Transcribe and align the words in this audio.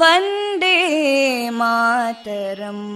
वन्दे 0.00 0.76
मातरम् 1.58 2.86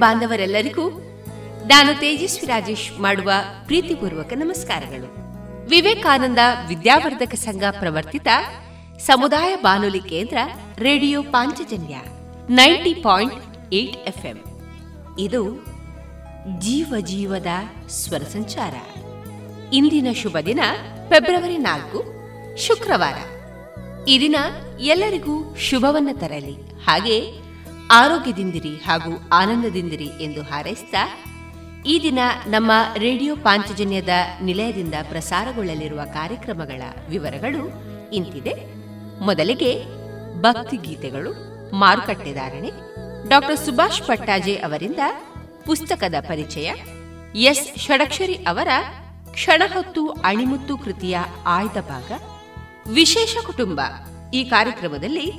ಬಾಂಧವರೆಲ್ಲರಿಗೂ 0.00 0.90
ನಾನು 1.66 2.00
ತೇಜಸ್ವಿ 2.00 2.46
ರಾಜೇಶ್ 2.46 3.00
ಮಾಡುವ 3.00 3.32
ಪ್ರೀತಿಪೂರ್ವಕ 3.66 4.32
ನಮಸ್ಕಾರಗಳು. 4.32 5.16
ವಿವೇಕಾನಂದ 5.68 6.38
ವಿದ್ಯಾವರ್ಧಕ 6.68 7.34
ಸಂಘ 7.34 7.62
ಪ್ರವರ್ತಿತ 7.70 8.28
ಸಮುದಾಯ 8.98 9.56
ಬಾನುಲಿ 9.56 10.00
ಕೇಂದ್ರ 10.00 10.38
radio 10.78 11.22
Panchajanya 11.22 11.96
ninety 12.50 12.94
point 12.94 13.74
eight 13.74 13.96
FM. 13.96 14.44
ಇದು 15.18 15.66
ಜೀವ 16.58 16.94
ಜೀವದ 17.00 17.46
ಸ್ವರ 17.88 18.18
ಸಂಚಾರ. 18.18 18.74
ಇಂದಿನ 19.72 20.06
ಶುಭ 20.12 20.36
ದಿನ 20.46 20.60
ಫೆಬ್ರವರಿ 21.08 21.58
ನಾಲ್ಕು, 21.58 22.04
ಶುಕ್ರವಾರ. 22.56 23.14
ಈ 24.04 24.20
ದಿನ 24.20 24.36
ಎಲ್ಲರಿಗೂ 24.80 25.56
ಶುಭವನ್ನ 25.56 26.08
ತರಲಿ. 26.20 26.84
ಹಾಗೆ 26.84 27.49
ಆರೋಗ್ಯದಿಂದಿರಿ 27.90 28.76
ಹಾಗೂ 28.76 29.28
ಆನಂದದಿಂದಿರಿ 29.32 30.04
ಎಂದು 30.04 30.42
ಹಾರೈಸಿದ 30.42 30.94
ಈ 31.86 32.00
ದಿನ 32.02 32.18
ನಮ್ಮ 32.46 32.72
ರೇಡಿಯೋ 32.96 33.36
ಪಾಂಚಜನ್ಯದ 33.36 34.08
ನಿಲಯದಿಂದ 34.42 34.94
ಪ್ರಸಾರಗೊಳ್ಳಲಿರುವ 35.08 36.00
ಕಾರ್ಯಕ್ರಮಗಳ 36.14 36.82
ವಿವರಗಳು 37.08 37.62
ಇಂತಿದೆ. 38.12 38.54
ಮೊದಲಿಗೆ 39.24 39.84
ಭಕ್ತಿ 40.40 40.76
ಗೀತೆಗಳು 40.76 41.32
ಮಾರುಕಟ್ಟೆದಾರಣೆ 41.74 42.70
ಡಾಕ್ಟರ್ 43.28 43.58
ಸುಭಾಷ್ 43.58 44.02
ಪಟ್ಟಾಜೆ 44.02 44.54
ಅವರಿಂದ 44.54 44.98
ಪುಸ್ತಕದ 45.66 46.14
ಪರಿಚಯ, 46.20 46.74
ಎಸ್. 47.34 47.78
ಷಡಕ್ಷರಿ 47.78 48.34
ಅವರ 48.34 48.68
ಕ್ಷಣಹೊತ್ತು 49.32 50.08
ಅಣಿಮುತ್ತು 50.08 50.78
ಕೃತಿಯ 50.78 51.18
ಆಯ್ದ 51.46 51.80
ಭಾಗ, 51.80 52.12
ವಿಶೇಷ 52.90 53.36
ಕುಟುಂಬ 53.46 53.80
ಈ 54.34 54.44
ಕಾರ್ಯಕ್ರಮದಲ್ಲಿ 54.44 55.32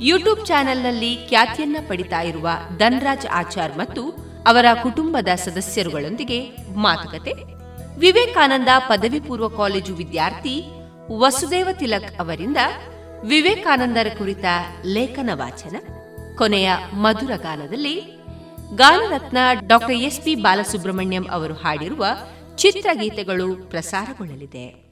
ಯೂಟ್ಯೂಬ್ 0.00 0.46
ಚಾನೆಲ್ನಲ್ಲಿ 0.46 1.26
ಖ್ಯಾತಿಯನ್ನ 1.28 1.76
ಪಡಿತಾ 1.88 2.20
ಇರುವ 2.20 2.48
ಧನ್ರಾಜ್ 2.78 3.26
ಆಚಾರ್ 3.26 3.78
ಮತ್ತು 3.78 4.10
ಅವರ 4.46 4.64
ಕುಟುಂಬದ 4.82 5.28
ಸದಸ್ಯರುಗಳೊಂದಿಗೆ 5.34 6.56
ಮಾತುಕತೆ. 6.76 7.32
ವಿವೇಕಾನಂದ 7.98 8.68
ಪದವಿ 8.88 9.20
ಪೂರ್ವ 9.20 9.48
ಕಾಲೇಜು 9.48 9.94
ವಿದ್ಯಾರ್ಥಿ 9.94 10.64
ವಸುದೇವ 11.18 11.68
ತಿಲಕ್ 11.72 12.20
ಅವರಿಂದ 12.20 12.56
ವಿವೇಕಾನಂದರ 13.24 14.06
ಕುರಿತ 14.18 14.44
ಲೇಖನ 14.84 15.30
ವಾಚನ. 15.32 15.76
ಕೊನೆಯ 16.36 16.70
ಮಧುರ 16.92 17.30
ಗಾನದಲ್ಲಿ 17.36 18.22
ಗಾನರತ್ನ 18.74 19.36
ಡಾಕ್ಟರ್ 19.66 19.96
ಎಸ್ 19.96 20.20
ಪಿ 20.20 20.34
ಬಾಲಸುಬ್ರಹ್ಮಣ್ಯಂ 20.34 21.26
ಅವರು 21.30 21.54
ಹಾಡಿರುವ 21.54 22.06
ಚಿತ್ರಗೀತೆಗಳು 22.56 23.56
ಪ್ರಸಾರಗೊಳ್ಳಲಿದೆ. 23.56 24.91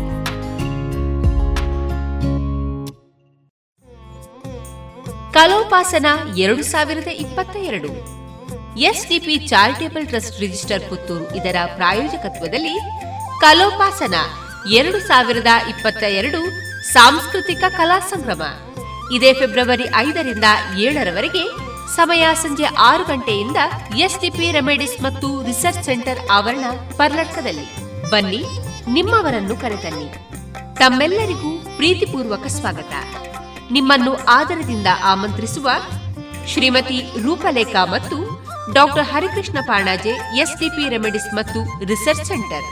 ಕಲೋಪಾಸನ 5.33 6.05
ಎರಡು 6.37 6.63
ಸಾವಿರದ 6.63 7.07
ಇಪ್ಪತ್ತ 7.07 7.55
ಎರಡು. 7.55 7.89
SDP 8.77 9.35
charitable 9.47 10.07
trust 10.07 10.39
register 10.39 10.89
Puttur 10.89 11.35
ಇದರ 11.35 11.55
ಪ್ರಾಯೋಜಕತ್ವದಲ್ಲಿ 11.75 12.75
ಕಲೋಪಾಸನ 13.39 14.15
ಎರಡು 14.71 14.99
ಸಾವಿರದ 14.99 15.47
ಇಪ್ಪತ್ತ 15.69 16.03
ಎರಡು 16.03 16.41
ಸಾಂಸ್ಕೃತಿಕ 16.93 17.63
ಕಲಾ 17.77 17.99
ಸಂಭ್ರಮ. 17.99 18.41
ಇದೇ 19.13 19.33
ಫೆಬ್ರವರಿ 19.33 19.85
ಐದರಿಂದ 19.95 20.43
ಏಳರವರೆಗೆ 20.77 21.43
ಸಮಯ 21.95 22.27
ಸಂಜೆ 22.33 22.63
ಆರು 22.63 23.03
ಗಂಟೆಯಿಂದ 23.03 23.57
ಎಸ್ಡಿಪಿ 23.97 24.51
ರೆಮಿಡಿಸ್ 24.51 25.01
ಮತ್ತು 25.03 25.45
ರಿಸರ್ಚ್ 25.45 25.83
ಸೆಂಟರ್ 25.83 26.19
ಆವರಣ 26.31 26.65
ಪರ್ಲಟ್ಕದಲ್ಲಿ. 26.97 27.67
ಬನ್ನಿ, 28.09 28.43
ನಿಮ್ಮವರನ್ನು 28.87 29.57
ಕರೆತನ್ನಿ. 29.57 30.07
ತಮ್ಮೆಲ್ಲರಿಗೂ 30.75 31.75
ಪ್ರೀತಿಪೂರ್ವಕ 31.75 32.47
ಸ್ವಾಗತ. 32.47 32.93
ನಿಮ್ಮನ್ನು 33.71 34.13
ಆದರದಿಂದ 34.29 34.87
ಆಮಂತ್ರಿಸುವ 35.03 35.69
ಶ್ರೀಮತಿ 36.47 36.99
ರೂಪಲೇಖಾ 37.21 37.85
ಮತ್ತು 37.85 38.17
doctor 38.73 39.03
Harikrishna 39.03 39.57
Panaje, 39.67 40.09
SDP 40.09 40.89
remedies 40.89 41.33
ಮತ್ತು 41.33 41.59
ರಿಸರ್ಚ್ 41.85 42.27
ಸೆಂಟರ್. 42.27 42.67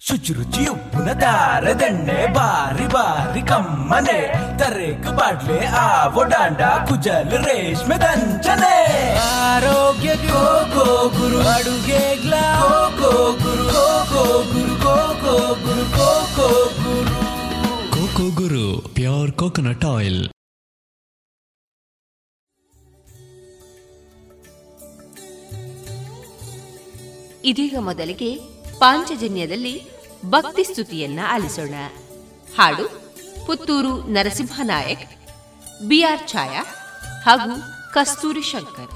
ಶುಚಿರುಚಿ 0.00 0.66
ಉಪ್ಪುನ 0.66 1.08
ದಾರದೆಣ್ಣೆ 1.12 2.26
ಬಾರಿ 2.26 2.86
ಬಾರಿ 2.86 3.42
ಕಮ್ಮನೆ. 3.42 4.20
ತರೇಕು 4.58 5.12
ಬಾಡ್ಲೆ 5.16 5.66
ಆವೋ 5.66 6.22
ಡಾಂಡ, 6.22 6.60
ಕುಜಲ್ 6.88 7.30
ರೇಷ್ಮೆ 7.30 7.98
ದಂಚನೆ. 7.98 8.76
ಆರೋಗ್ಯ 9.18 10.08
ಗೋ 10.14 10.44
ಗೋ 10.74 10.86
ಗುರು, 11.08 11.48
ಅಡುಗೆ 11.48 12.02
go 12.26 12.92
go 13.00 13.12
Guru 13.32 13.64
go 13.64 13.86
go 14.12 14.42
Guru. 14.52 14.75
Guru 14.86 15.54
Guru. 16.84 17.14
Coco 17.90 18.24
Guru 18.30 18.88
pure 18.88 19.32
coconut 19.32 19.84
oil. 19.84 20.28
ಇದೀಗ 27.44 27.74
ಮೊದಲಿಗೆ 27.78 28.36
ಪಾಂಚಜನ್ಯದಲ್ಲಿ 28.78 29.74
ಭಕ್ತಿ 30.26 30.64
ಸ್ತುತಿಯನ್ನ 30.64 31.20
ಆಲಿಸೋಣ. 31.28 31.74
ಹಾಡು 32.58 32.86
ಪುತ್ತೂರು 33.46 34.06
ನರಸಿಂಹನಾಯಕ್ 34.06 35.10
ಬಿಆರ್ 35.82 36.28
ಛಾಯಾ 36.28 36.62
ಹಾಗೂ 37.24 37.60
ಕಸ್ತೂರಿ 37.92 38.42
ಶಂಕರ್. 38.42 38.95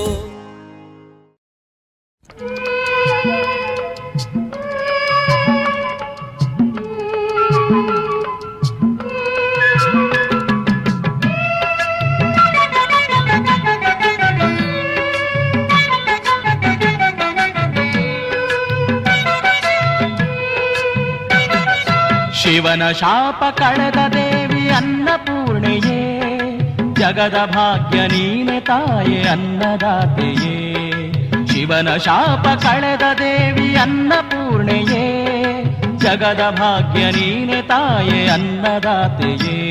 ಶಾಪ 22.91 23.43
ಕಳೆದ 23.57 24.09
ದೇವಿ 24.09 24.69
ಅನ್ನಪೂರ್ಣೆಯೇ. 24.69 26.21
ಜಗದ 26.93 27.49
ಭಾಗ್ಯ 27.55 28.07
ನೀನೆ 28.07 28.59
ತಾಯೆ 28.59 29.23
ಅನ್ನದಾತೆಯೇ. 29.23 30.73
ಶಿವನ 31.47 31.97
ಶಾಪ 31.97 32.47
ಕಳೆದ 32.47 33.01
ದೇವಿ 33.19 33.75
ಅನ್ನಪೂರ್ಣೆಯೇ. 33.75 35.27
ಜಗದ 35.97 36.55
ಭಾಗ್ಯ 36.59 37.11
ನೀನೆ 37.11 37.61
ತಾಯೆ 37.61 38.27
ಅನ್ನದಾತೆಯೇ. 38.27 39.70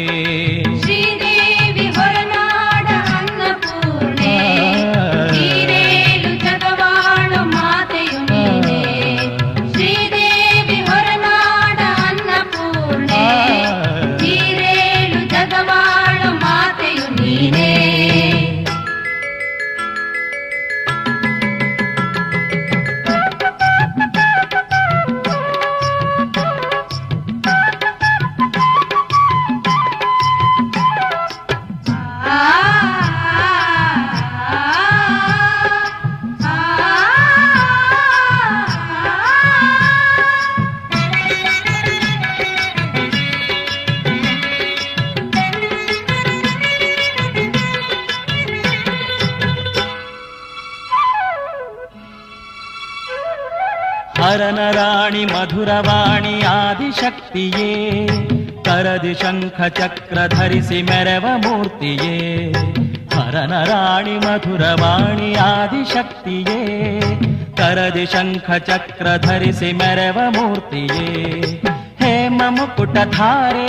ಹೇಮ 72.01 72.41
ಮುಕುಟ 72.49 72.97
ಧಾರೆ 73.11 73.67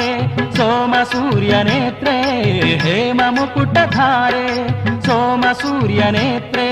ಸೋಮ 0.56 0.94
ಸೂರ್ಯ 1.12 1.54
ನೇತ್ರೆ 1.62 2.16
ಹೇಮ 2.78 3.20
ಮುಕುಟ 3.30 3.78
ಧಾರೆ 3.90 4.46
ಸೋಮ 5.06 5.44
ಸೂರ್ಯ 5.52 6.02
ನೇತ್ರೆ 6.10 6.68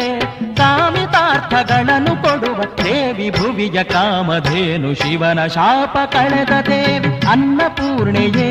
ಕಾಮಿತಾರ್ಥಗಳನ್ನು 0.54 2.22
ಕೊಡುವ 2.22 2.60
ದೇವಿ 2.84 3.30
ಭುವಿಯ 3.30 3.84
ಕಾಮಧೇನು 3.84 4.94
ಶಿವನ 4.94 5.46
ಶಾಪ 5.46 5.98
ಕಳೆದ 6.12 6.54
ದೇವಿ 6.68 7.26
ಅನ್ನಪೂರ್ಣೆಯೇ 7.26 8.50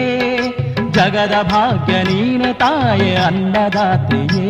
ಜಗದ 0.98 1.42
ಭಾಗ್ಯ 1.42 2.02
ನೀನ 2.02 2.42
ತಾಯೆ 2.52 3.14
ಅನ್ನದಾತೆಯೇ. 3.14 4.47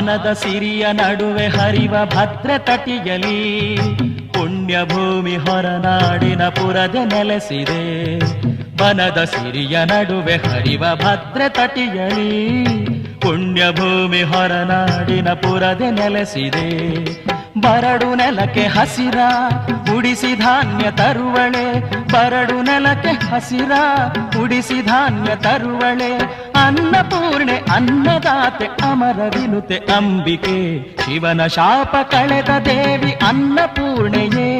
ವನದ 0.00 0.32
ಸಿರಿಯ 0.32 0.86
ನಡುವೆ 0.92 1.46
ಹರಿವ 1.46 1.94
ಭದ್ರ 2.04 2.50
ತಟಿಯಲಿ 2.58 3.76
ಪುಣ್ಯ 4.34 4.78
ಭೂಮಿ 4.84 5.36
ಹೊರನಾಡಿನ 5.36 6.48
ಪುರದೆ 6.48 7.04
ನೆಲೆಸಿದೆ. 7.04 8.16
ವನದ 8.82 9.24
ಸಿರಿಯ 9.24 9.84
ನಡುವೆ 9.84 10.36
ಹರಿವ 10.36 10.80
ಭದ್ರ 10.80 11.40
ತಟಿಯಲಿ 11.48 12.64
ಪುಣ್ಯ 13.20 13.62
ಭೂಮಿ 13.70 14.22
ಹೊರನಾಡಿನ 14.22 15.28
ಪುರದೆ 15.28 15.90
ನೆಲೆಸಿದೆ. 15.90 17.04
ಬರಡು 17.60 18.14
ನೆಲಕ್ಕೆ 18.14 18.62
ಹಸಿರ, 18.62 19.18
ಉಡಿಸಿ 19.96 20.36
ಧಾನ್ಯ 20.36 20.90
ತರುವಳೆ. 20.90 21.80
ಬರಡು 22.12 22.62
ನೆಲಕ್ಕೆ 22.62 23.08
ಹಸಿರ, 23.08 23.72
ಉಡಿಸಿ 24.42 24.82
ಧಾನ್ಯ 24.82 25.36
ತರುವಳೆ. 25.36 26.29
ಅನ್ನಪೂರ್ಣೆ 26.64 27.56
ಅನ್ನದಾತೆ 27.72 28.66
ಅಮರ 28.66 29.18
ವಿನುತೆ 29.38 29.78
ಅಂಬಿಕೆ. 29.96 30.58
ಶಿವನ 31.04 31.46
ಶಾಪ 31.46 31.96
ಕಳೆದ 32.10 32.48
ದೇವಿ 32.64 33.12
ಅನ್ನಪೂರ್ಣೆಯೇ 33.12 34.50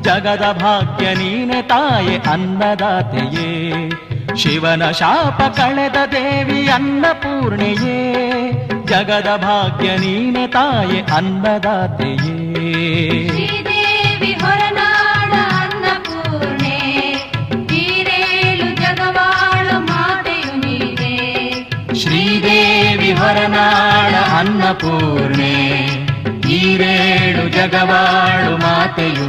ಜಗದ 0.00 0.56
ಭಾಗ್ಯ 0.60 1.06
ನೀನೆ 1.14 1.62
ತಾಯೆ, 1.62 2.16
ಅನ್ನದಾತೆಯೇ. 2.16 3.90
ಶಿವನ 4.36 4.90
ಶಾಪ 4.90 5.42
ಕಳೆದ 5.56 5.96
ದೇವಿ 6.12 6.68
ಅನ್ನಪೂರ್ಣೆಯೇ 6.68 7.98
ಜಗದ 8.84 9.30
ಭಾಗ್ಯ 9.42 9.96
ನೀನೆ 9.96 10.46
ತಾಯೆ, 10.46 11.00
ಅನ್ನದಾತೆಯೇ. 11.16 12.34
ಹೊರನಾಡ 23.24 24.14
ಅನ್ನಪೂರ್ಣೆ 24.38 25.52
ಈರೇಳು 26.56 27.44
ಜಗವಾಳು 27.48 28.52
ಮಾತೆಯು 28.56 29.26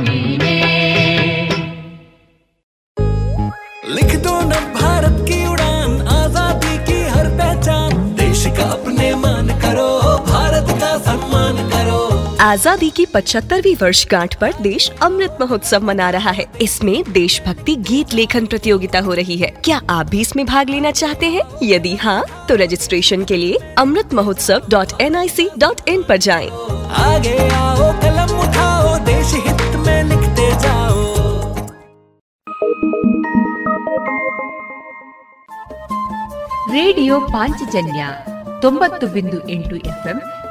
आजादी 12.40 12.88
की 12.90 13.04
75वीं 13.06 13.74
वर्षगांठ 13.76 14.34
पर 14.34 14.52
देश 14.62 14.90
अमृत 15.02 15.36
महोत्सव 15.40 15.82
मना 15.84 16.08
रहा 16.10 16.30
है 16.30 16.44
इसमें 16.62 17.12
देशभक्ति 17.12 17.74
गीत 17.88 18.14
लेखन 18.14 18.46
प्रतियोगिता 18.46 19.00
हो 19.00 19.14
रही 19.14 19.36
है 19.36 19.50
क्या 19.64 19.80
आप 19.90 20.06
भी 20.06 20.20
इसमें 20.20 20.44
भाग 20.46 20.70
लेना 20.70 20.90
चाहते 20.92 21.26
हैं 21.26 21.42
यदि 21.62 21.94
हाँ 21.96 22.22
तो 22.48 22.54
रजिस्ट्रेशन 22.56 23.24
के 23.24 23.36
लिए 23.36 23.58
Amrit 23.78 24.14
Mahotsav 24.14 24.68
dot 24.70 25.00
N 25.00 25.16
I 25.16 25.28
C 25.30 25.48
dot 25.58 25.88
in 25.88 26.02
पर 26.02 26.16
जाएं। 26.20 26.48
आगे 27.02 27.36
आओ 27.50 27.92
कलम 28.00 28.36
उठाओ 28.40 28.96
देश 29.06 29.34
हित 29.46 29.76
में 29.86 30.02
लिखते 30.04 30.50
जाओ 30.58 30.98
ರೇಡಿಯೋ 36.72 37.14
ಪಾಂಚಜನ್ಯ 37.32 38.02
ತೊಂಬತ್ತು 38.62 39.06
ಬಿಂದು 39.06 39.38
ಎಂಟು 39.48 39.76
ಎಫ್ಎಂ 39.82 40.18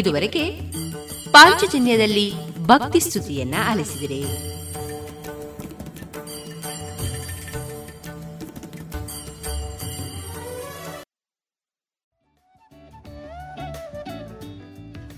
ಇದುವರೆಗೆ 0.00 0.44
ಪಾಂಚಜನ್ಯದಲ್ಲಿ 1.30 2.32
ಭಕ್ತಿ 2.58 3.00
ಸ್ತುತಿಯನ್ನ 3.00 3.54
ಆಲಿಸಿದರೆ. 3.70 4.50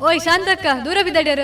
ಓಯ್ 0.03 0.21
ಶಾಂತಕ್ಕ 0.21 0.67
ದೂರ 0.85 0.99
ಬಿದ್ದಾಡ್ಯಾರ? 1.05 1.39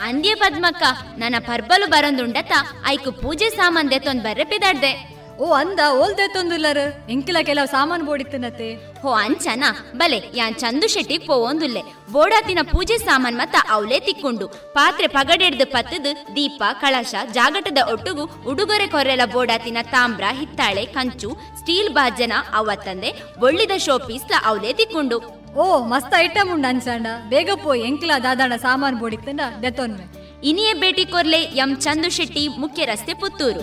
ಅಂದ್ಯ 0.00 0.34
ಪದ್ಮಕ್ಕ 0.34 0.82
ನನ್ನ 1.18 1.34
ಪರ್ಬಲು 1.38 1.90
ಬರೊಂದುಂಡತ 1.90 2.52
ಐಕು 2.86 3.12
ಪೂಜೆ 3.12 3.50
ಸಾಮಾನ್ 3.50 3.90
ದೆತ್ತೊಂದ್ 3.90 4.22
ಬರ್ರೆ 4.22 4.44
ಪಿದಾಡ್ದೆ. 4.44 4.92
ಓ 5.38 5.52
ಅಂದ 5.52 5.80
ಓಲ್ದೆ 5.92 6.32
ತೊಂದುಲ್ಲರ? 6.32 6.78
ಇಂಕಿಲ 7.10 7.36
ಕೆಲವು 7.42 7.66
ಸಾಮಾನು 7.66 8.04
ಬೋಡಿತ್ತನತೆ 8.04 8.74
ಹೋ 9.00 9.10
ಅಂಚನ 9.10 9.64
ಬಲೆ 9.96 10.22
ಯಾನ್ 10.34 10.54
ಚಂದು 10.54 10.88
ಶೆಟ್ಟಿಗ್ 10.88 11.26
ಪೋವೊಂದುಲ್ಲೆ. 11.26 11.80
ಬೋಡಾತಿನ 12.14 12.60
ಪೂಜೆ 12.72 12.96
ಸಾಮಾನ್ 13.06 13.36
ಮತ್ತ 13.40 13.56
ಅವಲೇ 13.74 13.98
ತಿಕ್ಕೊಂಡು. 14.06 14.46
ಪಾತ್ರೆ 14.76 15.06
ಪಗಡೆಡ್ದು 15.16 15.66
ಪತ್ತದು 15.74 16.10
ದೀಪ 16.36 16.62
ಕಳಶ 16.82 17.14
ಜಾಗಟದ 17.36 17.80
ಒಟ್ಟುಗು 17.92 18.24
ಉಡುಗೊರೆ 18.50 18.86
ಕೊರೆಲ 18.94 19.22
ಬೋಡಾತಿನ 19.34 19.78
ತಾಮ್ರ 19.94 20.24
ಹಿತ್ತಾಳೆ 20.40 20.84
ಕಂಚು 20.96 21.30
ಸ್ಟೀಲ್ 21.60 21.92
ಬಾಜನ 21.98 22.32
ಅವ 22.60 22.74
ತಂದೆ 22.86 23.12
ಒಳ್ಳಿದ 23.46 23.76
ಶೋ 23.86 23.96
ಪೀಸ್ 24.08 24.26
ಅವಲೇ 24.50 24.72
ತಿಕ್ಕೊಂಡು. 24.80 25.18
ಓ 25.62 25.64
ಮಸ್ತ್ 25.92 26.14
ಐಟಮ್ 26.24 26.50
ಉಂಡು 26.54 26.68
ಅನ್ಸಂಡ 26.72 27.06
ಬೇಗ 27.32 27.50
ಪೋ 27.64 27.72
ಎಂಕ್ಲ 27.88 28.12
ದಾದಾಣ 28.26 28.52
ಸಾಮಾನು 28.66 28.96
ಬೋಡಿಕ್ತಂಡ 29.02 29.40
ದೆತ್ತೊನ್ವೆ 29.62 30.06
ಇನಿಯೇ 30.50 30.72
ಭೇಟಿ 30.82 31.04
ಕೊರ್ಲೆ 31.14 31.40
ಎಂ 31.64 31.72
ಚಂದು 31.84 32.08
ಶೆಟ್ಟಿ 32.16 32.44
ಮುಖ್ಯ 32.62 32.84
ರಸ್ತೆ 32.92 33.14
ಪುತ್ತೂರು. 33.22 33.62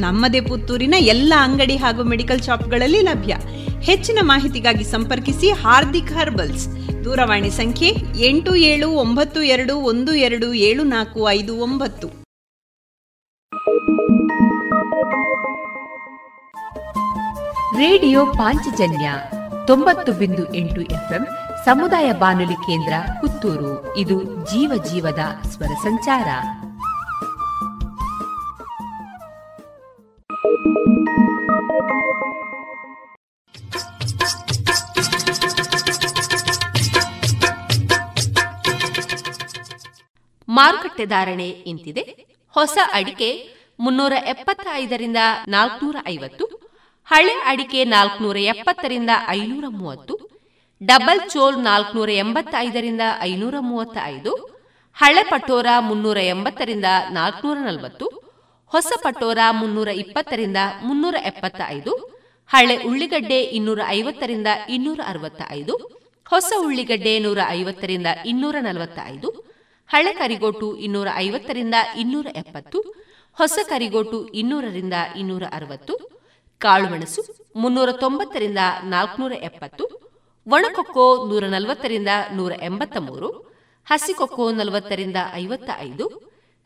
ನಮ್ಮದೇ 0.00 0.40
ಪುತ್ತೂರಿನ 0.40 0.94
ಎಲ್ಲ 0.98 1.34
ಅಂಗಡಿ 1.36 1.76
ಹಾಗೂ 1.76 2.04
ಮೆಡಿಕಲ್ 2.04 2.42
ಶಾಪ್ಗಳಲ್ಲಿ 2.42 3.00
ಲಭ್ಯ. 3.00 3.36
ಹೆಚ್ಚಿನ 3.80 4.18
ಮಾಹಿತಿಗಾಗಿ 4.22 4.84
ಸಂಪರ್ಕಿಸಿ 4.84 5.50
ಹಾರ್ದಿಕ್ 5.50 6.12
ಹರ್ಬಲ್ಸ್. 6.12 6.68
ದೂರವಾಣಿ 7.04 7.50
ಸಂಖ್ಯೆ 7.50 7.96
ಎಂಟು 8.26 8.54
ಏಳು 8.54 8.90
ಒಂಬತ್ತು 8.90 9.42
ಎರಡು 9.42 9.76
ಒಂದು 9.76 10.14
ಎರಡು 10.14 10.52
ಏಳು 10.52 10.82
ನಾಲ್ಕು 10.82 11.30
ಐದು 11.30 11.56
ಒಂಬತ್ತು. 11.56 12.08
ರೇಡಿಯೋ 17.78 18.26
ಪಾಂಚಜನ್ಯ 18.26 19.12
ತೊಂಬತ್ತು 19.66 20.12
ಬಿಂದು 20.12 20.54
ಎಂಟು 20.54 20.80
ಎಫ್ಎಂ 20.80 21.26
ಸಮುದಾಯ 21.64 22.12
ಬಾನುಲಿ 22.12 22.54
ಕೇಂದ್ರ 22.54 22.92
ಪುತ್ತೂರು. 23.20 23.96
ಇದು 23.96 24.24
ಜೀವ 24.24 24.82
ಜೀವದ 24.92 25.48
ಸ್ವರ 25.48 25.66
ಸಂಚಾರ. 25.66 26.26
ಮಾರುಕಟ್ಟೆ 40.48 41.04
ಧಾರಣೆ 41.04 41.48
ಇಂತಿದೆ. 41.48 42.26
ಹೊಸ 42.50 42.78
ಅಡಿಕೆ 42.92 43.48
ಮುನ್ನೂರ 43.80 44.12
ಎಪ್ಪತ್ತೈದರಿಂದ 44.26 45.16
ನಾಲ್ಕುನೂರ 45.48 45.96
ಐವತ್ತು, 46.08 46.44
ಹಳೆ 47.04 47.32
ಅಡಿಕೆ 47.32 47.84
ನಾಲ್ಕುನೂರ 47.84 48.36
ಎಪ್ಪತ್ತರಿಂದ 48.36 49.10
ಐನೂರ 49.28 49.64
ಮೂವತ್ತು, 49.68 50.44
ಡಬಲ್ 50.84 51.30
ಚೋಲ್ 51.30 51.58
ನಾಲ್ಕುನೂರ 51.58 52.10
ಎಂಬತ್ತೈದರಿಂದ 52.10 53.00
ಐನೂರ 53.20 53.54
ಮೂವತ್ತ 53.60 53.98
ಐದು 54.04 54.34
ಹಳೆ 54.94 55.22
ಪಟೋರ 55.22 55.66
ಮುನ್ನೂರ 55.78 56.16
ಎಂಬತ್ತರಿಂದ 56.16 56.84
ನಾಲ್ಕುನೂರ 57.10 57.56
ನಲವತ್ತು 57.56 58.23
ಹೊಸ 58.72 58.92
ಪಟೋರ 59.02 59.38
ಮುನ್ನೂರ 59.50 59.88
ಇಪ್ಪತ್ತರಿಂದ 59.88 60.56
ಮುನ್ನೂರ 60.82 61.14
ಎಪ್ಪತ್ತ 61.24 61.60
ಐದು 61.68 61.92
ಹಳೆ 62.50 62.76
ಉಳ್ಳಿಗಡ್ಡೆ 62.76 63.40
ಇನ್ನೂರ 63.40 63.80
ಐವತ್ತರಿಂದ 63.88 64.46
ಇನ್ನೂರ 64.68 65.00
ಅರವತ್ತ 65.06 65.42
ಐದು 65.50 65.74
ಹೊಸ 66.30 66.52
ಉಳ್ಳಿಗಡ್ಡೆ 66.58 67.18
ನೂರ 67.18 67.38
ಐವತ್ತರಿಂದ 67.48 68.06
ಇನ್ನೂರ 68.26 68.56
ನಲವತ್ತ 68.60 68.98
ಐದು 69.06 69.28
ಹಳೆ 69.90 70.12
ಕರಿಗೋಟು 70.12 70.76
ಇನ್ನೂರ 70.76 71.08
ಐವತ್ತರಿಂದ 71.16 71.74
ಇನ್ನೂರ 71.96 72.26
ಎಪ್ಪತ್ತು, 72.34 72.78
ಹೊಸ 73.38 73.58
ಕರಿಗೋಟು 73.68 74.28
ಇನ್ನೂರರಿಂದ 74.34 74.92
ಇನ್ನೂರ 75.16 75.44
ಅರವತ್ತು, 75.52 75.94
ಕಾಳುಮೆಣಸು 76.60 77.22
ಮುನ್ನೂರ 77.56 77.92
ತೊಂಬತ್ತರಿಂದ 77.92 78.58
ನಾಲ್ಕುನೂರ 78.84 79.32
ಎಪ್ಪತ್ತು, 79.32 79.84
ಒಣಕೊಕ್ಕೋ 80.46 81.26
ನೂರ 81.26 81.44
ನಲವತ್ತರಿಂದ 81.46 82.08
ನೂರ 82.32 82.52
ಎಂಬತ್ತ 82.62 82.96
ಮೂರು 82.96 83.28
ಹಸಿಕೊಕ್ಕೋ 83.86 84.50
ನಲವತ್ತರಿಂದ 84.50 85.16
ಐವತ್ತ 85.34 85.70
ಐದು 85.80 86.06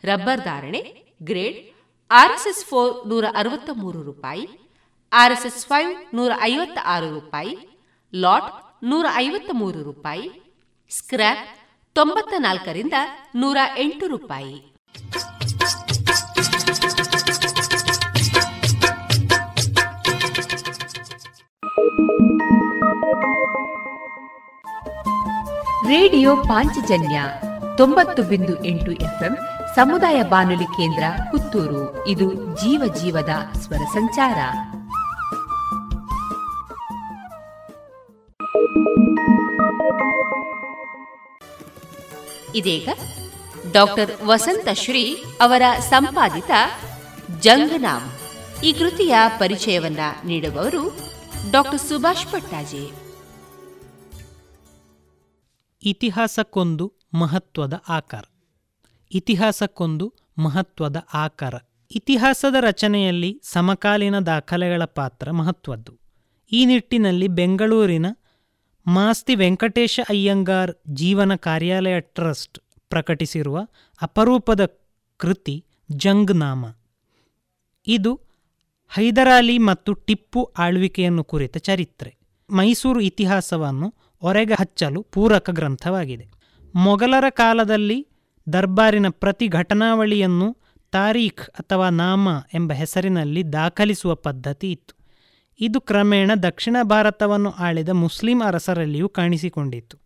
ರಬ್ಬರ್ 0.04 0.40
ಧಾರಣೆ, 0.40 0.80
ಗ್ರೇಡ್ 1.22 1.58
ಆರ್ಎಸ್ಎಸ್ 2.10 2.64
ಫೋರ್ 2.64 3.08
ನೂರ 3.08 3.24
ಅರವತ್ತ 3.36 3.70
ಮೂರು 3.72 4.02
ರೂಪಾಯಿ, 4.02 4.70
ಆರ್ಎಸ್ಎಸ್ 5.12 5.66
ಫೈವ್ 5.66 6.16
ನೂರ 6.16 6.30
ಐವತ್ತ 6.42 6.78
ಆರು 6.84 7.10
ರೂಪಾಯಿ, 7.10 7.80
ಲಾಟ್ 8.14 8.78
ನೂರ 8.84 9.06
ಐವತ್ತ 9.14 9.50
ಮೂರು 9.52 9.82
ರೂಪಾಯಿ, 9.82 10.56
ಸ್ಕ್ರ್ಯಾಪ್ 10.90 11.44
ತೊಂಬತ್ತ 11.94 12.34
ನಾಲ್ಕರಿಂದ 12.38 12.92
ನೂರ 13.34 13.56
ಎಂಟು 13.76 14.06
ರೂಪಾಯಿ. 14.06 14.74
ರೇಡಿಯೋ 25.88 26.36
ಪಾಂಚಜನ್ಯ 26.36 27.22
ತೊಂಬತ್ತು 27.76 28.22
ಬಿಂದು 28.22 28.64
ಎಂಟು 28.64 28.92
ಎಫ್ಎಂ 28.92 29.36
ಸಮುದಾಯ 29.74 30.22
ಬಾನುಲಿ 30.22 30.64
ಕೇಂದ್ರ 30.64 31.02
ಪುತ್ತೂರು. 31.30 32.06
ಇದು 32.06 32.34
ಜೀವ 32.34 32.94
ಜೀವದ 32.94 33.28
ಸ್ವರ 33.60 33.76
ಸಂಚಾರ. 33.76 34.38
ಇದೀಗ 42.54 42.88
ಡಾಕ್ಟರ್ 43.72 44.22
ವಸಂತ 44.24 44.68
ಶ್ರೀ 44.72 45.24
ಅವರ 45.40 45.62
ಸಂಪಾದಿತ 45.80 46.50
ಜಂಗನಾಮ್ 47.40 48.10
ಈ 48.64 48.72
ಕೃತಿಯ 48.72 49.14
ಪರಿಚಯವನ್ನ 49.38 49.98
ನೀಡುವವರು 50.24 50.98
ಡಾಕ್ಟರ್ 51.50 51.78
ಸುಭಾಷ್ 51.78 52.26
ಪಟ್ಟಾಜೆ 52.26 52.90
ಇತಿಹಾಸಕ್ಕೊಂದು 55.82 56.92
ಮಹತ್ವದ 57.14 57.82
ಆಕಾರ. 57.88 58.22
ಇತಿಹಾಸಕ್ಕೊಂದು 59.12 60.14
ಮಹತ್ವದ 60.38 61.06
ಆಕಾರ. 61.14 61.54
ಇತಿಹಾಸದ 61.90 62.54
ರಚನೆಯಲ್ಲಿ 62.60 63.40
ಸಮಕಾಲೀನ 63.44 64.18
ದಾಖಲೆಗಳ 64.18 64.84
ಪಾತ್ರ 64.84 65.30
ಮಹತ್ವದ್ದು. 65.30 65.98
ಈ 66.52 66.64
ನಿಟ್ಟಿನಲ್ಲಿ 66.64 67.28
ಬೆಂಗಳೂರಿನ 67.28 68.06
ಮಾಸ್ತಿ 68.86 69.34
ವೆಂಕಟೇಶ 69.34 70.00
ಅಯ್ಯಂಗಾರ್ 70.08 70.72
ಜೀವನ 70.88 71.34
ಕಾರ್ಯಾಲಯ 71.34 72.00
ಟ್ರಸ್ಟ್ 72.00 72.58
ಪ್ರಕಟಿಸಿರುವ 72.90 73.60
ಅಪರೂಪದ 74.02 74.76
ಕೃತಿ 75.16 75.64
ಜಂಗ್ನಾಮ. 75.92 76.66
ಇದು 77.86 78.20
ಹೈದರಾಲಿ 78.88 79.58
ಮತ್ತು 79.58 79.94
ಟಿಪ್ಪು 79.94 80.44
ಆಳ್ವಿಕೆಯನ್ನು 80.44 81.24
ಕುರಿತ 81.24 81.56
ಚರಿತ್ರೆ. 81.56 82.16
ಮೈಸೂರು 82.50 83.00
ಇತಿಹಾಸವನ್ನು 83.00 83.94
ಒರೆಗೆ 84.22 84.54
ಹಚ್ಚಲು 84.54 85.02
ಪೂರಕ 85.02 85.50
ಗ್ರಂಥವಾಗಿದೆ. 85.50 86.28
ಮೊಘಲರ 86.74 87.24
ಕಾಲದಲ್ಲಿ 87.30 88.07
ದರ್ಬಾರಿನ 88.52 89.06
ಪ್ರತಿ 89.08 89.48
ಘಟನಾವಳಿಯನ್ನು 89.48 90.56
ತಾರೀಖ್ 90.92 91.50
ಅಥವಾ 91.50 91.90
ನಾಮ 91.90 92.28
ಎಂಬ 92.54 92.72
ಹೆಸರಿನಲ್ಲಿ 92.72 93.52
ದಾಖಲಿಸುವ 93.52 94.14
ಪದ್ಧತಿ 94.14 94.70
ಇತ್ತು. 94.70 94.98
ಇದು 95.60 95.80
ಕ್ರಮೇಣ 95.80 96.30
ದಕ್ಷಿಣ 96.42 96.76
ಭಾರತವನ್ನು 96.82 97.50
ಆಳಿದ 97.50 97.88
ಮುಸ್ಲಿಂ 97.88 98.42
ಅರಸರಲ್ಲಿಯೂ 98.42 99.08
ಕಾಣಿಸಿಕೊಂಡಿತ್ತು. 99.08 99.98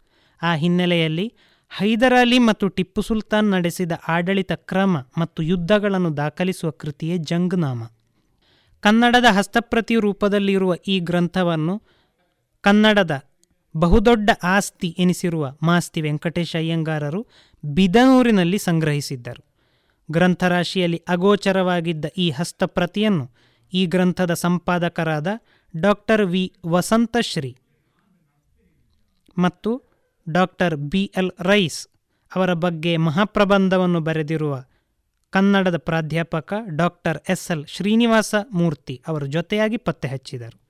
ಆ 0.42 0.54
ಹಿನ್ನೆಲೆಯಲ್ಲಿ 0.54 1.32
ಹೈದರಾಲಿ 1.70 2.38
ಮತ್ತು 2.38 2.68
ಟಿಪ್ಪು 2.68 3.02
ಸುಲ್ತಾನ್ 3.02 3.50
ನಡೆಸಿದ 3.50 3.92
ಆಡಳಿತ 4.08 4.52
ಕ್ರಮ 4.52 4.96
ಮತ್ತು 5.18 5.42
ಯುದ್ಧಗಳನ್ನು 5.42 6.16
ದಾಖಲಿಸುವ 6.16 6.70
ಕೃತಿಯೇ 6.70 7.18
ಜಂಗ್ನಾಮ. 7.18 7.84
ಕನ್ನಡದ 8.80 9.24
ಹಸ್ತಪ್ರತಿ 9.30 9.94
ರೂಪದಲ್ಲಿರುವ 9.96 10.74
ಈ 10.88 11.00
ಗ್ರಂಥವನ್ನು 11.00 11.82
ಕನ್ನಡದ 12.60 13.22
ಬಹುದೊಡ್ಡ 13.76 14.30
ಆಸ್ತಿ 14.42 14.88
ಎನಿಸಿರುವ 14.88 15.56
ಮಾಸ್ತಿ 15.62 16.00
ವೆಂಕಟೇಶ 16.00 16.56
ಅಯ್ಯಂಗಾರರು 16.56 17.26
ಬಿದನೂರಿನಲ್ಲಿ 17.64 18.58
ಸಂಗ್ರಹಿಸಿದ್ದರು. 18.58 19.44
ಗ್ರಂಥರಾಶಿಯಲ್ಲಿ 20.10 21.02
ಅಗೋಚರವಾಗಿದ್ದ 21.08 22.04
ಈ 22.18 22.30
ಹಸ್ತಪ್ರತಿಯನ್ನು 22.30 23.30
ಈ 23.72 23.86
ಗ್ರಂಥದ 23.86 24.34
ಸಂಪಾದಕರಾದ 24.34 25.26
ಡಾಕ್ಟರ್ 25.76 26.26
ವಿ. 26.26 26.52
ವಸಂತಶ್ರೀ 26.66 27.56
ಮತ್ತು 29.38 29.82
ಡಾಕ್ಟರ್ 30.30 30.76
ಬಿ. 30.76 31.12
ಎಲ್. 31.16 31.30
ರೈಸ್ 31.40 31.88
ಅವರ 32.34 32.52
ಬಗ್ಗೆ 32.52 32.96
ಮಹಾಪ್ರಬಂಧವನ್ನು 32.96 34.00
ಬರೆದಿರುವ 34.00 34.64
ಕನ್ನಡದ 35.30 35.76
ಪ್ರಾಧ್ಯಾಪಕ 35.76 36.54
doctor 36.66 37.18
S. 37.28 37.50
L. 37.50 37.66
Srinivasa 37.66 38.34
Murthy 38.52 39.02
ಅವರ 39.06 39.24
ಜೊತೆಯಾಗಿ 39.24 39.76
ಪತ್ತೆ 39.76 40.08
ಹಚ್ಚಿದರು. 40.08 40.60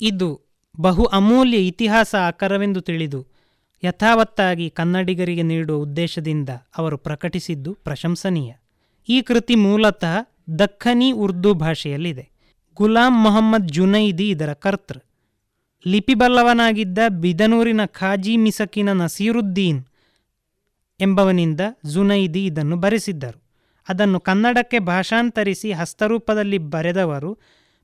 ಇದು 0.00 0.45
ಬಹು 0.80 1.04
ಅಮೂಲ್ಯ 1.04 1.56
ಇತಿಹಾಸ 1.56 2.14
ಆಕರವೆಂದು 2.14 2.80
ತಿಳಿದು 2.80 3.26
ಯಥಾವತ್ತಾಗಿ 3.84 4.70
ಕನ್ನಡಿಗರಿಗೆ 4.70 5.42
ನೀಡುವ 5.42 5.76
ಉದ್ದೇಶದಿಂದ 5.76 6.48
ಅವರು 6.78 6.98
ಪ್ರಕಟಿಸಿದ್ದು 6.98 7.74
ಪ್ರಶಂಸನೀಯ. 7.74 8.52
ಈ 9.08 9.22
ಕೃತಿ 9.22 9.54
ಮೂಲತಃ 9.54 10.16
ದಕ್ಕನಿ 10.58 11.12
ಉರ್ದು 11.12 11.54
ಭಾಷೆಯಲ್ಲಿದೆ. 11.54 12.28
ಗುಲಾಂ 12.74 13.22
ಮೊಹಮ್ಮದ್ 13.22 13.68
ಜುನೈದಿ 13.68 14.28
ಇದರ 14.28 14.52
ಕರ್ತೃ. 14.52 14.98
ಲಿಪಿಬಲ್ಲವನಾಗಿದ್ದ 15.86 16.98
ಬಿದನೂರಿನ 17.08 17.84
ಖಾಜಿ 17.84 18.36
ಮಿಸಕಿನ 18.36 18.92
ನಸೀರುದ್ದೀನ್ 18.92 19.84
ಎಂಬವನಿಂದ 21.00 21.60
ಜುನೈದಿ 21.92 22.46
ಇದನ್ನು 22.46 22.76
ಬರೆಸಿದ್ದರು. 22.76 23.42
ಅದನ್ನು 23.88 24.20
ಕನ್ನಡಕ್ಕೆ 24.20 24.78
ಭಾಷಾಂತರಿಸಿ 24.78 25.72
ಹಸ್ತರೂಪದಲ್ಲಿ 25.72 26.58
ಬರೆದವರು 26.58 27.38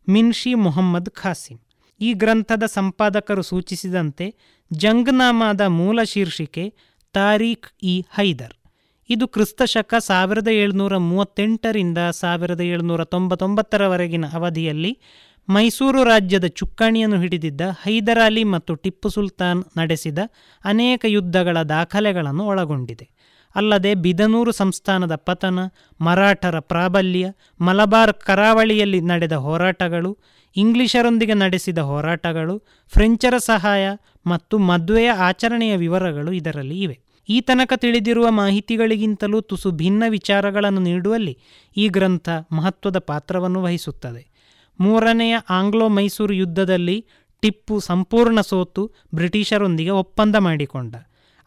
ಮಿನ್ಷಿ 0.09 0.55
ಮೊಹಮ್ಮದ್ 0.55 1.11
ಖಾಸಿಂ. 1.11 1.59
ಈ 2.03 2.13
ಗ್ರಂಥದ 2.13 2.67
ಸಂಪಾದಕರು 2.67 3.43
ಸೂಚಿಸಿದಂತೆ 3.43 4.27
ಜಂಗ್ನಾಮಾದ 4.71 5.61
ಮೂಲ 5.71 6.01
ಶೀರ್ಷಿಕೆ 6.03 6.65
ತಾರೀಖ್ 7.15 7.69
ಇ 7.83 7.95
ಹೈದರ್. 8.15 8.55
ಇದು 9.11 9.25
ಕ್ರಿಸ್ತಶಕ 9.29 9.95
ಸಾವಿರದ 9.99 10.49
ಏಳುನೂರ 10.49 10.97
ಮೂವತ್ತೆಂಟರಿಂದ 10.97 11.99
ಸಾವಿರದ 12.21 12.61
ಏಳುನೂರ 12.61 13.05
ತೊಂಬತ್ತೊಂಬತ್ತರವರೆಗಿನ 13.05 14.25
ಅವಧಿಯಲ್ಲಿ 14.33 14.93
ಮೈಸೂರು 15.49 16.01
ರಾಜ್ಯದ 16.05 16.47
ಚುಕ್ಕಾಣಿಯನ್ನು 16.47 17.21
ಹಿಡಿದಿದ್ದ 17.21 17.61
ಹೈದರಾಲಿ 17.83 18.45
ಮತ್ತು 18.45 18.75
ಟಿಪ್ಪು 18.75 19.09
ಸುಲ್ತಾನ್ 19.09 19.63
ನಡೆಸಿದ 19.77 20.19
ಅನೇಕ 20.65 21.05
ಯುದ್ಧಗಳ 21.09 21.63
ದಾಖಲೆಗಳನ್ನು 21.69 22.45
ಒಳಗೊಂಡಿದೆ. 22.47 23.07
ಅಲ್ಲದೆ 23.55 23.95
ಬಿದನೂರು 23.95 24.53
ಸಂಸ್ಥಾನದ 24.53 25.15
ಪತನ, 25.15 25.59
ಮರಾಠರ 26.01 26.59
ಪ್ರಾಬಲ್ಯ, 26.59 27.25
ಮಲಬಾರ್ 27.61 28.13
ಕರಾವಳಿಯಲ್ಲಿ 28.13 29.01
ನಡೆದ 29.01 29.33
ಹೋರಾಟಗಳು 29.33 30.13
ಇಂಗ್ಲಿಷರೊಂದಿಗೆ 30.57 31.35
ನಡೆಸಿದ 31.35 31.79
ಹೋರಾಟಗಳು, 31.79 32.63
ಫ್ರೆಂಚರ 32.89 33.39
ಸಹಾಯ 33.39 33.89
ಮತ್ತು 34.27 34.59
ಮದುವೆಯ 34.59 35.11
ಆಚರಣೆಯ 35.11 35.77
ವಿವರಗಳು 35.77 36.33
ಇದರಲ್ಲಿ 36.33 36.83
ಇವೆ. 36.83 37.01
ಈ 37.29 37.41
ತನಕ 37.41 37.73
ತಿಳಿದಿರುವ 37.77 38.31
ಮಾಹಿತಿಗಳಿಗಿಂತಲೂ 38.31 39.41
ತುಸು 39.41 39.71
ಭಿನ್ನ 39.71 40.05
ವಿಚಾರಗಳನ್ನು 40.09 40.81
ನೀಡುವಲ್ಲಿ 40.81 41.39
ಈ 41.77 41.89
ಗ್ರಂಥ 41.89 42.29
ಮಹತ್ವದ 42.53 42.99
ಪಾತ್ರವನ್ನು 42.99 43.63
ವಹಿಸುತ್ತದೆ. 43.63 44.33
ಮೂರನೆಯ 44.81 45.39
ಆಂಗ್ಲೋ 45.51 45.89
ಮೈಸೂರು 45.89 46.35
ಯುದ್ಧದಲ್ಲಿ 46.35 47.07
ಟಿಪ್ಪು 47.41 47.81
ಸಂಪೂರ್ಣ 47.81 48.41
ಸೋತು 48.41 48.93
ಬ್ರಿಟಿಷರೊಂದಿಗೆ 49.15 49.91
ಒಪ್ಪಂದ 49.91 50.37
ಮಾಡಿಕೊಂಡ. 50.37 50.95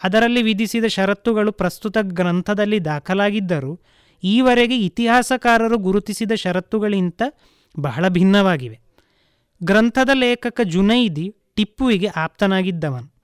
ಅದರಲ್ಲಿ 0.04 0.44
ವಿಧಿಸಿದ 0.44 0.86
ಷರತ್ತುಗಳು 0.86 1.52
ಪ್ರಸ್ತುತ 1.52 1.98
ಗ್ರಂಥದಲ್ಲಿ 2.02 2.86
ದಾಖಲಾಗಿದ್ದರೂ, 2.86 3.82
ಈವರೆಗೆ 4.24 4.78
ಇತಿಹಾಸಕಾರರು 4.78 5.78
ಗುರುತಿಸಿದ 5.78 6.32
ಷರತ್ತುಗಳಿಗಿಂತ 6.36 7.22
ಬಹಳ 7.80 8.08
ಭಿನ್ನವಾಗಿವೆ. 8.08 8.85
ಗ್ರಂಥದ 9.64 10.10
ಲೇಖಕ 10.14 10.62
ಜುನೈದಿ 10.64 11.36
ಟಿಪ್ಪುವಿಗೆ 11.56 12.08
ಆಪ್ತನಾಗಿದ್ದವನು. 12.08 13.16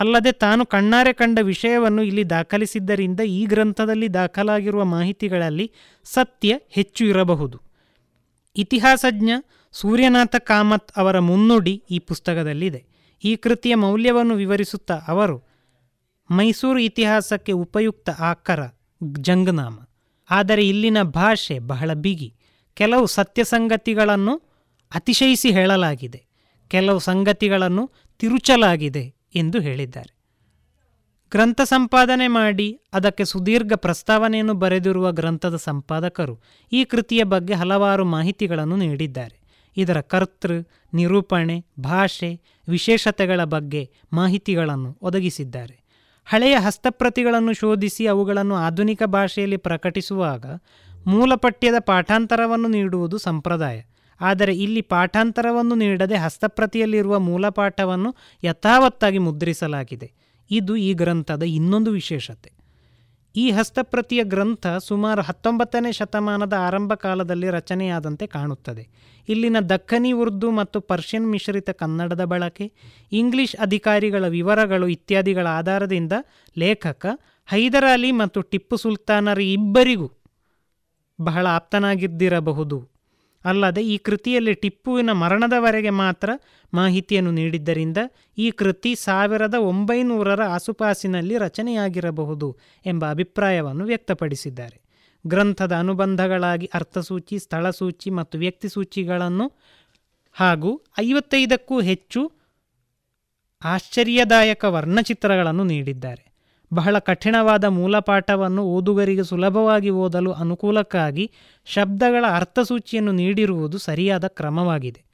ಅಲ್ಲದೆ 0.00 0.32
ತಾನು 0.32 0.66
ಕಣ್ಣಾರೆ 0.66 1.12
ಕಂಡ 1.12 1.38
ವಿಷಯವನ್ನು 1.42 2.02
ಇಲ್ಲಿ 2.02 2.30
ದಾಖಲಿಸಿದ್ದರಿಂದ 2.30 3.20
ಈ 3.20 3.46
ಗ್ರಂಥದಲ್ಲಿ 3.46 4.14
ದಾಖಲಾಗಿರುವ 4.14 4.84
ಮಾಹಿತಿಗಳಲ್ಲಿ 4.84 5.72
ಸತ್ಯ 6.04 6.54
ಹೆಚ್ಚು 6.68 7.06
ಇರಬಹುದು. 7.06 7.60
ಇತಿಹಾಸಜ್ಞ 8.56 9.30
ಸೂರ್ಯನಾಥ 9.72 10.36
ಕಾಮತ್ 10.36 10.92
ಅವರ 10.96 11.18
ಮುನ್ನುಡಿ 11.18 11.84
ಈ 11.90 11.98
ಪುಸ್ತಕದಲ್ಲಿದೆ. 11.98 12.86
ಈ 13.24 13.36
ಕೃತಿಯ 13.36 13.74
ಮೌಲ್ಯವನ್ನು 13.74 14.34
ವಿವರಿಸುತ್ತಾ 14.34 15.00
ಅವರು, 15.08 15.42
ಮೈಸೂರು 16.30 16.78
ಇತಿಹಾಸಕ್ಕೆ 16.78 17.52
ಉಪಯುಕ್ತ 17.52 18.10
ಆಕರ, 18.10 18.60
ಜಂಗನಾಮ. 19.18 19.78
ಆದರೆ 20.30 20.68
ಇಲ್ಲಿನ 20.68 21.02
ಭಾಷೆ 21.02 21.58
ಬಹಳ 21.58 21.92
ಬಿಗಿ. 21.92 22.34
ಕೆಲವು 22.74 23.06
ಸತ್ಯ 23.06 23.44
ಸಂಗತಿಗಳನ್ನು 23.44 24.49
ಅತಿಶಯಿಸಿ 24.94 25.50
ಹೇಳಲಾಗಿದೆ. 25.50 26.26
ಕೆಲವು 26.68 26.98
ಸಂಗತಿಗಳನ್ನು 26.98 27.90
ತಿರುಚಲಾಗಿದೆ 28.18 29.14
ಎಂದು 29.34 29.60
ಹೇಳಿದ್ದಾರೆ. 29.60 30.20
ಗ್ರಂಥ 31.30 31.60
ಸಂಪಾದನೆ 31.60 32.26
ಮಾಡಿ, 32.26 32.80
ಅದಕ್ಕೆ 32.92 33.24
ಸುದೀರ್ಘ 33.24 33.72
ಪ್ರಸ್ತಾವನೆಯನ್ನು 33.72 34.54
ಬರೆದಿರುವ 34.54 35.12
ಗ್ರಂಥದ 35.12 35.56
ಸಂಪಾದಕರು 35.56 36.40
ಈ 36.72 36.84
ಕೃತಿಯ 36.84 37.24
ಬಗ್ಗೆ 37.24 37.54
ಹಲವಾರು 37.54 38.04
ಮಾಹಿತಿಗಳನ್ನು 38.04 38.76
ನೀಡಿದ್ದಾರೆ. 38.76 39.40
ಇದರ 39.76 40.00
ಕರ್ತೃ, 40.00 40.62
ನಿರೂಪಣೆ, 40.94 41.64
ಭಾಷೆ, 41.80 42.40
ವಿಶೇಷತೆಗಳ 42.68 43.44
ಬಗ್ಗೆ 43.44 43.90
ಮಾಹಿತಿಗಳನ್ನು 44.12 44.98
ಒದಗಿಸಿದ್ದಾರೆ. 45.02 45.80
ಹಳೆಯ 46.24 46.56
ಹಸ್ತಪ್ರತಿಗಳನ್ನು 46.56 47.52
ಶೋಧಿಸಿ 47.52 48.06
ಅವುಗಳನ್ನು 48.06 48.54
ಆಧುನಿಕ 48.54 49.02
ಭಾಷೆಯಲ್ಲಿ 49.02 49.56
ಪ್ರಕಟಿಸುವಾಗ 49.56 50.46
ಮೂಲಪಠ್ಯದ 51.06 51.74
ಪಾಠಾಂತರವನ್ನು 51.78 52.68
ನೀಡುವುದು 52.68 53.18
ಸಂಪ್ರದಾಯ. 53.18 53.80
ಆದರೆ 54.20 54.56
ಇಲ್ಲಿ 54.56 54.80
ಪಾಠಾಂತರವನ್ನು 54.80 55.74
ನೀಡದೆ 55.74 56.14
ಹಸ್ತಪ್ರತಿಯಲ್ಲಿರುವ 56.14 57.18
ಮೂಲಪಾಠವನ್ನು 57.18 58.16
ಯಥಾವತ್ತಾಗಿ 58.44 59.18
ಮುದ್ರಿಸಲಾಗಿದೆ. 59.18 60.12
ಇದು 60.50 60.76
ಈ 60.76 60.94
ಗ್ರಂಥದ 60.94 61.42
ಇನ್ನೊಂದು 61.42 61.90
ವಿಶೇಷತೆ. 61.90 62.60
ಈ 63.36 63.50
ಹಸ್ತಪ್ರತಿಯ 63.50 64.24
ಗ್ರಂಥ 64.24 64.66
ಸುಮಾರು 64.66 65.22
ಹತ್ತೊಂಬತ್ತನೇ 65.22 65.92
ಶತಮಾನದ 65.92 66.52
ಆರಂಭ 66.52 66.94
ಕಾಲದಲ್ಲಿ 66.94 67.50
ರಚನೆಯಾದಂತೆ 67.50 68.26
ಕಾಣುತ್ತದೆ. 68.26 68.88
ಇಲ್ಲಿನ 69.28 69.56
ದಕ್ಕನಿ 69.60 70.12
ಉರ್ದು 70.12 70.50
ಮತ್ತು 70.50 70.80
ಪರ್ಷಿಯನ್ 70.80 71.30
ಮಿಶ್ರಿತ 71.30 71.70
ಕನ್ನಡದ 71.70 72.24
ಬಳಕೆ, 72.24 72.72
ಇಂಗ್ಲಿಷ್ 73.12 73.56
ಅಧಿಕಾರಿಗಳ 73.56 74.26
ವಿವರಗಳು 74.26 74.88
ಇತ್ಯಾದಿಗಳ 74.88 75.46
ಆಧಾರದಿಂದ 75.46 76.12
ಲೇಖಕ 76.58 77.06
ಹೈದರಾಲಿ 77.46 78.12
ಮತ್ತು 78.12 78.40
ಟಿಪ್ಪು 78.40 78.76
ಸುಲ್ತಾನರ 78.76 79.38
ಇಬ್ಬರಿಗೂ 79.38 80.10
ಬಹಳ 81.20 81.46
ಆಪ್ತನಾಗಿದ್ದಿರಬಹುದು. 81.46 82.99
ಅಲ್ಲದೆ 83.44 83.82
ಈ 83.82 83.98
ಕೃತಿಯಲ್ಲಿ 83.98 84.54
ಟಿಪ್ಪುವಿನ 84.54 85.12
ಮರಣದವರೆಗೆ 85.12 85.90
ಮಾತ್ರ 85.90 86.30
ಮಾಹಿತಿಯನ್ನು 86.74 87.30
ನೀಡಿದ್ದರಿಂದ 87.30 87.98
ಈ 88.38 88.50
ಕೃತಿ 88.50 88.94
ಸಾವಿರದ 88.94 89.54
ಒಂಬೈನೂರರ 89.54 90.42
ಆಸುಪಾಸಿನಲ್ಲಿ 90.42 91.38
ರಚನೆಯಾಗಿರಬಹುದು 91.38 92.58
ಎಂಬ 92.86 93.10
ಅಭಿಪ್ರಾಯವನ್ನು 93.10 93.84
ವ್ಯಕ್ತಪಡಿಸಿದ್ದಾರೆ. 93.84 94.80
ಗ್ರಂಥದ 95.26 95.72
ಅನುಬಂಧಗಳಾಗಿ 95.72 96.70
ಅರ್ಥಸೂಚಿ, 96.74 97.38
ಸ್ಥಳಸೂಚಿ 97.38 98.10
ಮತ್ತು 98.10 98.38
ವ್ಯಕ್ತಿಸೂಚಿಗಳನ್ನು 98.38 99.52
ಹಾಗೂ 100.32 100.82
ಐವತ್ತೈದಕ್ಕೂ 100.98 101.80
ಹೆಚ್ಚು 101.80 102.32
ಆಶ್ಚರ್ಯದಾಯಕ 103.64 104.64
ವರ್ಣಚಿತ್ರಗಳನ್ನು 104.64 105.64
ನೀಡಿದ್ದಾರೆ. 105.64 106.29
ಬಹಳ 106.72 106.98
ಕಠಿಣವಾದ 106.98 107.64
ಮೂಲಪಾಠವನ್ನು 107.64 108.62
ಓದುಗರಿಗೆ 108.62 109.24
ಸುಲಭವಾಗಿ 109.24 109.90
ಓದಲು 109.90 110.32
ಅನುಕೂಲಕ್ಕಾಗಿ 110.32 111.32
ಶಬ್ದಗಳ 111.64 112.24
ಅರ್ಥಸೂಚಿಯನ್ನು 112.28 113.12
ನೀಡಿರುವುದು 113.12 113.78
ಸರಿಯಾದ 113.78 114.26
ಕ್ರಮವಾಗಿದೆ. 114.26 115.04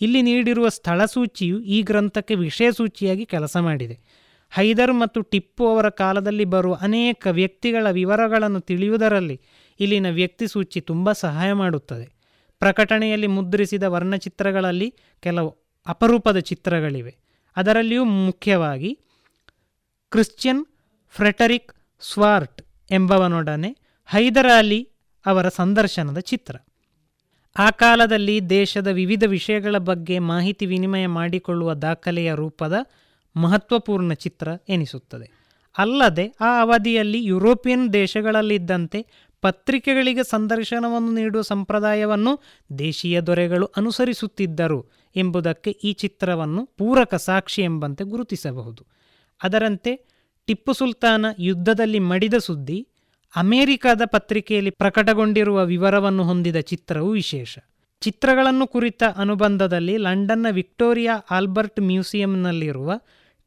ಇಲ್ಲಿ 0.00 0.22
ನೀಡಿರುವ 0.22 0.68
ಸ್ಥಳಸೂಚಿಯು 0.68 1.60
ಈ 1.60 1.82
ಗ್ರಂಥಕ್ಕೆ 1.82 2.34
ವಿಷಯ 2.34 2.72
ಸೂಚಿಯಾಗಿ 2.72 3.26
ಕೆಲಸ 3.26 3.56
ಮಾಡಿದೆ. 3.56 4.00
ಹೈದರ್ 4.50 4.92
ಮತ್ತು 4.92 5.20
ಟಿಪ್ಪು 5.20 5.68
ಅವರ 5.68 5.88
ಕಾಲದಲ್ಲಿ 5.88 6.44
ಬರುವ 6.44 6.78
ಅನೇಕ 6.80 7.26
ವ್ಯಕ್ತಿಗಳ 7.30 7.90
ವಿವರಗಳನ್ನು 7.90 8.60
ತಿಳಿಯುವುದರಲ್ಲಿ 8.60 9.40
ಇಲ್ಲಿನ 9.80 10.10
ವ್ಯಕ್ತಿಸೂಚಿ 10.10 10.80
ತುಂಬ 10.80 11.12
ಸಹಾಯ 11.12 11.52
ಮಾಡುತ್ತದೆ. 11.52 12.14
ಪ್ರಕಟಣೆಯಲ್ಲಿ 12.58 13.26
ಮುದ್ರಿಸಿದ 13.26 13.82
ವರ್ಣಚಿತ್ರಗಳಲ್ಲಿ 13.82 14.94
ಕೆಲವು 15.20 15.56
ಅಪರೂಪದ 15.86 16.38
ಚಿತ್ರಗಳಿವೆ. 16.38 17.16
ಅದರಲ್ಲಿಯೂ 17.56 18.04
ಮುಖ್ಯವಾಗಿ 18.04 18.98
ಕ್ರಿಶ್ಚಿಯನ್ 20.10 20.66
ಫ್ರೆಟರಿಕ್ 21.16 21.72
ಸ್ವಾರ್ಟ್ 22.00 22.62
ಎಂಬವನೊಡನೆ 22.90 23.76
ಹೈದರಾಲಿ 24.06 24.90
ಅವರ 25.26 25.48
ಸಂದರ್ಶನದ 25.48 26.18
ಚಿತ್ರ. 26.18 26.56
ಆ 27.58 27.70
ಕಾಲದಲ್ಲಿ 27.70 28.48
ದೇಶದ 28.48 28.86
ವಿವಿಧ 28.86 29.24
ವಿಷಯಗಳ 29.26 29.78
ಬಗ್ಗೆ 29.78 30.18
ಮಾಹಿತಿ 30.18 30.66
ವಿನಿಮಯ 30.66 31.06
ಮಾಡಿಕೊಳ್ಳುವ 31.06 31.74
ದಾಖಲೆಯ 31.74 32.34
ರೂಪದ 32.34 32.74
ಮಹತ್ವಪೂರ್ಣ 33.36 34.12
ಚಿತ್ರ 34.12 34.48
ಎನಿಸುತ್ತದೆ. 34.68 35.30
ಅಲ್ಲದೆ 35.78 36.36
ಆ 36.40 36.60
ಅವಧಿಯಲ್ಲಿ 36.60 37.24
ಯುರೋಪಿಯನ್ 37.24 37.92
ದೇಶಗಳಲ್ಲಿದ್ದಂತೆ 37.92 39.06
ಪತ್ರಿಕೆಗಳಿಗೆ 39.40 40.24
ಸಂದರ್ಶನವನ್ನು 40.24 41.12
ನೀಡುವ 41.12 41.42
ಸಂಪ್ರದಾಯವನ್ನು 41.42 42.40
ದೇಶೀಯ 42.78 43.20
ದೊರೆಗಳು 43.20 43.66
ಅನುಸರಿಸುತ್ತಿದ್ದರು 43.66 44.90
ಎಂಬುದಕ್ಕೆ 45.16 45.70
ಈ 45.70 45.92
ಚಿತ್ರವನ್ನು 45.92 46.66
ಪೂರಕ 46.66 47.14
ಸಾಕ್ಷಿ 47.14 47.62
ಎಂಬಂತೆ 47.62 48.04
ಗುರುತಿಸಬಹುದು. 48.04 48.86
ಅದರಂತೆ 49.42 50.13
ಟಿಪ್ಪು 50.48 50.72
ಸುಲ್ತಾನ 50.72 51.26
ಯುದ್ಧದಲ್ಲಿ 51.38 51.98
ಮಡಿದ 51.98 52.34
ಸುದ್ದಿ, 52.34 52.88
ಅಮೆರಿಕದ 53.36 54.02
ಪತ್ರಿಕೆಯಲ್ಲಿ 54.04 54.70
ಪ್ರಕಟಗೊಂಡಿರುವ 54.70 55.64
ವಿವರವನ್ನು 55.64 56.24
ಹೊಂದಿದ 56.24 56.56
ಚಿತ್ರವು 56.60 57.10
ವಿಶೇಷ. 57.10 57.58
ಚಿತ್ರಗಳನ್ನು 58.00 58.66
ಕುರಿತ 58.66 59.02
ಅನುಬಂಧದಲ್ಲಿ 59.16 59.96
ಲಂಡನ್ನ 59.96 60.46
ವಿಕ್ಟೋರಿಯಾ 60.50 61.14
ಆಲ್ಬರ್ಟ್ 61.30 61.80
ಮ್ಯೂಸಿಯಂನಲ್ಲಿರುವ, 61.80 62.92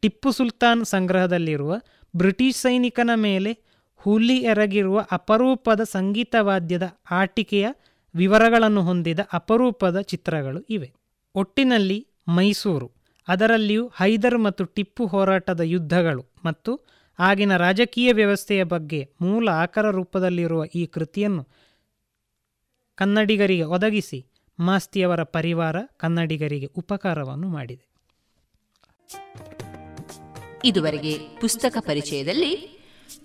ಟಿಪ್ಪು 0.02 0.32
ಸುಲ್ತಾನ್ 0.32 0.86
ಸಂಗ್ರಹದಲ್ಲಿರುವ 0.86 1.76
ಬ್ರಿಟಿಷ್ 2.16 2.58
ಸೈನಿಕನ 2.58 3.10
ಮೇಲೆ 3.16 3.58
ಹುಲಿ 3.96 4.38
ಎರಗಿರುವ 4.38 5.06
ಅಪರೂಪದ 5.12 5.82
ಸಂಗೀತವಾದ್ಯದ 5.84 6.84
ಆಟಿಕೆಯ 7.12 7.68
ವಿವರಗಳನ್ನು 8.16 8.82
ಹೊಂದಿದ 8.82 9.20
ಅಪರೂಪದ 9.34 10.00
ಚಿತ್ರಗಳು 10.02 10.60
ಇವೆ. 10.70 10.92
ಒಟ್ಟಿನಲ್ಲಿ 11.36 12.08
ಮೈಸೂರು, 12.28 12.92
ಅದರಲ್ಲಿಯೂ 13.28 13.88
ಹೈದರ್ 13.88 14.38
ಮತ್ತು 14.38 14.66
ಟಿಪ್ಪು 14.66 15.06
ಹೋರಾಟದ 15.06 15.60
ಯುದ್ಧಗಳು. 15.60 16.24
ಮತ್ತು 16.48 16.72
ಆಗಿನ 17.20 17.54
ರಾಜಕೀಯ 17.58 18.14
ವ್ಯವಸ್ಥೆಯ 18.14 18.64
ಬಗ್ಗೆ 18.64 19.00
ಮೂಲ 19.22 19.50
ಆಕರ 19.50 19.90
ರೂಪದಲ್ಲಿರುವ 19.90 20.66
ಈ 20.66 20.86
ಕೃತಿಯನ್ನು 20.86 21.44
ಕನ್ನಡಿಗರಿಗೆ 22.96 23.64
ಒದಗಿಸಿ 23.64 24.20
ಮಾಸ್ತಿಯವರ 24.60 25.24
ಪರಿವಾರ 25.24 25.76
ಕನ್ನಡಿಗರಿಗೆ 25.98 26.66
ಉಪಕಾರವನ್ನು 26.66 27.50
ಮಾಡಿದೆ. 27.50 27.86
ಇದುವರೆಗೆ 30.66 31.14
ಪುಸ್ತಕ 31.42 31.78
ಪರಿಚಯದಲ್ಲಿ 31.80 32.54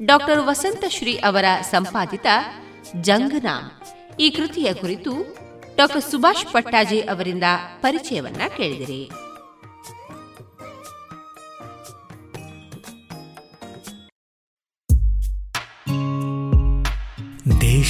ಡಾಕ್ಟರ್ 0.05 0.41
ವಸಂತ 0.41 0.85
ಶ್ರೀ 0.89 1.15
ಅವರ 1.17 1.45
ಸಂಪಾದಿತ 1.71 2.27
ಜಂಗನಾಮ್. 3.01 3.71
ಈ 4.21 4.31
ಕೃತಿಯ 4.31 4.75
ಕುರಿತು 4.75 5.13
ಡಾಕ್ಟರ್ 5.77 6.05
ಸುಭಾಷ್ 6.11 6.53
ಪಟ್ಟಾಜಿ 6.53 7.01
ಅವರಿಂದ 7.01 7.45
ಪರಿಚಯವನ್ನ 7.81 8.43
ಕೇಳಿದಿರಿ. 8.57 9.03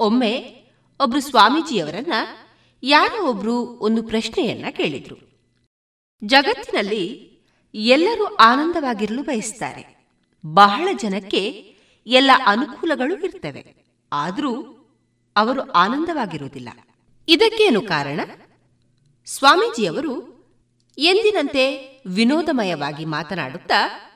ಒಮ್ಮೆ 0.00 0.62
ಒಬ್ರು 1.00 1.20
ಸ್ವಾಮೀಜಿಯವರನ್ನ 1.20 2.12
ಯಾರೋ 2.82 3.26
ಒಬ್ರು 3.26 3.56
ಒಂದು 3.58 4.02
ಪ್ರಶ್ನೆಯನ್ನ 4.02 4.64
ಕೇಳಿದ್ರು. 4.70 5.16
ಜಗತ್ತಿನಲ್ಲಿ 6.24 7.32
ಎಲ್ಲರೂ 7.74 8.24
ಆನಂದವಾಗಿರಲು 8.24 9.22
ಬಯಸ್ತಾರೆ. 9.22 10.08
ಬಹಳ 10.46 10.88
ಜನಕ್ಕೆ 10.92 11.74
ಎಲ್ಲ 12.06 12.30
ಅನುಕೂಲಗಳು 12.46 13.24
ಇರ್ತವೆ. 13.24 13.74
ಆದರೂ 14.12 14.78
ಅವರು 15.36 15.72
ಆನಂದವಾಗಿರುವುದಿಲ್ಲ. 15.72 16.68
ಇದಕ್ಕೇನು 17.28 17.82
ಕಾರಣ? 17.82 18.20
ಸ್ವಾಮೀಜಿಯವರು 19.26 20.32
ಎಂದಿನಂತೆ 20.98 21.92
ವಿನೋದಮಯವಾಗಿ 22.06 23.04
ಮಾತನಾಡುತ್ತಾ, 23.04 24.12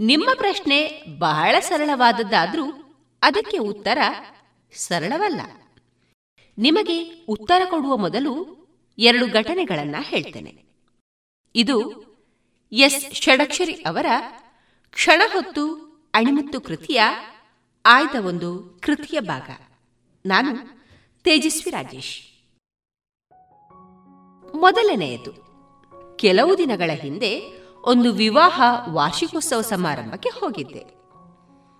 ನಿಮ್ಮ 0.00 0.30
ಪ್ರಶ್ನೆ 0.34 1.04
ಬಹಳ 1.18 1.54
ಸರಳವಾದದ್ದಾದರೂ 1.60 2.96
ಅದಕ್ಕೆ 3.22 3.58
ಉತ್ತರ 3.58 3.98
ಸರಳವಲ್ಲ. 4.74 5.40
ನಿಮಗೆ 6.58 7.26
ಉತ್ತರ 7.28 7.62
ಕೊಡುವ 7.70 7.96
ಮೊದಲು 7.96 8.54
ಎರಡು 8.98 9.32
ಘಟನೆಗಳನ್ನ 9.32 9.96
ಹೇಳ್ತೇನೆ. 10.00 10.64
ಇದು 11.54 12.04
ಎಸ್. 12.72 13.12
ಷಡಕ್ಷರಿ 13.12 13.72
ಅವರ 13.72 14.06
ಕ್ಷಣ 14.90 15.22
ಹೊತ್ತು 15.32 15.74
ಅಣಿಮುತ್ತು 16.14 16.60
ಕೃತಿಯ 16.60 17.02
ಆಯ್ದ 17.86 18.24
ಒಂದು 18.24 18.78
ಕೃತಿಯ 18.82 19.20
ಭಾಗ. 19.20 19.50
ನಾನು 20.26 20.56
ತೇಜಸ್ವಿ 21.22 21.70
ರಾಜೇಶ್. 21.70 22.22
ಮೊದಲನೆಯದು, 24.54 25.32
ಕೆಲವು 26.16 26.58
ದಿನಗಳ 26.58 26.90
ಹಿಂದೆ 26.92 27.40
ಒಂದು 27.84 28.12
ವಿವಾಹ 28.12 28.62
ವಾರ್ಷಿಕೋತ್ಸವ 28.88 29.60
ಸಮಾರಂಭಕ್ಕೆ 29.60 30.28
ಹೋಗಿದ್ದೆ. 30.28 31.04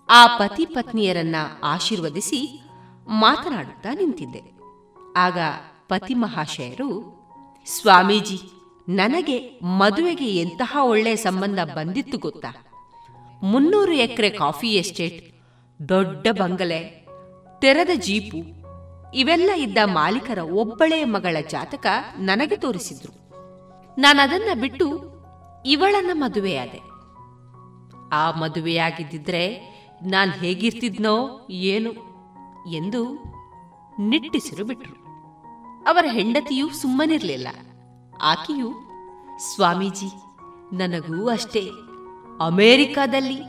ಆ 0.08 0.36
ಪತಿ 0.36 0.66
ಪತ್ನಿಯರನ್ನ 0.66 1.36
ಆಶೀರ್ವದಿಸಿ 1.62 2.63
ಮಾತನಾಡುತ್ತಾ 3.08 3.94
ನಿಂತಿದ್ದೆ. 3.94 4.42
ಆಗ 5.16 5.38
ಪತಿ 5.88 6.14
ಮಹಾಶಯರು 6.14 6.88
ಸ್ವಾಮೀಜಿ, 7.66 8.38
ನನಗೆ 8.88 9.60
ಮದುವೆಗೆ 9.62 10.36
ಎಂತಹ 10.36 10.76
ಒಳ್ಳೆಯ 10.82 11.16
ಸಂಬಂಧ 11.16 11.58
ಬಂದಿತ್ತು 11.58 12.18
ಗೊತ್ತಾ? 12.18 12.54
ಮುನ್ನೂರು 13.42 13.92
ಎಕರೆ 13.92 14.30
ಕಾಫಿ 14.30 14.74
ಎಸ್ಟೇಟ್, 14.74 15.42
ದೊಡ್ಡ 15.88 16.26
ಬಂಗಲೆ, 16.32 17.06
ತೆರೆದ 17.60 17.90
ಜೀಪು, 17.94 18.64
ಇವೆಲ್ಲ 19.14 19.50
ಇದ್ದ 19.56 19.78
ಮಾಲೀಕರ 19.84 20.38
ಒಬ್ಬಳೇ 20.38 21.04
ಮಗಳ 21.04 21.36
ಜಾತಕ 21.50 21.86
ನನಗೆ 22.18 22.56
ತೋರಿಸಿದ್ರು. 22.56 23.12
ನಾನದನ್ನ 23.98 24.60
ಬಿಟ್ಟು 24.60 25.14
ಇವಳನ್ನ 25.66 26.10
ಮದುವೆಯಾದೆ. 26.14 26.80
ಆ 28.12 28.30
ಮದುವೆಯಾಗಿದ್ದಿದ್ರೆ 28.30 29.74
ನಾನು 30.02 30.32
ಹೇಗಿರ್ತಿದ್ನೋ 30.32 31.46
ಏನು 31.50 32.13
ಎಂದು 32.66 33.14
ನಿಟ್ಟಿಸಿರು 33.98 34.64
ಬಿಟ್ರು. 34.64 35.04
ಅವರ 35.88 36.04
ಹೆಂಡತಿಯೂ 36.08 36.68
ಸುಮ್ಮನಿರಲಿಲ್ಲ. 36.68 37.48
ಆಕೆಯು, 38.22 38.72
ಸ್ವಾಮೀಜಿ, 39.38 40.06
ನನಗೂ 40.76 41.28
ಅಷ್ಟೇ. 41.28 41.70
ಅಮೆರಿಕಾದಲ್ಲಿ 42.40 43.42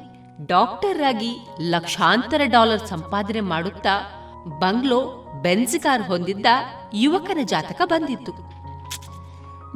ಡಾಕ್ಟರ್ 0.45 1.03
ಆಗಿ 1.03 1.47
ಲಕ್ಷಾಂತರ 1.61 2.41
ಡಾಲರ್ 2.45 2.88
ಸಂಪಾದನೆ 2.88 3.39
ಮಾಡುತ್ತಾ 3.39 4.22
ಬಂಗ್ಲೋ 4.59 5.26
ಬೆನ್ಸ್ 5.41 5.80
ಕಾರ್ 5.80 6.03
ಹೊಂದಿದ್ದ 6.03 6.45
ಯುವಕನ 6.93 7.38
ಜಾತಕ 7.43 7.82
ಬಂದಿತ್ತು. 7.86 8.32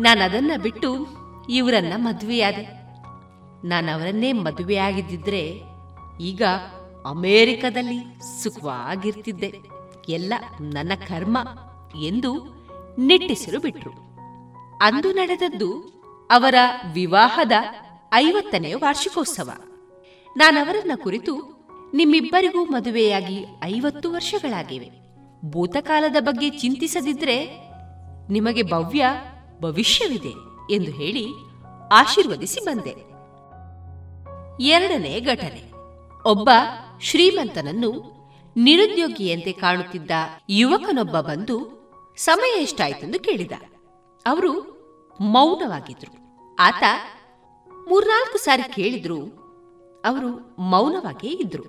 ನಾನು 0.01 0.23
ಅದನ್ನ 0.23 0.51
ಬಿಟ್ಟು 0.61 1.07
ಇವರನ್ನ 1.49 1.93
ಮದುವೆಯಾದೆ. 1.95 2.79
ನಾನು 3.67 3.99
ಅವರನ್ನೇ 3.99 4.31
ಮದುವೆಯಾಗಿದ್ದಿದ್ರೆ 4.31 5.63
ಈಗ 6.21 6.41
ಅಮೇರಿಕದಲ್ಲಿ 7.05 8.19
ಸುಖವಾಗಿರ್ತಿದ್ದೆ. 8.43 9.53
ಎಲ್ಲ 10.09 10.33
ನನ್ನ 10.61 10.91
ಕರ್ಮ 11.07 11.37
ಎಂದು 12.01 12.59
ನಿಟ್ಟಿಸಿರು 12.97 13.59
ಬಿಟ್ರು. 13.59 13.91
ಅಂದು 14.81 15.13
ನಡೆದದ್ದು 15.13 15.99
ಅವರ 16.31 16.55
ವಿವಾಹದ 16.93 17.51
ಐವತ್ತನೇ 18.13 18.73
ವಾರ್ಷಿಕೋತ್ಸವ. 18.73 19.49
ನಾನವರನ್ನ 20.37 20.91
ಕುರಿತು 21.03 21.59
ನಿಮ್ಮಿಬ್ಬರಿಗೂ 21.93 22.65
ಮದುವೆಯಾಗಿ 22.65 23.45
ಐವತ್ತು 23.63 24.11
ವರ್ಷಗಳಾಗಿವೆ. 24.11 24.89
ಭೂತಕಾಲದ 25.49 26.15
ಬಗ್ಗೆ 26.19 26.49
ಚಿಂತಿಸದಿದ್ರೆ 26.49 27.45
ನಿಮಗೆ 28.29 28.63
ಭವ್ಯ 28.63 29.05
ಭವಿಷ್ಯವಿದೆ 29.61 30.33
ಎಂದು 30.73 30.91
ಹೇಳಿ 30.91 31.27
ಆಶೀರ್ವದಿಸಿ 31.91 32.65
ಬಂದೆ. 32.65 33.09
ಎರಡನೇ 34.63 35.19
ಘಟನೆ. 35.19 35.69
ಒಬ್ಬ 36.25 36.49
ಶ್ರೀಮಂತನನ್ನು 37.01 38.19
ನಿರುದ್ಯೋಗಿಯಂತೆ 38.57 39.51
ಕಾಣುತ್ತಿದ್ದ 39.51 40.11
ಯುವಕನೊಬ್ಬ 40.49 41.19
ಬಂದು 41.19 41.79
ಸಮಯ 42.17 42.61
ಎಷ್ಟಾಯ್ತೆಂದು 42.61 43.19
ಕೇಳಿದ. 43.19 43.51
ಅವರು 44.25 44.51
ಮೌನವಾಗಿದ್ರು. 45.21 46.13
ಆತ 46.59 46.83
ಮೂರ್ನಾಲ್ಕು 47.89 48.37
ಸಾರಿ 48.37 48.73
ಕೇಳಿದ್ರು 48.73 49.25
ಅವರು 50.05 50.55
ಮೌನವಾಗಿಯೇ 50.61 51.33
ಇದ್ರು. 51.33 51.63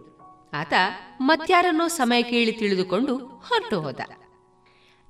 ಆತ 0.53 0.73
ಮತ್ಯಾರನ್ನೋ 1.21 1.89
ಸಮಯ 1.89 2.23
ಕೇಳಿ 2.23 2.53
ತಿಳಿದುಕೊಂಡು 2.53 3.17
ಹೊರಟು 3.17 3.81
ಹೋದ. 3.81 4.01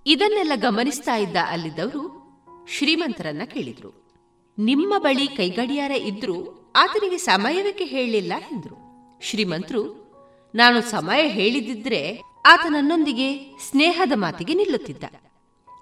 ಇದನ್ನೆಲ್ಲ 0.07 0.53
ಗಮನಿಸ್ತಾ 0.55 1.16
ಇದ್ದ 1.16 1.37
ಅಲ್ಲಿದ್ದವರು 1.47 2.21
ಶ್ರೀಮಂತರನ್ನ 2.68 3.43
ಕೇಳಿದ್ರು. 3.45 4.11
ನಿಮ್ಮ 4.59 4.99
ಬಳಿ 4.99 5.27
ಕೈಗಡಿಯಾರ 5.27 5.91
ಇದ್ರು, 5.91 6.71
ಆತನಿಗೆ 6.77 7.18
ಸಮಯವಕ್ಕೆ 7.18 7.85
ಹೇಳಲಿಲ್ಲ 7.85 8.33
ಎಂದ್ರು. 8.53 8.81
ಶ್ರೀಮಂತರು 9.23 10.09
ನಾನು 10.55 10.80
ಸಮಯ 10.80 11.28
ಹೇಳಿದಿದ್ರೆ 11.28 12.22
ಆತ 12.46 12.66
ನನ್ನೊಂದಿಗೆ 12.68 13.59
ಸ್ನೇಹದ 13.70 14.12
ಮಾತಿಗೆ 14.14 14.55
ನಿಲ್ಲುತ್ತಿದ್ದ. 14.55 15.05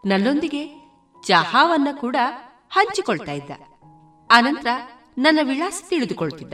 ನನ್ನೊಂದಿಗೆ 0.06 0.66
ಚಹಾವನ್ನ 1.26 1.88
ಕೂಡ 2.00 2.16
ಹಂಚಿಕೊಳ್ತಾ 2.70 3.32
ಇದ್ದ. 3.32 3.50
ಆನಂತರ 4.30 4.66
ನನ್ನ 5.18 5.38
ವಿಳಾಸ 5.42 5.82
ತಿಳಿದುಕೊಳ್ತಿದ್ದ. 5.88 6.52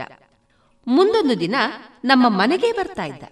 ಮುಂದೊಂದು 0.87 1.39
ದಿನ 1.39 1.55
ನಮ್ಮ 2.05 2.29
ಮನೆಗೆ 2.29 2.71
ಬರ್ತಾ 2.71 3.03
ಇದ್ದ. 3.03 3.23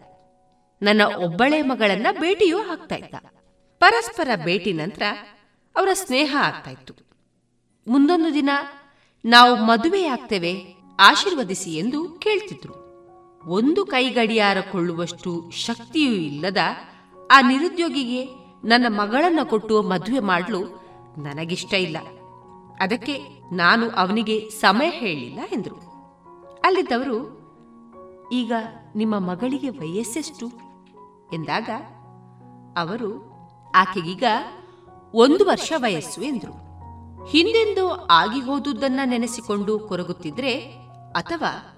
ನನ್ನ 0.82 1.02
ಒಬ್ಬಳೆ 1.18 1.62
ಮಗಳನ್ನ 1.62 2.08
ಭೇಟಿಯೂ 2.12 2.60
ಆಗ್ತಾ 2.60 2.96
ಇದ್ದ. 2.96 3.16
ಪರಸ್ಪರ 3.80 4.30
ಭೇಟಿ 4.44 4.74
ನಂತರ 4.74 5.02
ಅವರ 5.76 5.90
ಸ್ನೇಹ 5.94 6.38
ಆಗ್ತಾ 6.40 6.72
ಇತ್ತು. 6.72 6.94
ಮುಂದೊಂದು 7.88 8.34
ದಿನ 8.34 8.50
ನಾವು 9.26 9.56
ಮದುವೆಯಾಗ್ತೇವೆ, 9.56 10.66
ಆಶೀರ್ವದಿಸಿ 11.00 11.76
ಎಂದು 11.76 12.10
ಕೇಳ್ತಿದ್ರು. 12.10 12.83
ಒಂದು 13.46 13.86
ಕೈಗಡಿಯಾರ 13.86 14.58
ಕೊಳ್ಳುವಷ್ಟು 14.72 15.50
ಶಕ್ತಿಯೂ 15.52 16.14
ಇಲ್ಲದ 16.14 16.58
ಆ 17.32 17.42
ನಿರುದ್ಯೋಗಿಗೆ 17.42 18.26
ನನ್ನ 18.68 18.86
ಮಗಳನ್ನ 18.90 19.40
ಕೊಟ್ಟು 19.44 19.82
ಮದುವೆ 19.82 20.20
ಮಾಡಲು 20.20 20.84
ನನಗಿಷ್ಟ 21.18 21.74
ಇಲ್ಲ. 21.74 21.98
ಅದಕ್ಕೆ 22.80 23.20
ನಾನು 23.52 23.90
ಅವನಿಗೆ 23.90 24.50
ಸಮಯ 24.50 24.90
ಹೇಳಿಲ್ಲ 24.90 25.40
ಎಂದರು. 25.52 25.76
ಅಲ್ಲಿದ್ದವರು, 26.64 27.44
ಈಗ 28.32 28.52
ನಿಮ್ಮ 28.96 29.20
ಮಗಳಿಗೆ 29.20 29.70
ವಯಸ್ಸೆಷ್ಟು? 29.70 30.48
ಎಂದಾಗ, 31.34 31.70
ಅವರು, 32.78 33.32
ಆಕೆಗೀಗ 33.76 34.24
ಒಂದು 35.14 35.46
ವರ್ಷ 35.46 35.74
ವಯಸ್ಸು, 35.78 36.22
ಎಂದರು. 36.22 36.64
ಹಿಂದೆಂದೋ 37.26 38.08
ಆಗಿ 38.12 38.42
ಹೋದುದನ್ನ 38.42 39.00
ನೆನೆಸಿಕೊಂಡು 39.06 39.80
ಕೊರಗುತ್ತಿದ್ರೆ, 39.80 40.56
ಅಥವಾ 41.16 41.73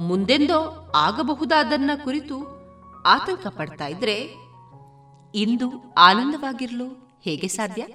ಮುಂದೆಂದೋ 0.00 0.92
ಆಗಬಹುದಾದನ್ನ 0.94 1.90
ಕುರಿತು 2.04 2.60
ಆತಂಕ 3.06 3.46
ಪಡ್ತಾ 3.46 3.86
ಇದ್ರೆ 3.86 4.34
ಇಂದು 5.34 5.94
ಆನಂದವಾಗಿರಲು 5.98 7.18
ಹೇಗೆ 7.22 7.48
ಸಾಧ್ಯ? 7.48 7.86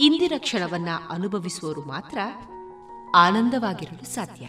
ಇಂದಿನ 0.00 0.32
ಕ್ಷಣವನ್ನ 0.38 0.88
ಅನುಭವಿಸುವವರು 1.08 1.82
ಮಾತ್ರ 1.84 2.18
ಆನಂದವಾಗಿರಲು 3.16 4.04
ಸಾಧ್ಯ. 4.04 4.48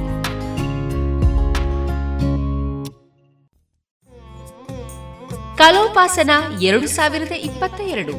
ಕಲೋಪಾಸನ 5.61 6.31
ಎರಡು 6.67 6.87
ಸಾವಿರದ 6.95 7.33
ಇಪ್ಪತ್ತ 7.47 7.79
ಎರಡು 7.93 8.13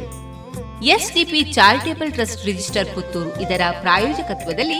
SDP 0.94 1.40
charitable 1.56 2.12
trust 2.16 2.44
register 2.48 2.90
Puttur 2.94 3.30
ಇದರ 3.44 3.62
ಪ್ರಾಯೋಜಕತ್ವದಲ್ಲಿ 3.84 4.78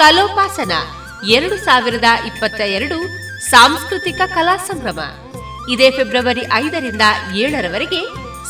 ಕಲೋಪಾಸನ 0.00 0.72
ಎರಡು 1.36 1.56
ಸಾವಿರದ 1.66 2.08
ಇಪ್ಪತ್ತ 2.30 2.60
ಎರಡು 2.78 2.98
ಸಾಂಸ್ಕೃತಿಕ 3.50 4.20
ಕಲಾ 4.34 4.56
ಸಂಭ್ರಮ. 4.70 5.00
ಇದೇ 5.74 5.88
ಫೆಬ್ರವರಿ 5.98 6.44
ಐದರಿಂದ 6.62 7.04
ಏಳರವರೆಗೆ 7.42 8.00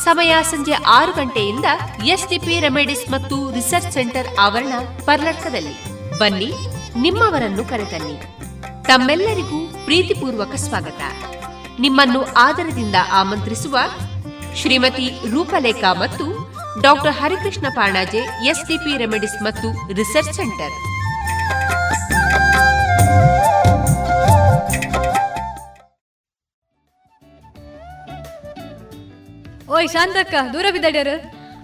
ಸಮಯ 0.05 0.31
ಸಂಜೆ 0.53 0.75
ಆರು 0.97 1.13
ಗಂಟೆಯಿಂದ 1.19 1.67
ಎಸ್ಡಿಪಿ 2.15 2.57
ರೆಮಿಡಿಸ್ 2.65 3.05
ಮತ್ತು 3.15 3.37
ರಿಸರ್ಚ್ 3.57 3.95
ಸೆಂಟರ್ 3.97 4.31
ಆವರಣ 4.47 4.73
ಪರ್ಲಕ್ಕದಲ್ಲಿ 5.09 5.75
ಬನ್ನಿ, 6.23 6.51
ನಿಮ್ಮವರನ್ನು 7.05 7.65
ಕರೆತನ್ನಿ. 7.73 8.17
ತಮ್ಮೆಲ್ಲರಿಗೂ 8.89 9.61
ಪ್ರೀತಿಪೂರ್ವಕ 9.87 10.53
ಸ್ವಾಗತ. 10.67 11.01
ನಿಮ್ಮನ್ನು 11.79 12.21
ಆದರದಿಂದ 12.37 12.97
ಆಮಂತ್ರಿಸುವ 13.11 13.77
ಶ್ರೀಮತಿ 14.59 15.07
ರೂಪಲೇಖಾ 15.29 15.93
ಮತ್ತು 15.93 16.25
doctor 16.81 17.13
Harikrishna 17.13 17.67
Panaje 17.69 18.21
SDP 18.47 18.97
remedies 18.97 19.37
ಮತ್ತು 19.43 19.67
ರಿಸರ್ಚ್ 19.93 20.33
ಸೆಂಟರ್. 20.33 20.75
ಓಯ್ 29.75 29.87
ಶಾಂತಕ್ಕ 29.87 30.35
ದೂರ 30.53 30.65
ಬಿದ್ದಡ್ಯಾರು? 30.71 31.15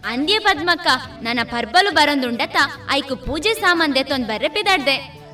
ಅಂದ್ಯ 0.06 0.40
ಪದ್ಮಕ್ಕ 0.40 0.88
ನನ್ನ 1.22 1.40
ಪರ್ಬಲು 1.44 1.92
ಬರಂದುಂಡತ 1.92 2.58
ಐಕು 2.92 3.16
ಪೂಜೆ 3.16 3.54
ಸಾಮಾನ್ 3.54 3.96
ದೆತ್ತೊಂದ್ 3.96 4.28
ಬರ್ರೆ 4.28 4.48
ಬಿದಾಡ್ದೆ 4.48 4.96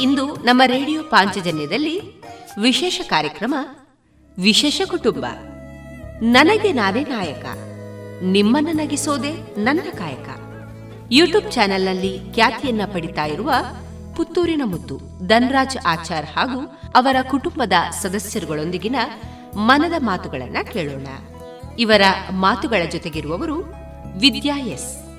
ಇಂದು 0.00 0.36
ನಮ್ಮ 0.36 0.62
ರೇಡಿಯೋ 0.66 1.02
ಪಾಂಚಜನ್ಯದಲ್ಲಿ 1.02 2.00
ವಿಶೇಷ 2.60 3.00
ಕಾರ್ಯಕ್ರಮ, 3.08 3.54
ವಿಶೇಷ 4.38 4.82
ಕುಟುಂಬ. 4.88 5.26
ನನಗೆ 6.22 6.72
ನಾನೇ 6.72 7.00
ನಾಯಕ, 7.00 7.44
ನಿಮ್ಮನ್ನ 8.22 8.68
ನಗಿಸೋದೆ 8.72 9.32
ನನ್ನ 9.60 9.80
ಕಾಯಕ. 9.98 10.28
ಯೂಟ್ಯೂಬ್ 11.12 11.52
ಚಾನೆಲ್ನಲ್ಲಿ 11.52 12.20
ಖ್ಯಾತಿಯನ್ನ 12.34 12.80
ಪಡಿತಾ 12.92 13.24
ಇರುವ 13.24 13.52
ಪುತ್ತೂರಿನ 14.16 14.62
ಮುತ್ತು, 14.64 15.26
ಧನ್ರಾಜ್ 15.26 15.76
ಆಚಾರ್ 15.86 16.26
ಹಾಗೂ 16.26 16.80
ಅವರ 16.94 17.16
ಕುಟುಂಬದ 17.30 17.72
ಸದಸ್ಯರುಗಳೊಂದಿಗಿನ 18.02 18.96
ಮನದ 19.56 19.92
ಮಾತುಗಳನ್ನ 19.98 20.56
ಕೇಳೋಣ. 20.72 21.06
ಇವರ 21.78 22.02
ಮಾತುಗಳ 22.30 22.88
ಜೊತೆಗಿರುವವರು 22.90 23.56
ವಿದ್ಯಾ 24.20 24.58
ಎಸ್. 24.58 25.09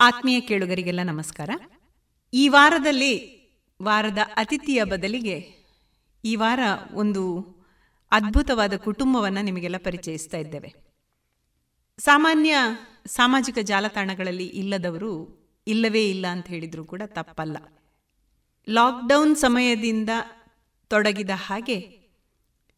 ಆತ್ಮೀಯ 0.00 0.40
ಕೇಳುಗರಿಗೆಲ್ಲ 0.40 1.00
ನಮಸ್ಕಾರ. 1.02 1.50
ಈ 2.34 2.48
ವಾರದಲ್ಲಿ, 2.48 3.14
ವಾರದ 3.82 4.18
ಅತಿಥಿಯ 4.36 4.84
ಬದಲಿಗೆ 4.84 5.64
ಈ 6.24 6.36
ವಾರ 6.36 6.60
ಒಂದು 6.94 7.40
ಅದ್ಭುತವಾದ 8.10 8.76
ಕುಟುಂಬವನ್ನು 8.76 9.42
ನಿಮಗೆಲ್ಲ 9.42 9.76
ಪರಿಚಯಿಸ್ತಾ 9.76 10.38
ಇದ್ದೇವೆ. 10.38 10.74
ಸಾಮಾನ್ಯ 11.98 12.56
ಸಾಮಾಜಿಕ 13.06 13.58
ಜಾಲತಾಣಗಳಲ್ಲಿ 13.58 14.46
ಇಲ್ಲದವರು 14.46 15.12
ಇಲ್ಲವೇ 15.66 16.10
ಇಲ್ಲ 16.10 16.26
ಅಂತ 16.26 16.46
ಹೇಳಿದರೂ 16.46 16.84
ಕೂಡ 16.84 17.02
ತಪ್ಪಲ್ಲ. 17.06 17.56
ಲಾಕ್ಡೌನ್ 18.68 19.36
ಸಮಯದಿಂದ 19.36 20.10
ತೊಡಗಿದ 20.88 21.30
ಹಾಗೆ 21.34 21.78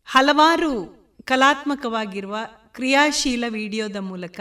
ಹಲವಾರು 0.04 0.98
ಕಲಾತ್ಮಕವಾಗಿರುವ 1.24 2.36
ಕ್ರಿಯಾಶೀಲ 2.72 3.44
ವಿಡಿಯೋದ 3.48 3.96
ಮೂಲಕ 3.96 4.40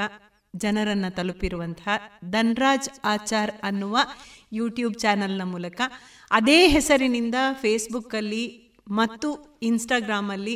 ಜನರನ್ನು 0.58 1.16
ತಲುಪಿರುವಂತಹ 1.16 1.96
ಧನ್ರಾಜ್ 2.30 2.90
ಆಚಾರ್ 3.04 3.52
ಅನ್ನುವ 3.64 3.98
ಯೂಟ್ಯೂಬ್ 4.54 4.96
ಚಾನಲ್ನ 4.96 5.44
ಮೂಲಕ. 5.44 5.82
ಅದೇ 6.32 6.68
ಹೆಸರಿನಿಂದ 6.68 7.36
ಫೇಸ್ಬುಕ್ಕಲ್ಲಿ 7.62 8.44
ಮತ್ತು 8.92 9.60
ಇನ್ಸ್ಟಾಗ್ರಾಮಲ್ಲಿ 9.62 10.56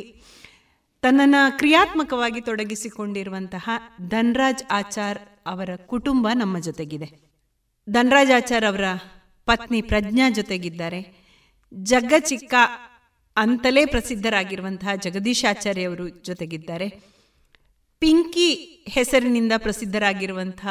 ತನ್ನನ್ನು 1.02 1.58
ಕ್ರಿಯಾತ್ಮಕವಾಗಿ 1.58 2.40
ತೊಡಗಿಸಿಕೊಂಡಿರುವಂತಹ 2.40 3.70
ಧನ್ರಾಜ್ 4.08 4.62
ಆಚಾರ್ 4.70 5.18
ಅವರ 5.46 5.70
ಕುಟುಂಬ 5.86 6.28
ನಮ್ಮ 6.34 6.58
ಜೊತೆಗಿದೆ. 6.58 7.08
ಧನ್ರಾಜ್ 7.90 8.32
ಆಚಾರ್ 8.36 8.64
ಅವರ 8.64 8.84
ಪತ್ನಿ 9.48 9.82
ಪ್ರಜ್ಞಾ 9.82 10.26
ಜೊತೆಗಿದ್ದಾರೆ. 10.30 11.00
ಜಗ್ಗ 11.72 12.12
ಚಿಕ್ಕ 12.18 12.54
ಅಂತಲೇ 13.36 13.82
ಪ್ರಸಿದ್ಧರಾಗಿರುವಂತಹ 13.86 14.94
ಜಗದೀಶ್ 14.94 15.44
ಆಚಾರ್ಯ 15.44 15.82
ಅವರು 15.82 16.08
ಜೊತೆಗಿದ್ದಾರೆ. 16.08 16.88
ಪಿಂಕಿ 18.02 18.54
ಹೆಸರಿನಿಂದ 18.88 19.52
ಪ್ರಸಿದ್ಧರಾಗಿರುವಂಥ 19.56 20.66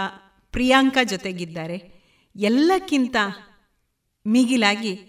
ಪ್ರಿಯಾಂಕಾ 0.52 1.04
ಜೊತೆಗಿದ್ದಾರೆ. 1.04 2.04
ಎಲ್ಲಕ್ಕಿಂತ 2.36 3.16
ಮಿಗಿಲಾಗಿ 4.28 5.00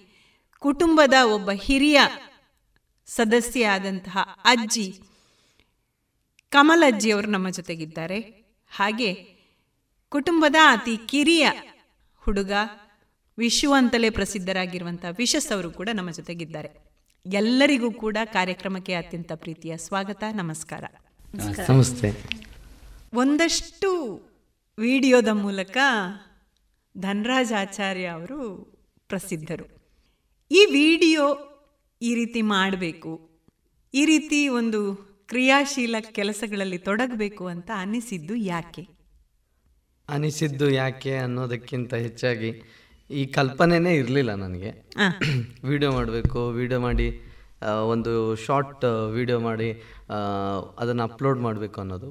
ಕುಟುಂಬದ 0.58 1.14
ಒಬ್ಬ 1.34 1.50
ಹಿರಿಯ 1.50 2.00
ಸದಸ್ಯ 3.06 3.66
ಆದಂತಹ 3.66 4.18
ಅಜ್ಜಿ 4.44 5.00
ಕಮಲ್ 6.48 6.82
ಅಜ್ಜಿ 6.82 7.10
ಅವರು 7.10 7.30
ನಮ್ಮ 7.30 7.50
ಜೊತೆಗಿದ್ದಾರೆ. 7.50 8.20
ಹಾಗೆ 8.70 9.14
ಕುಟುಂಬದ 10.08 10.54
ಅತಿ 10.64 10.96
ಕಿರಿಯ 10.96 11.50
ಹುಡುಗ 12.16 12.52
ವಿಶು 13.38 13.72
ಅಂತಲೇ 13.72 14.10
ಪ್ರಸಿದ್ಧರಾಗಿರುವಂತಹ 14.10 15.08
ವಿಶಸ್ 15.18 15.52
ಅವರು 15.52 15.70
ಕೂಡ 15.70 15.88
ನಮ್ಮ 15.94 16.10
ಜೊತೆಗಿದ್ದಾರೆ. 16.10 16.70
ಎಲ್ಲರಿಗೂ 17.32 17.92
ಕೂಡ 17.92 18.16
ಕಾರ್ಯಕ್ರಮಕ್ಕೆ 18.24 18.94
ಅತ್ಯಂತ 18.94 19.32
ಪ್ರೀತಿಯ 19.32 19.76
ಸ್ವಾಗತ, 19.76 20.22
ನಮಸ್ಕಾರ. 20.34 20.84
ನಮಸ್ತೆ. 21.34 22.12
ಒಂದಷ್ಟು 23.14 23.90
ವಿಡಿಯೋದ 24.78 25.28
ಮೂಲಕ 25.28 25.76
ಧನರಾಜ್ 26.98 27.52
ಆಚಾರ್ಯ 27.52 28.06
ಅವರು 28.06 28.38
ಪ್ರಸಿದ್ಧರು. 29.08 29.64
ಈ 30.50 30.66
ವಿಡಿಯೋ 30.72 31.24
ಈ 32.02 32.14
ರೀತಿ 32.14 32.42
ಮಾಡಬೇಕು 32.42 33.30
ಈ 33.94 34.06
ರೀತಿ 34.06 34.48
ಒಂದು 34.48 34.94
ಕ್ರಿಯಾಶೀಲ 35.28 35.96
ಕೆಲಸಗಳಲ್ಲಿ 36.00 36.78
ತೊಡಗಬೇಕು 36.78 37.46
ಅಂತ 37.46 37.70
ಅನಿಸಿದ್ದು 37.74 38.34
ಯಾಕೆ? 38.34 38.88
ಅನಿಸಿದ್ದು 40.08 40.70
ಯಾಕೆ 40.70 41.16
ಅನ್ನೋದಕ್ಕಿಂತ 41.16 41.94
ಹೆಚ್ಚಾಗಿ 41.94 42.62
ಈ 43.10 43.26
ಕಲ್ಪನೆನೇ 43.26 43.94
ಇರಲಿಲ್ಲ 43.94 44.34
ನನಗೆ. 44.34 44.70
ವಿಡಿಯೋ 45.64 45.92
ಮಾಡಬೇಕು 45.92 46.48
ವಿಡಿಯೋ 46.48 46.80
ಮಾಡಿ 46.80 47.31
ಒಂದು 47.88 48.36
ಶಾರ್ಟ್ 48.46 48.84
ವಿಡಿಯೋ 49.12 49.40
ಮಾಡಿ 49.40 49.70
ಅದನ್ನು 50.78 51.02
ಅಪ್ಲೋಡ್ 51.02 51.40
ಮಾಡಬೇಕು 51.40 51.80
ಅನ್ನೋದು. 51.80 52.10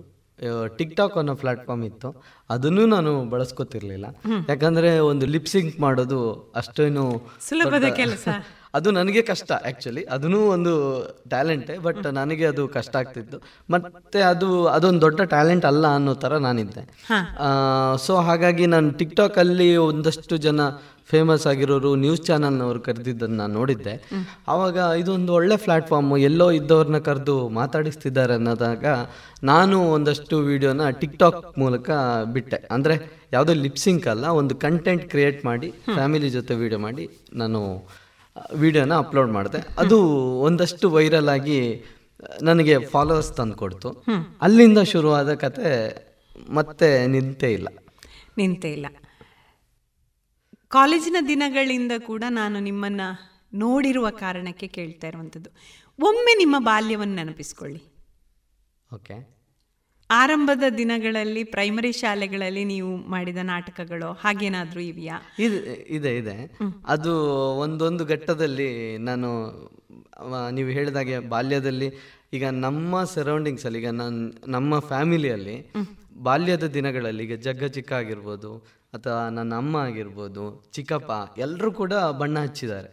ಟಿಕ್ 0.77 0.95
ಟಾಕ್ 0.95 1.17
ಅನ್ನೋ 1.17 1.35
ಪ್ಲಾಟ್ಫಾರ್ಮ್ 1.35 1.83
ಇತ್ತು. 1.83 2.09
ಅದನ್ನು 2.49 2.85
ನಾನು 2.85 3.25
ಬಳಸ್ಕೊತಿರ್ಲಿಲ್ಲ. 3.25 4.05
ಯಾಕಂದ್ರೆ 4.49 4.99
ಒಂದು 4.99 5.25
ಲಿಪ್ಸಿಂಕ್ 5.25 5.79
ಮಾಡೋದು 5.79 6.19
ಅಷ್ಟೇನು 6.55 7.05
ಸುಲಭದ 7.49 7.83
ಕೆಲಸ. 7.83 8.27
ಅದು 8.73 8.89
ನನಗೆ 8.97 9.21
ಕಷ್ಟ 9.29 9.51
ಆ್ಯಕ್ಚುಲಿ 9.57 10.03
ಅದೂ 10.15 10.39
ಒಂದು 10.55 10.73
ಟ್ಯಾಲೆಂಟೇ 11.31 11.75
ಬಟ್ 11.87 12.05
ನನಗೆ 12.19 12.45
ಅದು 12.51 12.63
ಕಷ್ಟ 12.77 12.93
ಆಗ್ತಿತ್ತು. 13.01 13.37
ಮತ್ತೆ 13.73 14.19
ಅದು 14.31 14.47
ಅದೊಂದು 14.75 15.01
ದೊಡ್ಡ 15.05 15.21
ಟ್ಯಾಲೆಂಟ್ 15.33 15.65
ಅಲ್ಲ 15.71 15.85
ಅನ್ನೋ 15.97 16.13
ಥರ 16.23 16.37
ನಾನಿದ್ದೆ. 16.47 16.83
ಸೊ 18.05 18.15
ಹಾಗಾಗಿ 18.29 18.65
ನಾನು 18.75 18.89
ಟಿಕ್ಟಾಕಲ್ಲಿ 19.01 19.69
ಒಂದಷ್ಟು 19.89 20.37
ಜನ 20.47 20.61
ಫೇಮಸ್ 21.11 21.45
ಆಗಿರೋರು 21.51 21.89
ನ್ಯೂಸ್ 22.01 22.21
ಚಾನಲ್ನವ್ರು 22.27 22.79
ಕರೆದಿದ್ದನ್ನು 22.85 23.37
ನಾನು 23.39 23.53
ನೋಡಿದ್ದೆ. 23.59 23.93
ಆವಾಗ 24.51 24.77
ಇದೊಂದು 25.01 25.31
ಒಳ್ಳೆ 25.37 25.55
ಪ್ಲ್ಯಾಟ್ಫಾರ್ಮು 25.63 26.17
ಎಲ್ಲೋ 26.29 26.47
ಇದ್ದವ್ರನ್ನ 26.59 26.99
ಕರೆದು 27.07 27.35
ಮಾತಾಡಿಸ್ತಿದ್ದಾರೆ 27.59 28.33
ಅನ್ನೋದಾಗ 28.39 28.85
ನಾನು 29.51 29.77
ಒಂದಷ್ಟು 29.95 30.37
ವಿಡಿಯೋನ 30.49 30.89
ಟಿಕ್ಟಾಕ್ 31.01 31.41
ಮೂಲಕ 31.63 31.89
ಬಿಟ್ಟೆ. 32.35 32.59
ಅಂದರೆ 32.75 32.95
ಯಾವುದೋ 33.33 33.55
ಲಿಪ್ಸಿಂಕ್ 33.65 34.07
ಅಲ್ಲ 34.13 34.25
ಒಂದು 34.41 34.55
ಕಂಟೆಂಟ್ 34.65 35.03
ಕ್ರಿಯೇಟ್ 35.13 35.41
ಮಾಡಿ 35.49 35.71
ಫ್ಯಾಮಿಲಿ 35.95 36.29
ಜೊತೆ 36.37 36.55
ವಿಡಿಯೋ 36.63 36.79
ಮಾಡಿ 36.87 37.05
ನಾನು 37.41 37.61
ವಿಡಿಯೋನ 38.55 38.93
ಅಪ್ಲೋಡ್ 38.93 39.31
ಮಾಡಿದೆ. 39.31 39.57
ಅದು 39.77 40.01
ಒಂದಷ್ಟು 40.39 40.89
ವೈರಲ್ 40.89 41.29
ಆಗಿ 41.29 41.83
ನನಗೆ 42.41 42.85
ಫಾಲೋವರ್ಸ್ 42.85 43.33
ತಂದು 43.33 43.55
ಕೊಡ್ತು 43.55 44.03
ಅಲ್ಲಿಂದ 44.41 44.77
ಶುರುವಾದ 44.77 45.33
ಕತೆ 45.33 46.01
ಮತ್ತೆ 46.49 47.07
ನಿಂತೇ 47.07 47.53
ಇಲ್ಲ. 47.53 47.67
ನಿಂತೇ 48.37 48.71
ಇಲ್ಲ. 48.71 48.85
ಕಾಲೇಜಿನ 50.67 51.15
ದಿನಗಳಿಂದ 51.27 51.91
ಕೂಡ 51.97 52.23
ನಾನು 52.29 52.59
ನಿಮ್ಮನ್ನು 52.59 53.31
ನೋಡಿರುವ 53.53 54.09
ಕಾರಣಕ್ಕೆ 54.09 54.67
ಕೇಳ್ತಾ 54.67 55.07
ಇರುವಂಥದ್ದು. 55.07 55.49
ಒಮ್ಮೆ 55.99 56.37
ನಿಮ್ಮ 56.37 56.55
ಬಾಲ್ಯವನ್ನು 56.59 57.15
ನೆನಪಿಸ್ಕೊಳ್ಳಿ. 57.15 57.83
ಓಕೆ. 58.93 59.40
ಆರಂಭದ 60.11 60.65
ದಿನಗಳಲ್ಲಿ 60.77 61.43
ಪ್ರೈಮರಿ 61.53 61.91
ಶಾಲೆಗಳಲ್ಲಿ 61.91 62.63
ನೀವು 62.63 62.91
ಮಾಡಿದ 63.07 63.41
ನಾಟಕಗಳು 63.43 64.09
ಹಾಗೇನಾದ್ರೂ 64.13 64.81
ಇವೆಯಾ? 64.81 65.17
ಇದೆ 65.39 65.59
ಇದೆ 65.89 66.11
ಇದೆ. 66.17 66.35
ಅದು 66.85 67.13
ಒಂದೊಂದು 67.59 68.05
ಘಟ್ಟದಲ್ಲಿ 68.05 68.69
ನಾನು 68.97 69.29
ನೀವು 70.51 70.69
ಹೇಳಿದಾಗೆ 70.69 71.19
ಬಾಲ್ಯದಲ್ಲಿ 71.33 71.87
ಈಗ 72.33 72.45
ನಮ್ಮ 72.65 73.03
ಸರೌಂಡಿಂಗ್ಸ್ 73.13 73.65
ಅಲ್ಲಿ 73.65 73.79
ಈಗ 73.79 73.89
ನಾನು 74.01 74.19
ನಮ್ಮ 74.47 74.79
ಫ್ಯಾಮಿಲಿಯಲ್ಲಿ 74.91 75.55
ಬಾಲ್ಯದ 76.17 76.65
ದಿನಗಳಲ್ಲಿ 76.73 77.23
ಈಗ 77.23 77.35
ಜಗ್ಗ 77.39 77.65
ಚಿಕ್ಕ 77.67 77.91
ಆಗಿರ್ಬೋದು 77.93 78.51
ಅಥವಾ 78.93 79.19
ನನ್ನ 79.29 79.51
ಅಮ್ಮ 79.55 79.75
ಆಗಿರ್ಬೋದು 79.77 80.43
ಚಿಕ್ಕಪ್ಪ 80.73 81.11
ಎಲ್ಲರೂ 81.37 81.71
ಕೂಡ 81.71 81.93
ಬಣ್ಣ 81.93 82.37
ಹಚ್ಚಿದ್ದಾರೆ. 82.39 82.89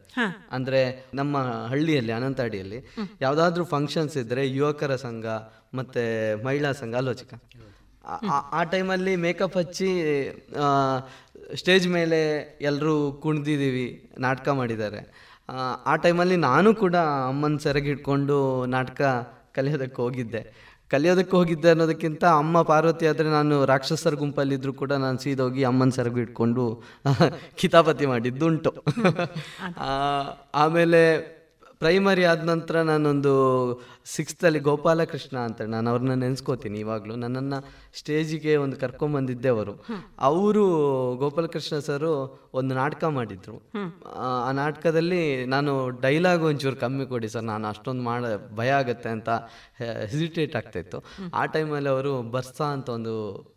ಅಂದ್ರೆ 0.53 0.81
ನಮ್ಮ 1.15 1.37
ಹಳ್ಳಿಯಲ್ಲಿ 1.73 2.13
ಅನಂತಾಡಿಯಲ್ಲಿ 2.13 2.79
ಯಾವ್ದಾದ್ರು 3.21 3.65
ಫಂಕ್ಷನ್ಸ್ 3.65 4.17
ಇದ್ರೆ 4.17 4.43
ಯುವಕರ 4.51 4.97
ಸಂಘ 4.97 5.27
ಮತ್ತೆ 5.75 6.35
ಮಹಿಳಾ 6.45 6.73
ಸಂಘ 6.73 6.95
ಆಲೋಚಕ. 6.95 7.43
ಆ- 8.31 8.65
ಟೈಮಲ್ಲಿ 8.65 9.17
ಮೇಕಪ್ 9.17 9.57
ಹಚ್ಚಿ 9.57 10.03
ಸ್ಟೇಜ್ 11.55 11.89
ಮೇಲೆ 11.89 12.21
ಎಲ್ಲರೂ 12.61 13.13
ಕುಣ್ದಿದ್ದೀವಿ 13.13 14.11
ನಾಟಕ 14.19 14.49
ಮಾಡಿದ್ದಾರೆ. 14.49 15.29
ಆ, 15.87 15.97
ಟೈಮಲ್ಲಿ 15.97 16.37
ನಾನು 16.37 16.75
ಕೂಡ 16.75 16.97
ಅಮ್ಮನ 17.29 17.57
ಸೆರಗಿಟ್ಕೊಂಡು 17.57 17.89
ಹಿಡ್ಕೊಂಡು 17.89 18.67
ನಾಟಕ 18.67 19.03
ಕಲಿಯೋದಕ್ಕೆ 19.55 20.03
ಹೋಗಿದ್ದೆ. 20.03 20.69
ಕಲಿಯೋದಕ್ಕೆ 20.91 21.37
ಹೋಗಿದ್ದೆ 21.37 21.69
ಅನ್ನೋದಕ್ಕಿಂತ 21.69 22.25
ಅಮ್ಮ 22.25 22.63
ಪಾರ್ವತಿ 22.63 23.07
ಆದರೆ 23.07 23.29
ನಾನು 23.29 23.65
ರಾಕ್ಷಸರ 23.65 24.15
ಗುಂಪಲ್ಲಿದ್ದರೂ 24.15 24.73
ಕೂಡ 24.73 24.93
ನಾನು 24.93 25.19
ಸೀದೋಗಿ 25.19 25.65
ಅಮ್ಮನ 25.65 25.89
ಸೆರಗು 25.89 26.19
ಇಟ್ಕೊಂಡು 26.19 26.83
ಕಿತಾಪತಿ 27.57 28.07
ಮಾಡಿದ್ದುಂಟು. 28.07 28.75
ಆಮೇಲೆ 30.55 31.19
ಪ್ರೈಮರಿ 31.79 32.25
ಆದ 32.25 32.45
ನಂತರ 32.45 32.83
ನಾನೊಂದು 32.83 33.33
ಸಿಕ್ಸ್ತಲ್ಲಿ 34.15 34.61
ಗೋಪಾಲಕೃಷ್ಣ 34.69 35.37
ಅಂತ 35.39 35.61
ನಾನು 35.73 35.87
ಅವ್ರನ್ನ 35.91 36.15
ನೆನೆಸ್ಕೋತೀನಿ 36.15 36.79
ಇವಾಗಲೂ. 36.79 37.15
ನನ್ನನ್ನು 37.17 37.59
ಸ್ಟೇಜಿಗೆ 37.99 38.53
ಒಂದು 38.57 38.77
ಕರ್ಕೊಂಬಂದಿದ್ದೆ 38.77 39.49
ಅವರು. 39.49 39.73
ಅವರು 40.29 40.65
ಗೋಪಾಲಕೃಷ್ಣ 41.17 41.79
ಸರು 41.79 42.13
ಒಂದು 42.55 42.73
ನಾಟಕ 42.75 43.05
ಮಾಡಿದ್ರು. 43.19 43.57
ಆ 44.47 44.51
ನಾಟಕದಲ್ಲಿ 44.53 45.21
ನಾನು 45.47 45.73
ಡೈಲಾಗ್ 46.01 46.43
ಒಂಚೂರು 46.43 46.77
ಕಮ್ಮಿ 46.77 47.07
ಕೊಡಿ 47.07 47.29
ಸರ್ 47.29 47.45
ನಾನು 47.45 47.67
ಅಷ್ಟೊಂದು 47.69 48.03
ಮಾಡ 48.03 48.25
ಭಯ 48.55 48.71
ಆಗುತ್ತೆ 48.71 49.09
ಅಂತ 49.09 49.29
ಹೆಸಿಟೇಟ್ 50.07 50.57
ಆಗ್ತಾಯಿತ್ತು. 50.57 51.01
ಆ 51.35 51.45
ಟೈಮಲ್ಲಿ 51.47 51.89
ಅವರು 51.89 52.15
ಬರ್ಸಾ 52.37 52.69
ಅಂತ 52.77 52.89
ಒಂದು 52.89 53.15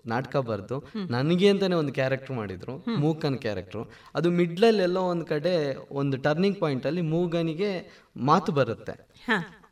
ನಾಟಕ 0.08 0.36
ಬರೆದು 0.50 0.78
ನನಗೆ 1.10 1.50
ಅಂತಾನೆ 1.50 1.76
ಒಂದು 1.76 1.94
ಕ್ಯಾರೆಕ್ಟ್ರ್ 1.94 2.36
ಮಾಡಿದ್ರು 2.36 2.76
ಮೂಕನ್ 2.98 3.38
ಕ್ಯಾರೆಕ್ಟ್ರು 3.38 3.86
ಅದು 4.16 4.30
ಮಿಡ್ಲಲ್ಲಿ 4.32 4.84
ಎಲ್ಲೋ 4.84 5.02
ಒಂದು 5.14 5.26
ಕಡೆ 5.26 5.56
ಒಂದು 6.02 6.18
ಟರ್ನಿಂಗ್ 6.18 6.60
ಪಾಯಿಂಟಲ್ಲಿ 6.60 7.02
ಮೂಗನಿಗೆ 7.16 7.72
ಮಾತು 8.30 8.52
ಬರುತ್ತೆ. 8.52 8.96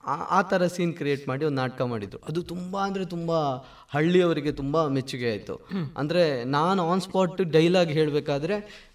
ಆ- 0.05 0.41
ಥರ 0.41 0.67
ಸೀನ್ 0.67 0.93
ಕ್ರಿಯೇಟ್ 0.93 1.27
ಮಾಡಿ 1.27 1.45
ಒಂದು 1.45 1.61
ನಾಟಕ 1.61 1.81
ಮಾಡಿದ್ರು. 1.81 2.19
ಅದು 2.27 2.43
ತುಂಬ 2.43 2.77
ಅಂದರೆ 2.79 3.05
ತುಂಬ 3.05 3.31
ಹಳ್ಳಿಯವರಿಗೆ 3.89 4.51
ತುಂಬ 4.51 4.87
ಮೆಚ್ಚುಗೆ 4.87 5.29
ಆಯಿತು. 5.29 5.67
ಅಂದರೆ 5.97 6.43
ನಾನು 6.43 6.91
ಆನ್ 6.91 7.01
ಸ್ಪಾಟ್ 7.01 7.41
ಡೈಲಾಗ್ 7.41 7.89
ಹೇಳಬೇಕಾದ್ರೆ 7.89 8.87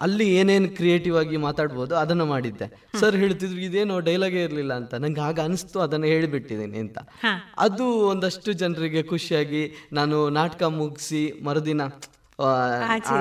ಅಲ್ಲಿ 0.00 0.34
ಏನೇನು 0.34 0.68
ಕ್ರಿಯೇಟಿವ್ 0.68 1.16
ಆಗಿ 1.16 1.36
ಮಾತಾಡ್ಬೋದು 1.36 1.96
ಅದನ್ನು 1.96 2.26
ಮಾಡಿದ್ದೆ. 2.26 2.88
ಸರ್ 3.00 3.16
ಹೇಳ್ತಿದ್ರು 3.16 3.60
ಇದೇನೋ 3.60 4.00
ಡೈಲಾಗೇ 4.00 4.42
ಇರಲಿಲ್ಲ 4.42 4.74
ಅಂತ. 4.74 4.94
ನಂಗೆ 4.94 5.20
ಆಗ 5.20 5.40
ಅನಿಸ್ತು 5.40 5.80
ಅದನ್ನು 5.80 6.06
ಹೇಳಿಬಿಟ್ಟಿದ್ದೀನಿ 6.06 6.78
ಅಂತ. 6.78 6.98
ಅದು 7.58 7.84
ಒಂದಷ್ಟು 7.84 8.52
ಜನರಿಗೆ 8.52 9.02
ಖುಷಿಯಾಗಿ 9.02 9.72
ನಾನು 9.92 10.30
ನಾಟಕ 10.30 10.62
ಮುಗಿಸಿ 10.62 11.40
ಮರುದಿನ 11.44 11.82
ಆಚೆ 12.88 13.14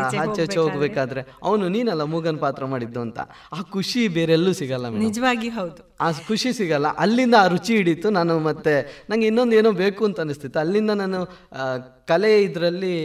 ಆ, 0.53 0.63
ಹೋಗ್ಬೇಕಾದ್ರೆ. 0.63 1.21
ಅವನು 1.43 1.69
ನೀನಲ್ಲ 1.69 2.03
ಮೂಗನ್ 2.09 2.39
ಪಾತ್ರ 2.39 2.65
ಮಾಡಿದ್ದು 2.65 3.01
ಅಂತ. 3.01 3.19
ಆ 3.53 3.61
ಖುಷಿ 3.69 4.07
ಬೇರೆಲ್ಲೂ 4.07 4.53
ಸಿಗಲ್ಲ 4.53 4.89
ನಿಜವಾಗಿ 4.99 5.49
ಹೌದು. 5.49 5.81
ಆ 6.01 6.11
ಖುಷಿ 6.27 6.53
ಸಿಗಲ್ಲ. 6.53 6.87
ಅಲ್ಲಿಂದ 6.97 7.35
ಆ 7.35 7.47
ರುಚಿ 7.47 7.75
ಹಿಡಿತು 7.75 8.09
ನಾನು 8.09 8.39
ಮತ್ತೆ 8.39 8.75
ನಂಗೆ 9.09 9.27
ಇನ್ನೊಂದು 9.27 9.55
ಏನೋ 9.55 9.71
ಬೇಕು 9.77 10.05
ಅಂತ 10.05 10.19
ಅನಿಸ್ತಿತ್ತು. 10.19 10.59
ಅಲ್ಲಿಂದ 10.59 10.91
ನಾನು 10.97 11.21
ಆ, 11.53 11.65
ಕಲೆ 12.05 12.43
ಇದರಲ್ಲಿ 12.43 12.95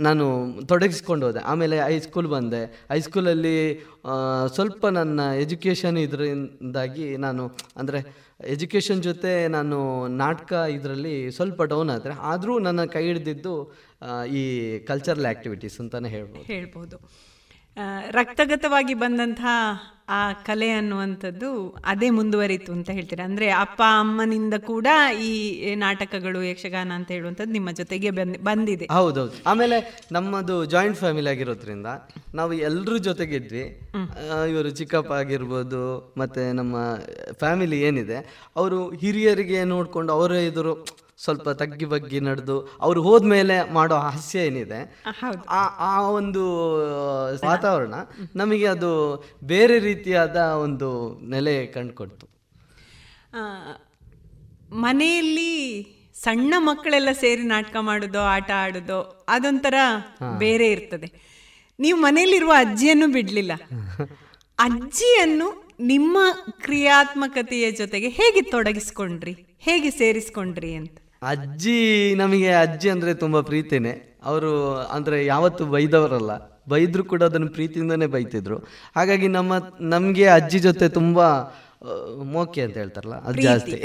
ನಾನು 0.00 0.24
ತೊಡಗಿಸ್ಕೊಂಡು 0.66 1.26
ಹೋದೆ. 1.26 1.38
ಆಮೇಲೆ 1.44 1.80
ಹೈಸ್ಕೂಲ್ 1.80 2.26
ಬಂದೆ. 2.26 2.60
ಹೈಸ್ಕೂಲಲ್ಲಿ 2.90 3.56
ಸ್ವಲ್ಪ 4.54 4.86
ನನ್ನ 4.90 5.20
ಎಜುಕೇಷನ್ 5.40 5.98
ಇದರಿಂದಾಗಿ 5.98 7.16
ನಾನು 7.16 7.42
ಅಂದರೆ 7.76 7.98
ಎಜುಕೇಷನ್ 8.48 9.02
ಜೊತೆ 9.02 9.48
ನಾನು 9.48 9.76
ನಾಟಕ 10.16 10.52
ಇದರಲ್ಲಿ 10.70 11.30
ಸ್ವಲ್ಪ 11.30 11.62
ಡೌನ್ 11.62 11.90
ಆದರೆ 11.90 12.14
ಆದರೂ 12.22 12.58
ನನ್ನ 12.58 12.84
ಕೈ 12.84 13.04
ಹಿಡಿದಿದ್ದು 13.04 13.54
ಆ, 13.62 13.95
ಈ 14.32 14.78
ಕಲ್ಚರಲ್ 14.78 15.26
ಆ್ಯಕ್ಟಿವಿಟೀಸ್ 15.26 15.80
ಅಂತಲೇ 15.80 16.08
ಹೇಳ್ಬೋದು. 16.08 16.42
ಹೇಳ್ಬೋದು. 16.42 16.96
ರಕ್ತಗತವಾಗಿ 18.10 18.94
ಬಂದಂತಹ 18.94 19.46
ಆ 20.08 20.32
ಕಲೆ 20.32 20.70
ಅನ್ನುವಂಥದ್ದು 20.70 21.76
ಅದೇ 21.84 22.10
ಮುಂದುವರಿತು 22.10 22.72
ಅಂತ 22.72 22.90
ಹೇಳ್ತೀರಾ? 22.90 23.24
ಅಂದರೆ 23.24 23.48
ಅಪ್ಪ 23.48 23.82
ಅಮ್ಮನಿಂದ 24.00 24.54
ಕೂಡ 24.58 24.86
ಈ 25.22 25.74
ನಾಟಕಗಳು 25.74 26.42
ಯಕ್ಷಗಾನ 26.42 26.92
ಅಂತ 26.94 27.10
ಹೇಳುವಂಥದ್ದು 27.10 27.52
ನಿಮ್ಮ 27.52 27.70
ಜೊತೆಗೆ 27.70 28.10
ಬಂದ್- 28.10 28.38
ಬಂದಿದೆ. 28.38 28.88
ಹೌದೌದು. 28.92 29.32
ಆಮೇಲೆ 29.46 30.06
ನಮ್ಮದು 30.12 30.64
ಜಾಯಿಂಟ್ 30.64 30.98
ಫ್ಯಾಮಿಲಿ 30.98 31.30
ಆಗಿರೋದ್ರಿಂದ 31.30 31.86
ನಾವು 32.34 32.52
ಎಲ್ಲರ 32.52 32.96
ಜೊತೆಗಿದ್ವಿ. 32.96 33.80
ಇವರು 34.50 34.70
ಚಿಕ್ಕಪ್ಪ 34.70 35.12
ಆಗಿರ್ಬೋದು 35.12 36.14
ಮತ್ತೆ 36.16 36.52
ನಮ್ಮ 36.52 36.76
ಫ್ಯಾಮಿಲಿ 37.38 37.82
ಏನಿದೆ 37.82 38.48
ಅವರು 38.56 38.90
ಹಿರಿಯರಿಗೆ 38.90 39.64
ನೋಡಿಕೊಂಡು 39.64 40.12
ಅವರ 40.12 40.32
ಎದುರು 40.32 41.05
ಸ್ವಲ್ಪ 41.18 41.48
ತಗ್ಗಿ 41.50 41.84
ಬಗ್ಗಿ 41.84 42.20
ನಡೆದು 42.20 42.76
ಅವ್ರು 42.80 43.02
ಹೋದ್ಮೇಲೆ 43.02 43.72
ಮಾಡೋ 43.72 43.96
ಹಾಸ್ಯ 43.96 44.38
ಏನಿದೆ 44.38 45.02
ಆ 45.48 45.62
ಆ 45.78 46.00
ಒಂದು 46.10 46.42
ವಾತಾವರಣ 47.46 47.94
ನಮಗೆ 48.36 48.66
ಅದು 48.66 48.90
ಬೇರೆ 49.44 49.78
ರೀತಿಯಾದ 49.78 50.36
ಒಂದು 50.36 51.18
ನೆಲೆ 51.28 51.66
ಕಂಡುಕೊಡ್ತು. 51.66 52.26
ಮನೆಯಲ್ಲಿ 54.70 55.52
ಸಣ್ಣ 56.14 56.54
ಮಕ್ಕಳೆಲ್ಲ 56.58 57.12
ಸೇರಿ 57.12 57.42
ನಾಟಕ 57.42 57.76
ಮಾಡೋದು 57.80 58.20
ಆಟ 58.20 58.50
ಆಡೋದು 58.50 59.26
ಅದೊಂಥರ 59.28 59.74
ಬೇರೆ 60.38 60.70
ಇರ್ತದೆ. 60.70 61.08
ನೀವು 61.78 61.98
ಮನೆಯಲ್ಲಿರುವ 61.98 62.52
ಅಜ್ಜಿಯನ್ನು 62.58 63.08
ಬಿಡಲಿಲ್ಲ. 63.12 63.52
ಅಜ್ಜಿಯನ್ನು 64.58 65.48
ನಿಮ್ಮ 65.80 66.18
ಕ್ರಿಯಾತ್ಮಕತೆಯ 66.50 67.70
ಜೊತೆಗೆ 67.70 68.08
ಹೇಗೆ 68.08 68.42
ತೊಡಗಿಸ್ಕೊಂಡ್ರಿ? 68.42 69.34
ಹೇಗೆ 69.58 69.90
ಸೇರಿಸ್ಕೊಂಡ್ರಿ 69.90 70.74
ಅಂತ. 70.74 70.98
ಅಜ್ಜಿ 71.22 72.14
ನಮಗೆ 72.14 72.50
ಅಜ್ಜಿ 72.52 72.90
ಅಂದ್ರೆ 72.90 73.14
ತುಂಬಾ 73.14 73.40
ಪ್ರೀತಿನೇ. 73.40 74.20
ಅವರು 74.24 74.76
ಅಂದರೆ 74.76 75.26
ಯಾವತ್ತು 75.26 75.66
ಬೈದವರಲ್ಲ. 75.66 76.62
ಬೈದ್ರು 76.68 77.04
ಕೂಡ 77.04 77.22
ಅದನ್ನು 77.22 77.48
ಪ್ರೀತಿಯಿಂದನೇ 77.48 78.06
ಬೈತಿದ್ರು. 78.06 78.56
ಹಾಗಾಗಿ 78.96 79.28
ನಮ್ಮ 79.28 79.52
ನಮಗೆ 79.80 80.26
ಅಜ್ಜಿ 80.26 80.58
ಜೊತೆ 80.58 80.88
ತುಂಬ 80.88 81.22
ಮೋಕೆ 82.22 82.62
ಅಂತ 82.62 82.76
ಹೇಳ್ತಾರಲ್ಲ 82.76 83.14
ಅದು 83.14 83.42
ಜಾಸ್ತಿ. 83.42 83.84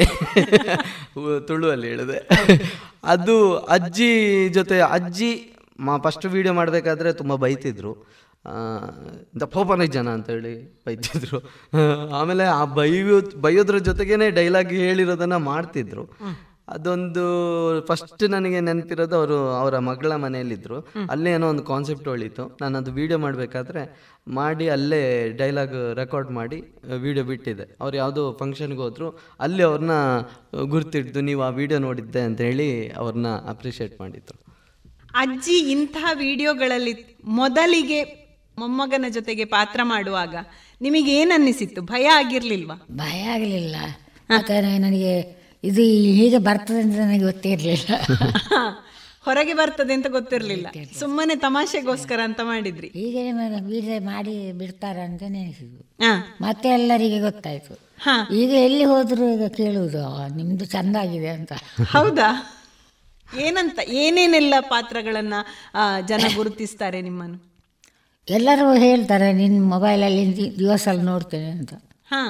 ತುಳುವಲ್ಲಿ 1.47 1.88
ಹೇಳಿದೆ. 1.88 2.29
ಅದು 3.03 3.57
ಅಜ್ಜಿ 3.57 4.49
ಜೊತೆ 4.49 4.79
ಅಜ್ಜಿ 4.79 5.55
ಮಾ 5.79 5.97
ಫಸ್ಟ್ 5.97 6.25
ವಿಡಿಯೋ 6.25 6.53
ಮಾಡಬೇಕಾದ್ರೆ 6.53 7.13
ತುಂಬ 7.13 7.36
ಬೈತಿದ್ರು. 7.36 8.21
ದಪ್ಪೋಪನ 9.39 9.84
ಜನ 9.84 10.09
ಅಂತೇಳಿ 10.09 10.84
ಬೈತಿದ್ರು. 10.86 11.39
ಆಮೇಲೆ 12.15 12.43
ಆ 12.43 12.65
ಬೈಯೋ 12.65 13.21
ಬೈಯೋದ್ರ 13.41 13.77
ಜೊತೆಗೇನೆ 13.77 14.29
ಡೈಲಾಗ್ 14.29 14.69
ಹೇಳಿರೋದನ್ನ 14.69 15.36
ಮಾಡ್ತಿದ್ರು. 15.36 16.09
ಅದೊಂದು 16.68 17.24
ಫಸ್ಟ್ 17.86 18.30
ನನಗೆ 18.30 18.59
ನೆನಪಿರೋದು 18.59 19.16
ಅವರು 19.16 19.49
ಅವರ 19.49 19.78
ಮಗಳ 19.80 20.16
ಮನೆಯಲ್ಲಿದ್ದರು 20.16 20.88
ಅಲ್ಲೇ 21.09 21.32
ಏನೋ 21.32 21.49
ಒಂದು 21.49 21.64
ಕಾನ್ಸೆಪ್ಟ್ 21.64 22.07
ಹೊಳಿತು 22.07 22.57
ನಾನು 22.62 22.78
ಅದು 22.78 22.91
ವಿಡಿಯೋ 22.91 23.20
ಮಾಡಬೇಕಾದ್ರೆ 23.20 24.12
ಮಾಡಿ 24.28 24.70
ಅಲ್ಲೇ 24.70 25.30
ಡೈಲಾಗ್ 25.30 25.95
ರೆಕಾರ್ಡ್ 25.95 26.32
ಮಾಡಿ 26.32 26.64
ವಿಡಿಯೋ 27.01 27.26
ಬಿಟ್ಟಿದ್ದೆ 27.26 27.78
ಅವ್ರು 27.82 27.97
ಯಾವುದೋ 27.97 28.38
ಫಂಕ್ಷನ್ಗೆ 28.39 28.80
ಹೋದ್ರು. 28.80 29.20
ಅಲ್ಲಿ 29.39 29.64
ಅವ್ರನ್ನ 29.64 29.91
ಗುರ್ತಿಡ್ದು 30.64 31.22
ನೀವು 31.22 31.41
ಆ 31.41 31.49
ವಿಡಿಯೋ 31.49 31.80
ನೋಡಿದ್ದೆ 31.80 32.22
ಅಂತ 32.22 32.41
ಹೇಳಿ 32.41 32.89
ಅವ್ರನ್ನ 32.91 33.28
ಅಪ್ರಿಷಿಯೇಟ್ 33.49 34.01
ಮಾಡಿದ್ರು. 34.01 34.45
ಅಜ್ಜಿ 35.14 35.72
ಇಂತಹ 35.72 36.12
ವಿಡಿಯೋಗಳಲ್ಲಿ 36.14 37.20
ಮೊದಲಿಗೆ 37.24 38.03
ಮೊಮ್ಮಗನ 38.59 39.05
ಜೊತೆಗೆ 39.09 39.45
ಪಾತ್ರ 39.45 39.80
ಮಾಡುವಾಗ 39.84 40.36
ನಿಮಗೆ 40.82 41.16
ಏನನ್ನಿಸಿತ್ತು 41.16 41.82
ಅನ್ನಿಸಿತ್ತು 41.82 41.82
ಭಯ 41.82 42.05
ಆಗಿರ್ಲಿಲ್ವಾ? 42.05 42.88
ಭಯ 42.91 43.24
ಆಗಲಿಲ್ಲ. 43.24 43.76
ಯಾಕಂದರೆ 44.30 44.78
ನನಗೆ 44.78 45.40
ಇದು 45.64 45.82
ಹೀಗೆ 46.16 46.38
ಬರ್ತದೆ 46.38 46.82
ಅಂತ 46.82 46.95
ನನಗೆ 46.97 47.24
ಗೊತ್ತಿರಲಿಲ್ಲ. 47.24 47.89
ಹೊರಗೆ 49.26 49.53
ಬರ್ತದೆ 49.53 49.93
ಅಂತ 49.93 50.07
ಗೊತ್ತಿರಲಿಲ್ಲ. 50.07 50.68
ಸುಮ್ಮನೆ 50.99 51.36
ತಮಾಷೆಗೋಸ್ಕರ 51.36 52.20
ಅಂತ 52.24 52.39
ಮಾಡಿದ್ರಿ. 52.43 52.88
ಹೀಗೆ 52.88 53.32
ಬೀಜ 53.59 53.89
ಮಾಡಿ 54.03 54.51
ಬಿಡ್ತಾರ 54.51 54.97
ಅಂತ 54.99 55.24
ನೆನೆಸಿದ್ರು 55.28 55.84
ಹಾ. 56.05 56.38
ಮತ್ತೆ 56.41 56.70
ಎಲ್ಲರಿಗೆ 56.70 57.20
ಗೊತ್ತಾಯ್ತು. 57.20 57.74
ಈಗ 58.34 58.49
ಎಲ್ಲಿ 58.49 58.84
ಹೋದ್ರು 58.84 59.34
ಈಗ 59.34 59.47
ಕೇಳುವುದು 59.47 60.05
"ಆ, 60.16 60.28
ನಿಮ್ದು 60.28 60.66
ಚಂದಾಗಿದೆ 60.66 61.28
ಅಂತ. 61.30 61.53
ಹೌದಾ? 61.91 62.30
ಏನಂತ 63.45 63.80
ಏನೇನೆಲ್ಲ 63.88 64.53
ಪಾತ್ರಗಳನ್ನ 64.70 65.34
ಜನ 66.07 66.36
ಗುರುತಿಸ್ತಾರೆ 66.36 67.01
ನಿಮ್ಮನ್ನು? 67.01 67.38
ಎಲ್ಲರೂ 68.28 68.74
ಹೇಳ್ತಾರೆ 68.74 69.34
ನಿನ್ನ 69.34 69.70
ಮೊಬೈಲಲ್ಲಿ 69.70 70.22
ಅಲ್ಲಿ 70.22 70.59
ದಿವಸ 70.59 70.88
ನೋಡ್ತೇನೆ 71.01 71.49
ಅಂತ. 71.49 71.74
ಹಾ. 72.07 72.22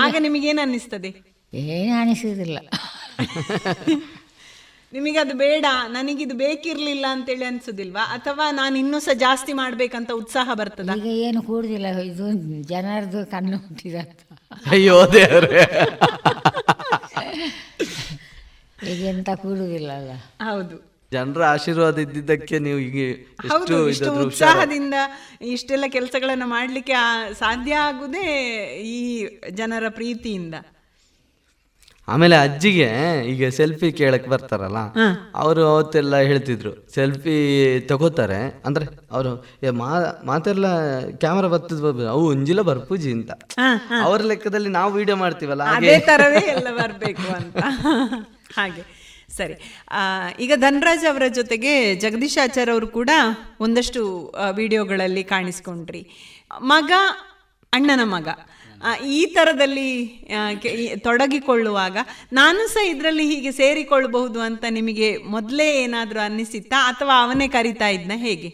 ಆಗ 0.00 0.16
ನಿಮಗೇನು 0.18 0.60
ಅನ್ನಿಸ್ತದೆ? 0.60 1.33
ಏನು 1.54 2.00
ಅನಿಸುವುದಿಲ್ಲ 2.00 2.58
ನಿಮಗೆ 4.92 5.18
ಅದು 5.18 5.34
ಬೇಡ 5.34 5.64
ನನಗಿದು 5.88 6.34
ಬೇಕಿರಲಿಲ್ಲ 6.34 7.06
ಅಂತೇಳಿ 7.10 7.44
ಅನ್ಸುದಿಲ್ವಾ? 7.44 8.00
ಅಥವಾ 8.12 8.50
ನಾನು 8.50 8.78
ಇನ್ನೂ 8.78 8.98
ಸಹ 8.98 9.12
ಜಾಸ್ತಿ 9.16 9.52
ಮಾಡ್ಬೇಕಂತ 9.52 10.10
ಉತ್ಸಾಹ 10.12 10.54
ಬರ್ತದ? 10.54 10.90
ಈಗ 10.96 11.06
ಏನು 11.20 11.42
ಕೂಡುದಿಲ್ಲ 11.42 11.86
ಇದು 12.02 12.26
ಜನರದು 12.62 13.30
ಕಣ್ಣು 13.30 13.56
ಹುಟ್ಟಿದಂತ 13.56 14.20
ಅಯ್ಯೋ 14.70 15.12
ದೇವ್ರೆ. 15.12 15.62
ಈಗ 18.90 19.00
ಎಂತ 19.06 19.30
ಕೂಡುದಿಲ್ಲ 19.34 19.92
ಅಲ್ಲ. 19.92 20.12
ಹೌದು. 20.42 20.76
ಜನರ 21.12 21.44
ಆಶೀರ್ವಾದ 21.46 21.98
ಇದ್ದಿದ್ದಕ್ಕೆ 21.98 22.58
ನೀವು 22.58 22.78
ಈಗ 22.78 23.00
ಹೌದು 23.48 23.88
ಇಷ್ಟು 23.88 24.12
ಉತ್ಸಾಹದಿಂದ 24.22 24.94
ಇಷ್ಟೆಲ್ಲ 25.48 25.84
ಕೆಲಸಗಳನ್ನು 25.88 26.46
ಮಾಡ್ಲಿಕ್ಕೆ 26.46 26.92
ಆ- 26.92 27.32
ಸಾಧ್ಯ 27.32 27.74
ಆಗುದೇ 27.80 28.26
ಈ 28.88 28.98
ಜನರ 29.50 29.88
ಪ್ರೀತಿಯಿಂದ. 29.88 30.54
ಆಮೇಲೆ 32.08 32.36
ಅಜ್ಜಿಗೆ 32.46 32.88
ಈಗ 33.32 33.48
ಸೆಲ್ಫಿ 33.58 33.88
ಕೇಳಕ್ 34.00 34.26
ಬರ್ತಾರಲ್ಲ 34.32 34.80
ಅವರು 35.42 35.62
ಅವತ್ತೆಲ್ಲ 35.72 36.16
ಹೇಳ್ತಿದ್ರು 36.30 36.72
ಸೆಲ್ಫಿ 36.94 37.36
ತಗೋತಾರೆ. 37.90 38.40
ಅಂದ್ರೆ 38.66 38.86
ಅವರು 39.16 39.30
ಮಾತೆಲ್ಲ 40.30 40.66
ಕ್ಯಾಮರಾ 41.22 41.48
ಬರ್ತದ 41.54 41.92
ಅವು 42.14 42.24
ಉಂಜಿಲ 42.34 42.60
ಬರ್ಪೂಜಿ 42.70 43.12
ಅಂತ. 43.18 43.32
ಅವ್ರ 44.06 44.20
ಲೆಕ್ಕದಲ್ಲಿ 44.32 44.72
ನಾವು 44.78 44.92
ವಿಡಿಯೋ 45.00 45.16
ಮಾಡ್ತೀವಲ್ಲ 45.24 45.62
ಅದೇ 45.76 45.88
ಹಾಗೆ 45.94 46.06
ತರವೇ 46.10 46.44
ಎಲ್ಲ 46.56 46.68
ಬರಬೇಕು 46.82 47.28
ಅಂತ. 47.38 47.56
ಹಾಗೆ 48.58 48.84
ಸರಿ. 49.38 49.54
ಈಗ 50.44 50.52
ಧನರಾಜ್ 50.64 51.06
ಅವರ 51.12 51.26
ಜೊತೆಗೆ 51.38 51.72
ಜಗದೀಶ್ 52.02 52.38
ಆಚಾರ್ಯ 52.42 52.74
ಅವರು 52.74 52.88
ಕೂಡ 52.98 53.10
ಒಂದಷ್ಟು 53.66 54.00
ವಿಡಿಯೋಗಳಲ್ಲಿ 54.56 55.24
ಕಾಣಿಸ್ಕೊಂಡ್ರಿ. 55.32 56.02
ಮಗ 56.72 56.92
ಅಣ್ಣನ 57.72 58.02
ಮಗ. 58.16 58.28
ಈ 59.06 59.26
ಥರದಲ್ಲಿ 59.26 59.88
ತೊಡಗಿಕೊಳ್ಳುವಾಗ 60.96 61.96
ನಾನು 62.32 62.68
ಸಹ 62.68 62.88
ಇದರಲ್ಲಿ 62.88 63.26
ಹೀಗೆ 63.26 63.52
ಸೇರಿಕೊಳ್ಳಬಹುದು 63.52 64.40
ಅಂತ 64.40 64.64
ನಿಮಗೆ 64.70 65.16
ಮೊದಲೇ 65.16 65.82
ಏನಾದರೂ 65.82 66.20
ಅನ್ನಿಸಿತ್ತಾ 66.20 66.76
ಅಥವಾ 66.88 67.22
ಅವನೇ 67.22 67.48
ಕರಿತಾ 67.48 67.88
ಇದ್ನ 67.88 68.12
ಹೇಗೆ? 68.16 68.50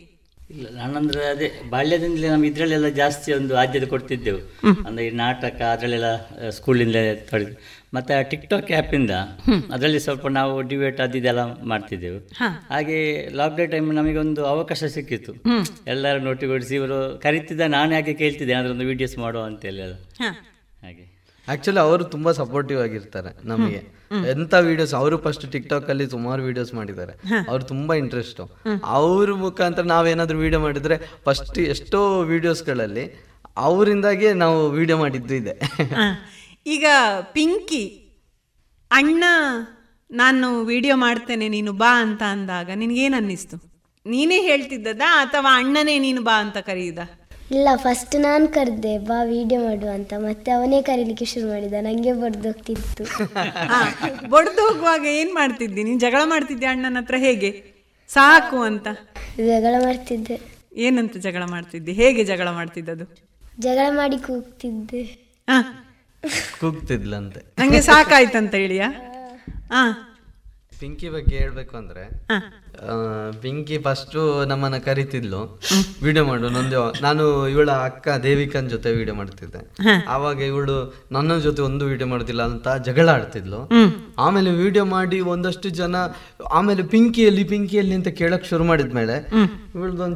ಇಲ್ಲ 0.51 0.77
ನಾನಂದ್ರೆ 0.77 1.25
ಅದೇ 1.27 1.61
ಬಾಲ್ಯದಿಂದಲೇ 1.71 2.29
ನಾವು 2.29 2.45
ಇದರಲ್ಲೆಲ್ಲ 2.45 2.89
ಜಾಸ್ತಿ 2.89 3.33
ಒಂದು 3.33 3.57
ಆದ್ಯತೆ 3.57 3.87
ಕೊಡ್ತಿದ್ದೆವು. 3.87 4.41
ಅಂದ್ರೆ 4.87 5.07
ಈ 5.07 5.11
ನಾಟಕ 5.11 5.63
ಅದರಲ್ಲೆಲ್ಲ 5.63 6.11
ಸ್ಕೂಲಿಂದಲೇ 6.51 7.15
ತೊಡಗಿ 7.15 7.55
ಮತ್ತೆ 7.95 8.25
ಟಿಕ್ಟಾಕ್ 8.25 8.95
ಇಂದ 8.95 9.11
ಅದರಲ್ಲಿ 9.73 10.01
ಸ್ವಲ್ಪ 10.01 10.27
ನಾವು 10.27 10.63
ಡಿಬೇಟ್ 10.63 11.01
ಅದು 11.01 11.19
ಇದೆಲ್ಲ 11.19 11.63
ಮಾಡ್ತಿದ್ದೆವು. 11.63 12.19
ಹಾಗೆ 12.71 13.29
ಲಾಕ್ಡೌನ್ 13.29 13.73
ಟೈಮ್ 13.73 13.95
ನಮಗೊಂದು 13.95 14.47
ಅವಕಾಶ 14.47 14.85
ಸಿಕ್ಕಿತ್ತು. 14.85 15.33
ಎಲ್ಲರೂ 15.87 16.21
ನೋಟಿಗೊಳಿಸಿ 16.21 16.75
ಇವರು 16.75 17.21
ಕರಿತಿದ್ದ 17.23 17.61
ನಾನು 17.61 17.95
ಯಾಕೆ 17.95 18.15
ಕೇಳ್ತಿದ್ದೆ 18.15 18.55
ಅದರೊಂದು 18.55 18.75
ಒಂದು 18.75 18.87
ವಿಡಿಯೋಸ್ 18.87 19.19
ಮಾಡುವ 19.19 19.43
ಅಂತೇಳಿ 19.43 19.81
ಹೇಳಿ 19.83 19.95
ಹಾಗೆ. 20.83 21.21
ಆಕ್ಚುಲಿ 21.49 21.79
ಅವರು 21.79 22.05
ತುಂಬಾ 22.05 22.33
ಸಪೋರ್ಟಿವ್ 22.33 22.81
ಆಗಿರ್ತಾರೆ 22.81 23.49
ನಮಗೆ. 23.49 23.81
ಎಂತ 24.31 24.55
ವಿಡಿಯೋಸ್ 24.55 24.95
ಅವರು 24.95 25.17
ಫಸ್ಟ್ 25.19 25.53
ಟಿಕ್ 25.53 25.69
ಟಾಕ್ 25.69 25.91
ಅಲ್ಲಿ 25.91 26.11
ಸುಮಾರು 26.11 26.43
ವಿಡಿಯೋಸ್ 26.43 26.75
ಮಾಡಿದ್ದಾರೆ. 26.75 27.13
ಅವ್ರು 27.49 27.65
ತುಂಬಾ 27.65 27.95
ಇಂಟ್ರೆಸ್ಟ್ 27.95 28.41
ಅವ್ರ 28.85 29.33
ಮುಖಾಂತರ 29.33 29.83
ನಾವೇನಾದ್ರೂ 29.83 30.39
ವಿಡಿಯೋ 30.39 30.61
ಮಾಡಿದ್ರೆ 30.61 30.97
ಫಸ್ಟ್ 31.25 31.59
ಎಷ್ಟೋ 31.59 32.23
ವಿಡಿಯೋಸ್ಗಳಲ್ಲಿ 32.23 33.25
ಅವರಿಂದಾಗೆ 33.57 34.33
ನಾವು 34.33 34.71
ವಿಡಿಯೋ 34.71 34.99
ಮಾಡಿದ್ದು 34.99 35.35
ಇದೆ. 35.35 35.51
ಆ, 35.51 36.01
ಈಗ 36.67 36.87
ಪಿಂಕಿ 37.33 37.85
ಅಣ್ಣ 38.91 39.25
ನಾನು 40.11 40.65
ವಿಡಿಯೋ 40.65 40.97
ಮಾಡ್ತೇನೆ 40.97 41.49
ನೀನು 41.49 41.73
ಬಾ 41.73 42.01
ಅಂತ 42.01 42.23
ಅಂದಾಗ 42.23 42.71
ನಿನಗೇನು 42.75 43.17
ಅನ್ನಿಸ್ತು 43.17 43.57
ನೀನೇ 44.07 44.41
ಹೇಳ್ತಿದ್ದದ 44.41 45.01
ಅಥವಾ 45.11 45.57
ಅಣ್ಣನೇ 45.57 45.99
ನೀನು 45.99 46.23
ಬಾ 46.23 46.33
ಅಂತ 46.33 46.59
ಕರೆಯುದ 46.59 46.99
ಇಲ್ಲ 47.53 47.69
ಫಸ್ಟ್ 47.77 48.21
ನಾನು 48.21 48.49
ಕರೆದೆ 48.49 48.99
ಬಾ 48.99 49.23
ವಿಡಿಯೋ 49.23 49.65
ಮಾಡು 49.65 49.87
ಅಂತ. 49.87 50.13
ಮತ್ತೆ 50.19 50.51
ಅವನೇ 50.51 50.83
ಕರೀಲಿಕ್ಕೆ 50.83 51.25
ಶುರು 51.25 51.49
ಮಾಡಿದ 51.49 51.73
ನನಗೆ 51.73 52.13
ಬರ್ದೋಗ್ತಿತ್ತು 52.13 53.05
ಬಡ್ದು 54.29 54.69
ಹೋಗುವಾಗ 54.69 55.05
ಏನ್ 55.07 55.35
ಮಾಡ್ತಿದ್ದಿ? 55.35 55.83
ನೀನ್ 55.83 56.01
ಜಗಳ 56.01 56.23
ಮಾಡ್ತಿದ್ದೆ 56.25 56.67
ಅಣ್ಣನ 56.67 56.97
ಹತ್ರ 56.97 57.15
ಹೇಗೆ? 57.19 57.51
ಸಾಕು 58.09 58.63
ಅಂತ. 58.63 58.89
ಜಗಳ 59.37 59.75
ಮಾಡ್ತಿದ್ದೆ. 59.85 60.41
ಏನಂತ 60.77 61.17
ಜಗಳ 61.17 61.43
ಮಾಡ್ತಿದ್ದೆ? 61.45 61.93
ಹೇಗೆ 61.93 62.25
ಜಗಳ 62.25 62.51
ಮಾಡ್ತಿದ್ದದು? 62.51 63.05
ಜಗಳ 63.59 63.97
ಮಾಡಿ 63.97 64.19
ಕೂಗ್ತಿದ್ದೆ. 64.19 65.03
ಕೂಗ್ತಿದ್ಲಂತೆ. 66.61 67.41
ನಂಗೆ 67.59 67.81
ಸಾಕಾಯ್ತಂತ 67.81 68.55
ಹೇಳಿಯಾ 68.55 68.89
ಆ. 69.73 69.83
ಪಿಂಕಿ 70.81 71.09
ಬಗ್ಗೆ 71.09 71.37
ಹೇಳ್ಬೇಕು 71.37 71.77
ಅಂದ್ರೆ 71.77 72.03
ಆ, 72.89 72.95
ಪಿಂಕಿ 73.41 73.79
ಫಸ್ಟ್ 73.79 74.45
ನಮ್ಮನ್ನ 74.49 74.77
ಕರಿತಿದ್ಲು. 74.79 75.61
ವಿಡಿಯೋ 76.03 76.25
ಮಾಡು 76.25 76.49
ನಂದು 76.49 77.03
ನಾನು 77.03 77.49
ಇವಳ 77.49 77.71
ಅಕ್ಕ 77.71 78.09
ದೇವಿಕನ್ 78.23 78.71
ಜೊತೆ 78.71 78.93
ವಿಡಿಯೋ 78.93 79.15
ಮಾಡ್ತಿದ್ದೆ. 79.17 79.61
ಆವಾಗ 80.07 80.41
ಇವಳು 80.41 80.95
ನನ್ನ 81.13 81.39
ಜೊತೆ 81.39 81.63
ಒಂದು 81.63 81.85
ವಿಡಿಯೋ 81.85 82.09
ಮಾಡುದಿಲ್ಲ 82.09 82.43
ಅಂತ 82.43 82.69
ಜಗಳ 82.69 83.09
ಆಡ್ತಿದ್ಲು. 83.09 83.71
ಆಮೇಲೆ 84.19 84.51
ವಿಡಿಯೋ 84.51 84.85
ಮಾಡಿ 84.85 85.21
ಒಂದಷ್ಟು 85.21 85.69
ಜನ 85.69 85.97
ಆಮೇಲೆ 86.51 86.83
ಪಿಂಕಿಯಲ್ಲಿ 86.83 87.45
ಪಿಂಕಿಯಲ್ಲಿ 87.45 87.95
ಅಂತ 87.95 88.09
ಕೇಳಕ್ 88.09 88.47
ಶುರು 88.47 88.65
ಮಾಡಿದ್ಮೇಲೆ 88.65 89.31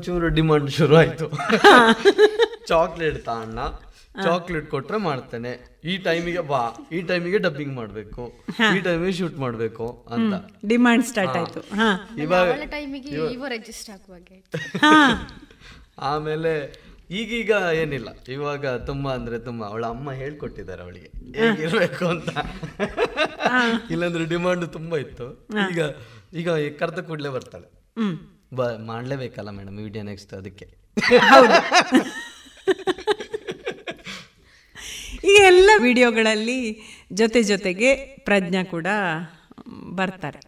ಚೂರು 0.02 0.28
ಡಿಮಾಂಡ್ 0.28 0.70
ಶುರು 0.70 0.96
ಆಯ್ತು 0.96 1.30
ಚಾಕ್ಲೇಟ್ 2.68 3.24
ತಾ 3.24 3.32
ಅಣ್ಣ 3.32 3.58
ಚಾಕ್ಲೇಟ್ 4.22 4.70
ಕೊಟ್ರೆ 4.70 4.96
ಮಾಡ್ತೇನೆ. 4.96 5.80
ಈ 5.84 5.96
ಟೈಮಿಗೆ 5.96 6.38
ಬಾ. 6.38 6.88
ಈ 6.92 7.00
ಟೈಮಿಗೆ 7.00 7.38
ಡಬ್ಬಿಂಗ್ 7.38 7.74
ಮಾಡ್ಬೇಕು. 7.74 8.32
ಈ 8.76 8.80
ಟೈಮಿಗೆ 8.80 9.12
ಶೂಟ್ 9.12 9.38
ಮಾಡ್ಬೇಕು 9.38 10.06
ಅಂತ. 10.10 10.34
ಡಿಮಾಂಡ್ 10.66 11.04
ಸ್ಟಾರ್ಟ್ 11.04 11.36
ಆಯ್ತು. 11.36 11.60
ಹಾ. 11.60 12.08
ಇವಾಗ 12.22 12.48
ಆಮೇಲೆ 15.98 16.84
ಈಗೀಗ 17.10 17.52
ಏನಿಲ್ಲ. 17.74 18.08
ಇವಾಗ 18.28 18.66
ತುಂಬಾ 18.66 19.14
ಅಂದ್ರೆ 19.14 19.38
ತುಂಬಾ 19.38 19.66
ಅವಳ 19.66 19.86
ಅಮ್ಮ 19.86 20.12
ಹೇಳ್ಕೊಟ್ಟಿದ್ದಾರೆ 20.12 20.82
ಅವಳಿಗೆ. 20.82 21.38
ಹೇಗಿರ್ಬೇಕು 21.38 22.08
ಅಂತ. 22.08 22.28
ಇಲ್ಲಾಂದ್ರೆ 23.90 24.24
ಡಿಮಾಂಡ್ 24.24 24.72
ತುಂಬಾ 24.72 24.98
ಇತ್ತು. 24.98 25.48
ಈಗ 25.70 25.80
ಈಗ 26.34 26.76
ಕರೆದ 26.76 27.00
ಕೂಡಲೇ 27.00 27.28
ಬರ್ತಾಳೆ. 27.28 27.84
ಬ 28.54 28.62
ಮಾಡ್ಲೇಬೇಕಲ್ಲ 28.62 29.50
ಮೇಡಮ್ 29.50 29.78
ವಿಡಿಯೋ 29.78 30.04
ನೆಕ್ಸ್ಟ್ 30.04 30.34
ಅದಕ್ಕೆ. 30.34 30.76
ಈ 35.24 35.38
ಎಲ್ಲ 35.46 35.70
ವಿಡಿಯೋಗಳಲ್ಲಿ 35.82 36.82
ಜೊತೆ 37.12 37.42
ಜೊತೆಗೆ 37.42 37.94
ಪ್ರಜ್ಞಾ 37.96 38.64
ಕೂಡ 38.64 38.86
ಬರ್ತಾರೆ. 39.68 40.40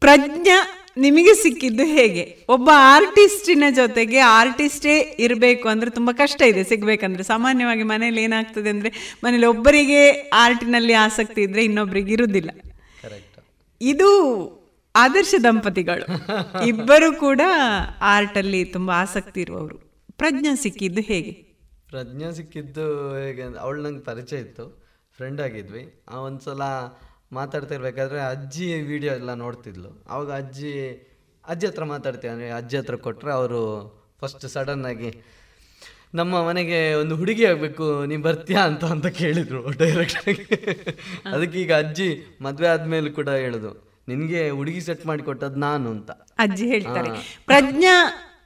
ಪ್ರಜ್ಞಾ 0.00 0.68
ನಿಮಗೆ 0.96 1.34
ಸಿಕ್ಕಿದ್ದು 1.34 1.84
ಹೇಗೆ? 1.84 2.46
ಒಬ್ಬ 2.48 2.70
ಆರ್ಟಿಸ್ಟಿನ 2.74 3.64
ಜೊತೆಗೆ 3.70 4.18
ಆರ್ಟಿಸ್ಟೇ 4.18 5.16
ಇರಬೇಕು 5.18 5.68
ಅಂದ್ರೆ 5.68 5.90
ತುಂಬಾ 5.90 6.12
ಕಷ್ಟ 6.12 6.42
ಇದೆ 6.42 6.64
ಸಿಗಬೇಕಂದ್ರೆ. 6.64 7.22
ಸಾಮಾನ್ಯವಾಗಿ 7.22 7.82
ಮನೇಲಿ 7.82 8.22
ಏನಾಗ್ತದೆ 8.22 8.68
ಅಂದ್ರೆ 8.70 9.18
ಮನೇಲಿ 9.24 9.46
ಒಬ್ಬರಿಗೆ 9.46 10.10
ಆರ್ಟಿನಲ್ಲಿ 10.34 10.92
ಆಸಕ್ತಿ 10.92 11.42
ಇದ್ರೆ 11.42 11.64
ಇನ್ನೊಬ್ಬರಿಗೆ 11.64 12.12
ಇರುವುದಿಲ್ಲ. 12.12 12.50
ಇದು 13.80 14.10
ಆದರ್ಶ 14.96 15.34
ದಂಪತಿಗಳು. 15.44 16.06
ಇಬ್ಬರು 16.68 17.14
ಕೂಡ 17.16 17.40
ಆರ್ಟಲ್ಲಿ 18.00 18.64
ತುಂಬಾ 18.64 18.94
ಆಸಕ್ತಿ 18.94 19.40
ಇರುವವರು. 19.40 19.78
ಪ್ರಜ್ಞಾ 20.18 20.54
ಸಿಕ್ಕಿದ್ದು 20.54 21.00
ಹೇಗೆ? 21.00 21.49
ಪ್ರಜ್ಞಾ 21.90 22.30
ಸಿಕ್ಕಿದ್ದು 22.30 23.14
ಹೇಗೆ 23.14 23.42
ಅವಳು 23.58 23.82
ನಂಗೆ 23.82 24.04
ಪರಿಚಯ 24.04 24.36
ಇತ್ತು 24.36 24.64
ಫ್ರೆಂಡ್ 25.18 25.40
ಆಗಿದ್ವಿ. 25.40 26.04
ಆ 26.08 26.18
ಒಂದ್ಸಲ 26.18 26.62
ಮಾತಾಡ್ತಾ 27.32 27.74
ಇರ್ಬೇಕಾದ್ರೆ 27.74 28.20
ಅಜ್ಜಿ 28.20 28.74
ವಿಡಿಯೋ 28.82 29.12
ಎಲ್ಲ 29.12 29.34
ನೋಡ್ತಿದ್ಲು. 29.34 30.04
ಅವಾಗ 30.08 30.30
ಅಜ್ಜಿ 30.32 30.72
ಅಜ್ಜಿ 31.44 31.66
ಹತ್ರ 31.66 31.84
ಮಾತಾಡ್ತೀವಿ 31.84 32.32
ಅಂದರೆ 32.32 32.50
ಅಜ್ಜಿ 32.50 32.76
ಹತ್ರ 32.76 32.96
ಕೊಟ್ಟರೆ 32.96 33.32
ಅವರು 33.32 33.60
ಫಸ್ಟ್ 34.20 34.46
ಸಡನ್ನಾಗಿ 34.46 35.10
ನಮ್ಮ 36.14 36.42
ಮನೆಗೆ 36.46 36.94
ಒಂದು 36.94 37.16
ಹುಡುಗಿ 37.16 37.44
ಆಗಬೇಕು 37.44 38.06
ನೀನು 38.06 38.22
ಬರ್ತೀಯಾ 38.22 38.62
ಅಂತ 38.62 38.84
ಅಂತ 38.84 39.06
ಕೇಳಿದರು 39.06 39.70
ಡೈರೆಕ್ಟಾಗಿ 39.70 40.44
ಅದಕ್ಕೆ 41.32 41.58
ಈಗ 41.60 41.72
ಅಜ್ಜಿ 41.72 42.08
ಮದುವೆ 42.40 42.68
ಆದಮೇಲೆ 42.68 43.10
ಕೂಡ 43.10 43.28
ಹೇಳೋದು 43.28 43.70
ನಿನಗೆ 44.08 44.50
ಹುಡುಗಿ 44.50 44.80
ಸೆಟ್ 44.80 45.06
ಮಾಡಿ 45.06 45.22
ಕೊಟ್ಟದ್ದು 45.22 45.58
ನಾನು 45.58 45.90
ಅಂತ. 45.90 46.10
ಅಜ್ಜಿ 46.38 46.66
ಹೇಳ್ತಾರೆ. 46.66 47.10
ಪ್ರಜ್ಞಾ 47.46 47.94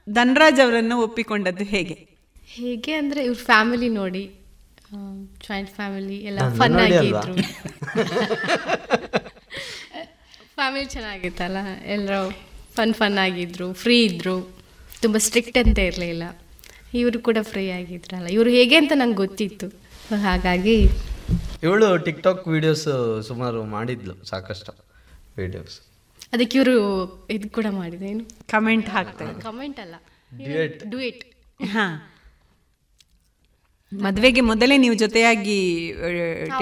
ಧನರಾಜ್ 0.09 0.61
ಅವರನ್ನು 0.61 1.01
ಒಪ್ಪಿಕೊಂಡದ್ದು 1.01 1.63
ಹೇಗೆ? 1.63 2.14
ಹೇಗೆ 2.57 2.93
ಅಂದರೆ 2.93 3.21
ಇವ್ರ 3.25 3.37
ಫ್ಯಾಮಿಲಿ 3.49 3.89
ನೋಡಿ. 4.01 4.23
ಜಾಯಿಂಟ್ 5.47 5.71
ಫ್ಯಾಮಿಲಿ 5.77 6.17
ಎಲ್ಲ 6.29 6.39
ಫನ್ 6.59 6.75
ಆಗಿದ್ರು 6.85 7.33
ಫ್ಯಾಮಿಲಿ 10.57 10.85
ಚೆನ್ನಾಗಿತ್ತಲ್ಲ 10.95 11.57
ಎಲ್ಲರೂ 11.95 12.21
ಫನ್ 12.75 12.93
ಫನ್ 12.93 13.17
ಆಗಿದ್ರು 13.25 13.67
ಫ್ರೀ 13.83 13.97
ಇದ್ರು. 14.05 14.35
ತುಂಬ 15.01 15.17
ಸ್ಟ್ರಿಕ್ಟ್ 15.17 15.57
ಅಂತ 15.63 15.79
ಇರಲಿಲ್ಲ. 15.89 16.23
ಇವರು 16.93 17.19
ಕೂಡ 17.19 17.37
ಫ್ರೀ 17.51 17.65
ಆಗಿದ್ರಲ್ಲ. 17.69 18.27
ಇವರು 18.37 18.49
ಹೇಗೆ 18.49 18.75
ಅಂತ 18.75 18.93
ನಂಗೆ 18.95 19.19
ಗೊತ್ತಿತ್ತು. 19.23 19.67
ಹಾಗಾಗಿ 20.27 20.77
ಇವಳು 21.63 21.87
ಟಿಕ್ಟಾಕ್ 22.07 22.47
ವಿಡಿಯೋಸ್ 22.47 22.87
ಸುಮಾರು 23.27 23.59
ಮಾಡಿದ್ಲು 23.75 24.15
ಸಾಕಷ್ಟು 24.31 24.73
ವಿಡಿಯೋಸ್ 25.37 25.75
ಅದಕ್ಕೆ 26.33 26.55
ಇವರು 26.57 26.75
ಇದು 27.35 27.47
ಕೂಡ 27.49 27.67
ಮಾಡಿದೆ. 27.71 28.05
ಏನು? 28.13 28.23
ಕಮೆಂಟ್ 28.53 28.89
ಹಾಕ್ತಾರೆ 28.95 29.41
ಕಮೆಂಟ್ 29.41 29.79
ಅಲ್ಲ. 29.79 29.95
ಡೂ 30.91 30.99
ಇಟ್ 31.09 31.23
ಹಾ. 31.75 31.85
ಮದುವೆಗೆ 33.91 34.41
ಮೊದಲೇ 34.41 34.77
ನೀವು 34.77 34.95
ಜೊತೆಯಾಗಿ 34.95 35.93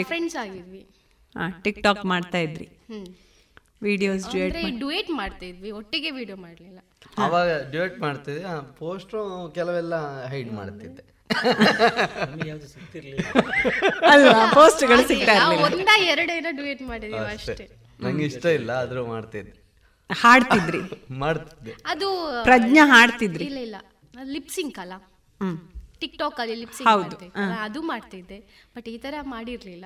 ಫ್ರೆಂಡ್ಸ್ 0.04 0.36
ಆಗಿದ್ವಿ. 0.36 0.86
ಟಿಕ್ 1.64 1.84
ಟಾಕ್ 1.84 2.06
ಮಾಡ್ತಾ 2.06 2.38
ಇದ್ರಿ. 2.38 2.68
ವಿಡಿಯೋಸ್ 3.82 4.32
ಡ್ಯೂಯೇಟ್ 4.32 5.10
ಮಾಡ್ತಾ 5.12 5.46
ಇದ್ವಿ 5.46 5.72
ಒಟ್ಟಿಗೆ 5.72 6.12
ವಿಡಿಯೋ 6.12 6.38
ಮಾಡಲಿಲ್ಲ. 6.38 6.80
ಅವಾಗ 7.18 7.72
ಡಿವೈಡ್ 7.72 8.00
ಮಾಡ್ತಿದ್ದೆ 8.00 8.44
ಪೋಸ್ಟ್ರು 8.80 9.52
ಕೆಲವೆಲ್ಲ 9.56 10.26
ಹೈಡ್ 10.28 10.54
ಮಾಡ್ತಿದ್ದೆ. 10.54 11.04
ಅಲ್ವಾ 14.12 14.52
ಪೋಸ್ಟ್ಗಳು 14.54 15.08
ಸಿಗ್ತಾ 15.08 15.34
ಇರಲಿಲ್ಲ. 15.34 15.64
ಒಂದ 15.64 15.90
ಎರಡೇನೋ 16.00 16.58
ಡುಯೆಟ್ 16.58 16.82
ಮಾಡಿದೀವಿ 16.82 17.20
ಅಷ್ಟೇ. 17.20 17.70
ನಂಗೆ 18.02 18.26
ಇಷ್ಟ 18.26 18.46
ಇಲ್ಲ 18.46 18.72
ಆದ್ರೂ 18.72 19.06
ಮಾಡ್ತಿದ್ದೆ. 19.06 19.54
ಹಾಡ್ತಿದ್ರಿ. 20.10 21.12
ಮಾಡ್ತಿದ್ದೆ. 21.12 21.76
ಅದು 21.86 22.08
ಪ್ರಜ್ಞಾ 22.44 22.86
ಹಾಡ್ತಿದ್ರಿ. 22.86 23.46
ಇಲ್ಲ 23.46 23.58
ಇಲ್ಲ. 23.58 23.76
ಲಿಪ್ಸಿಂಕ್ 24.24 24.80
ಅಲ್ಲ. 24.80 24.94
ಹ್ಮ್. 25.42 25.73
ಟಿಕ್ 26.04 26.16
ಟಾಕ್ 26.18 26.40
ಅಲ್ಲಿ 26.40 26.56
ಲಿಪ್ಸಿಂಗ್ 26.56 26.90
ಅದು 27.66 27.82
ಮಾಡ್ತಿದ್ದೆ. 27.92 28.38
ಬಟ್ 28.76 28.88
ಈ 28.90 28.98
ತರ 28.98 29.16
ಮಾಡಿರ್ಲಿಲ್ಲ. 29.34 29.86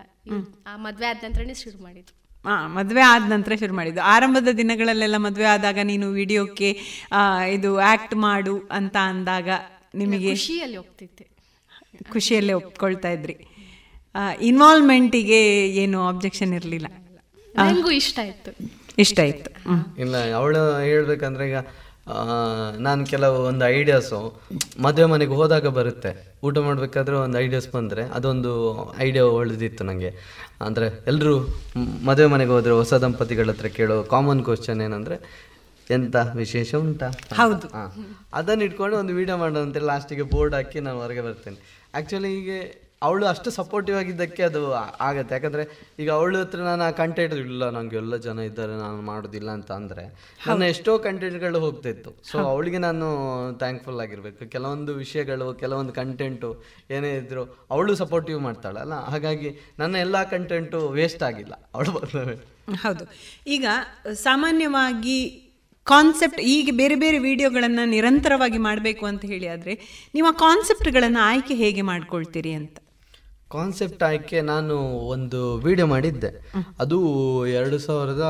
ಆ 0.68 0.76
ಮದ್ವೆ 0.86 1.08
ಆದ 1.08 1.20
ನಂತರನೇ 1.26 1.56
ಶುರು 1.64 1.80
ಮಾಡಿದ್ದು. 1.84 2.14
ಆ 2.46 2.56
ಮದುವೆ 2.68 3.04
ಆದ 3.04 3.24
ನಂತರ 3.32 3.54
ಶುರು 3.56 3.74
ಮಾಡಿದ್ದು. 3.74 4.02
ಆರಂಭದ 4.08 4.50
ದಿನಗಳಲ್ಲೆಲ್ಲ 4.58 5.18
ಮದುವೆ 5.18 5.48
ಆದಾಗ 5.54 5.80
ನೀನು 5.84 6.08
ವಿಡಿಯೋಕ್ಕೆ 6.12 6.70
ಇದು 7.52 7.70
ಆಕ್ಟ್ 7.86 8.16
ಮಾಡು 8.26 8.54
ಅಂತ 8.72 8.98
ಅಂದಾಗ 9.10 9.50
ನಿಮಗೆ 9.96 10.32
ಖುಷಿಯಲ್ಲಿ 10.34 10.78
ಹೋಗ್ತಿದ್ದೆ 10.78 11.26
ಖುಷಿಯಲ್ಲೇ 12.12 12.54
ಒಪ್ಕೊಳ್ತಾ 12.54 13.10
ಇದ್ರಿ. 13.10 13.36
ಇನ್ವಾಲ್ವ್ಮೆಂಟಿಗೆ 14.42 15.40
ಏನು 15.76 15.98
ಆಬ್ಜೆಕ್ಷನ್ 16.08 16.54
ಇರಲಿಲ್ಲ. 16.54 16.88
ನಂಗೂ 17.56 17.92
ಇಷ್ಟ 18.00 18.18
ಆಯ್ತು 18.20 18.52
ಇಷ್ಟ 18.98 19.20
ಆಯ್ತು 19.20 19.50
ಹ್ಮ್. 19.68 19.84
ಇಲ್ಲ 20.00 20.16
ಅವಳು 20.36 20.62
ಹೇಳ್ಬೇಕಂದ್ರೆ 20.84 21.44
ಈಗ 21.50 21.60
ನಾನು 22.80 23.06
ಕೆಲವು 23.06 23.38
ಒಂದು 23.40 23.66
ಐಡಿಯಾಸು 23.66 24.42
ಮದುವೆ 24.80 25.06
ಮನೆಗೆ 25.06 25.32
ಹೋದಾಗ 25.32 25.68
ಬರುತ್ತೆ. 25.68 26.36
ಊಟ 26.44 26.58
ಮಾಡಬೇಕಾದ್ರೆ 26.58 27.16
ಒಂದು 27.16 27.40
ಐಡಿಯಾಸ್ 27.40 27.70
ಬಂದರೆ 27.72 28.04
ಅದೊಂದು 28.04 28.52
ಐಡಿಯಾ 28.98 29.26
ಒಳ್ಳೆದಿತ್ತು 29.26 29.84
ನನಗೆ 29.84 30.12
ಅಂದರೆ 30.62 31.04
ಎಲ್ಲರೂ 31.08 31.40
ಮದುವೆ 32.04 32.26
ಮನೆಗೆ 32.26 32.52
ಹೋದರೆ 32.52 32.72
ಹೊಸ 32.72 32.94
ದಂಪತಿಗಳ 32.94 33.50
ಹತ್ರ 33.50 33.66
ಕೇಳೋ 33.66 34.04
ಕಾಮನ್ 34.04 34.44
ಕ್ವಶನ್ 34.44 34.82
ಏನಂದರೆ 34.82 35.48
ಎಂತ 35.92 36.16
ವಿಶೇಷ 36.36 36.76
ಉಂಟಾ? 36.76 37.08
ಹೌದು. 37.36 37.68
ಅದನ್ನು 38.34 38.64
ಇಟ್ಕೊಂಡು 38.64 38.98
ಒಂದು 38.98 39.14
ವಿಡಿಯೋ 39.14 39.38
ಮಾಡೋದಂತೆ 39.38 39.80
ಲಾಸ್ಟಿಗೆ 39.80 40.22
ಬೋರ್ಡ್ 40.22 40.56
ಹಾಕಿ 40.56 40.80
ನಾನು 40.80 41.00
ಹೊರಗೆ 41.00 41.22
ಬರ್ತೇನೆ. 41.22 41.90
ಆ್ಯಕ್ಚುಲಿ 41.94 42.36
ಹೀಗೆ 42.36 42.87
ಅವಳು 43.02 43.26
ಅಷ್ಟು 43.32 43.50
ಸಪೋರ್ಟಿವ್ 43.58 43.96
ಆಗಿದ್ದಕ್ಕೆ 44.00 44.44
ಅದು 44.48 44.62
ಆಗುತ್ತೆ. 45.08 45.32
ಯಾಕಂದರೆ 45.38 45.64
ಈಗ 46.02 46.10
ಅವಳ 46.18 46.34
ಹತ್ರ 46.42 46.60
ನಾನು 46.70 46.84
ಆ 46.88 46.92
ಕಂಟೆಂಟ್ 47.00 47.34
ಇಲ್ಲ 47.44 47.64
ನನಗೆ 47.76 47.98
ಎಲ್ಲ 48.02 48.16
ಜನ 48.26 48.46
ಇದ್ದಾರೆ 48.50 48.74
ನಾನು 48.84 49.00
ಮಾಡೋದಿಲ್ಲ 49.10 49.50
ಅಂತ 49.58 49.70
ಅಂದರೆ 49.80 50.04
ನನ್ನ 50.48 50.70
ಎಷ್ಟೋ 50.74 50.94
ಕಂಟೆಂಟ್ಗಳು 51.06 51.60
ಹೋಗ್ತಿತ್ತು. 51.66 52.12
ಸೊ 52.30 52.38
ಅವಳಿಗೆ 52.54 52.80
ನಾನು 52.88 53.08
ಥ್ಯಾಂಕ್ಫುಲ್ 53.64 54.02
ಆಗಿರಬೇಕು. 54.06 54.42
ಕೆಲವೊಂದು 54.56 54.94
ವಿಷಯಗಳು 55.04 55.48
ಕೆಲವೊಂದು 55.64 55.96
ಕಂಟೆಂಟು 56.00 56.50
ಏನೇ 56.98 57.12
ಇದ್ರು 57.22 57.44
ಅವಳು 57.76 57.96
ಸಪೋರ್ಟಿವ್ 58.04 58.40
ಮಾಡ್ತಾಳಲ್ಲ 58.48 58.98
ಹಾಗಾಗಿ 59.14 59.52
ನನ್ನ 59.82 59.96
ಎಲ್ಲ 60.06 60.18
ಕಂಟೆಂಟು 60.34 60.80
ವೇಸ್ಟ್ 61.00 61.26
ಆಗಿಲ್ಲ. 61.30 61.54
ಅವಳು 61.76 61.92
ಹೌದು. 62.86 63.04
ಈಗ 63.56 63.66
ಸಾಮಾನ್ಯವಾಗಿ 64.28 65.20
ಕಾನ್ಸೆಪ್ಟ್ 65.88 66.42
ಈಗ 66.56 66.70
ಬೇರೆ 66.80 66.96
ಬೇರೆ 67.04 67.18
ವಿಡಿಯೋಗಳನ್ನು 67.26 67.84
ನಿರಂತರವಾಗಿ 67.94 68.60
ಮಾಡಬೇಕು 68.66 69.04
ಅಂತ 69.10 69.24
ಹೇಳಿ 69.32 69.48
ಆದರೆ 69.54 69.74
ನೀವು 70.16 70.28
ಆ 70.32 70.36
ಕಾನ್ಸೆಪ್ಟ್ಗಳನ್ನು 70.46 71.22
ಆಯ್ಕೆ 71.30 71.56
ಹೇಗೆ 71.62 71.84
ಮಾಡ್ಕೊಳ್ತೀರಿ 71.92 72.54
ಅಂತ? 72.60 72.76
ಕಾನ್ಸೆಪ್ಟ್ 73.52 74.04
ಆಯ್ಕೆ 74.04 74.42
ನಾನು 74.42 74.76
ಒಂದು 75.16 75.40
ವಿಡಿಯೋ 75.58 75.88
ಮಾಡಿದ್ದೆ. 75.88 76.30
ಅದು 76.80 76.98
ಎರಡು 77.48 77.78
ಸಾವಿರದ 77.80 78.26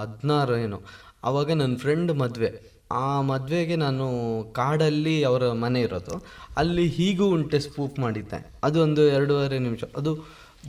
ಹದಿನಾರು 0.00 0.56
ಏನು. 0.56 0.78
ಆವಾಗ 1.24 1.52
ನನ್ನ 1.52 1.76
ಫ್ರೆಂಡ್ 1.76 2.12
ಮದುವೆ. 2.12 2.50
ಆ 2.92 3.20
ಮದುವೆಗೆ 3.20 3.76
ನಾನು 3.76 4.06
ಕಾಡಲ್ಲಿ 4.52 5.16
ಅವರ 5.24 5.52
ಮನೆ 5.52 5.80
ಇರೋದು. 5.80 6.14
ಅಲ್ಲಿ 6.56 6.86
ಹೀಗೂ 6.88 7.26
ಉಂಟೆ 7.26 7.58
ಸ್ಪೂಪ್ 7.58 7.98
ಮಾಡಿದ್ದೆ. 7.98 8.38
ಅದು 8.64 8.82
ಒಂದು 8.82 9.02
ಎರಡೂವರೆ 9.08 9.58
ನಿಮಿಷ. 9.58 9.84
ಅದು 9.96 10.12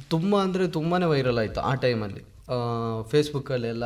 ತುಂಬ 0.10 0.41
ಅಂದರೆ 0.41 0.68
ತುಂಬಾ 0.68 0.97
ವೈರಲ್ 1.07 1.38
ಆಯಿತು 1.38 1.61
ಆ 1.61 1.73
ಟೈಮಲ್ಲಿ 1.76 2.23
ಫೇಸ್ಬುಕ್ಕಲ್ಲೆಲ್ಲ 3.10 3.84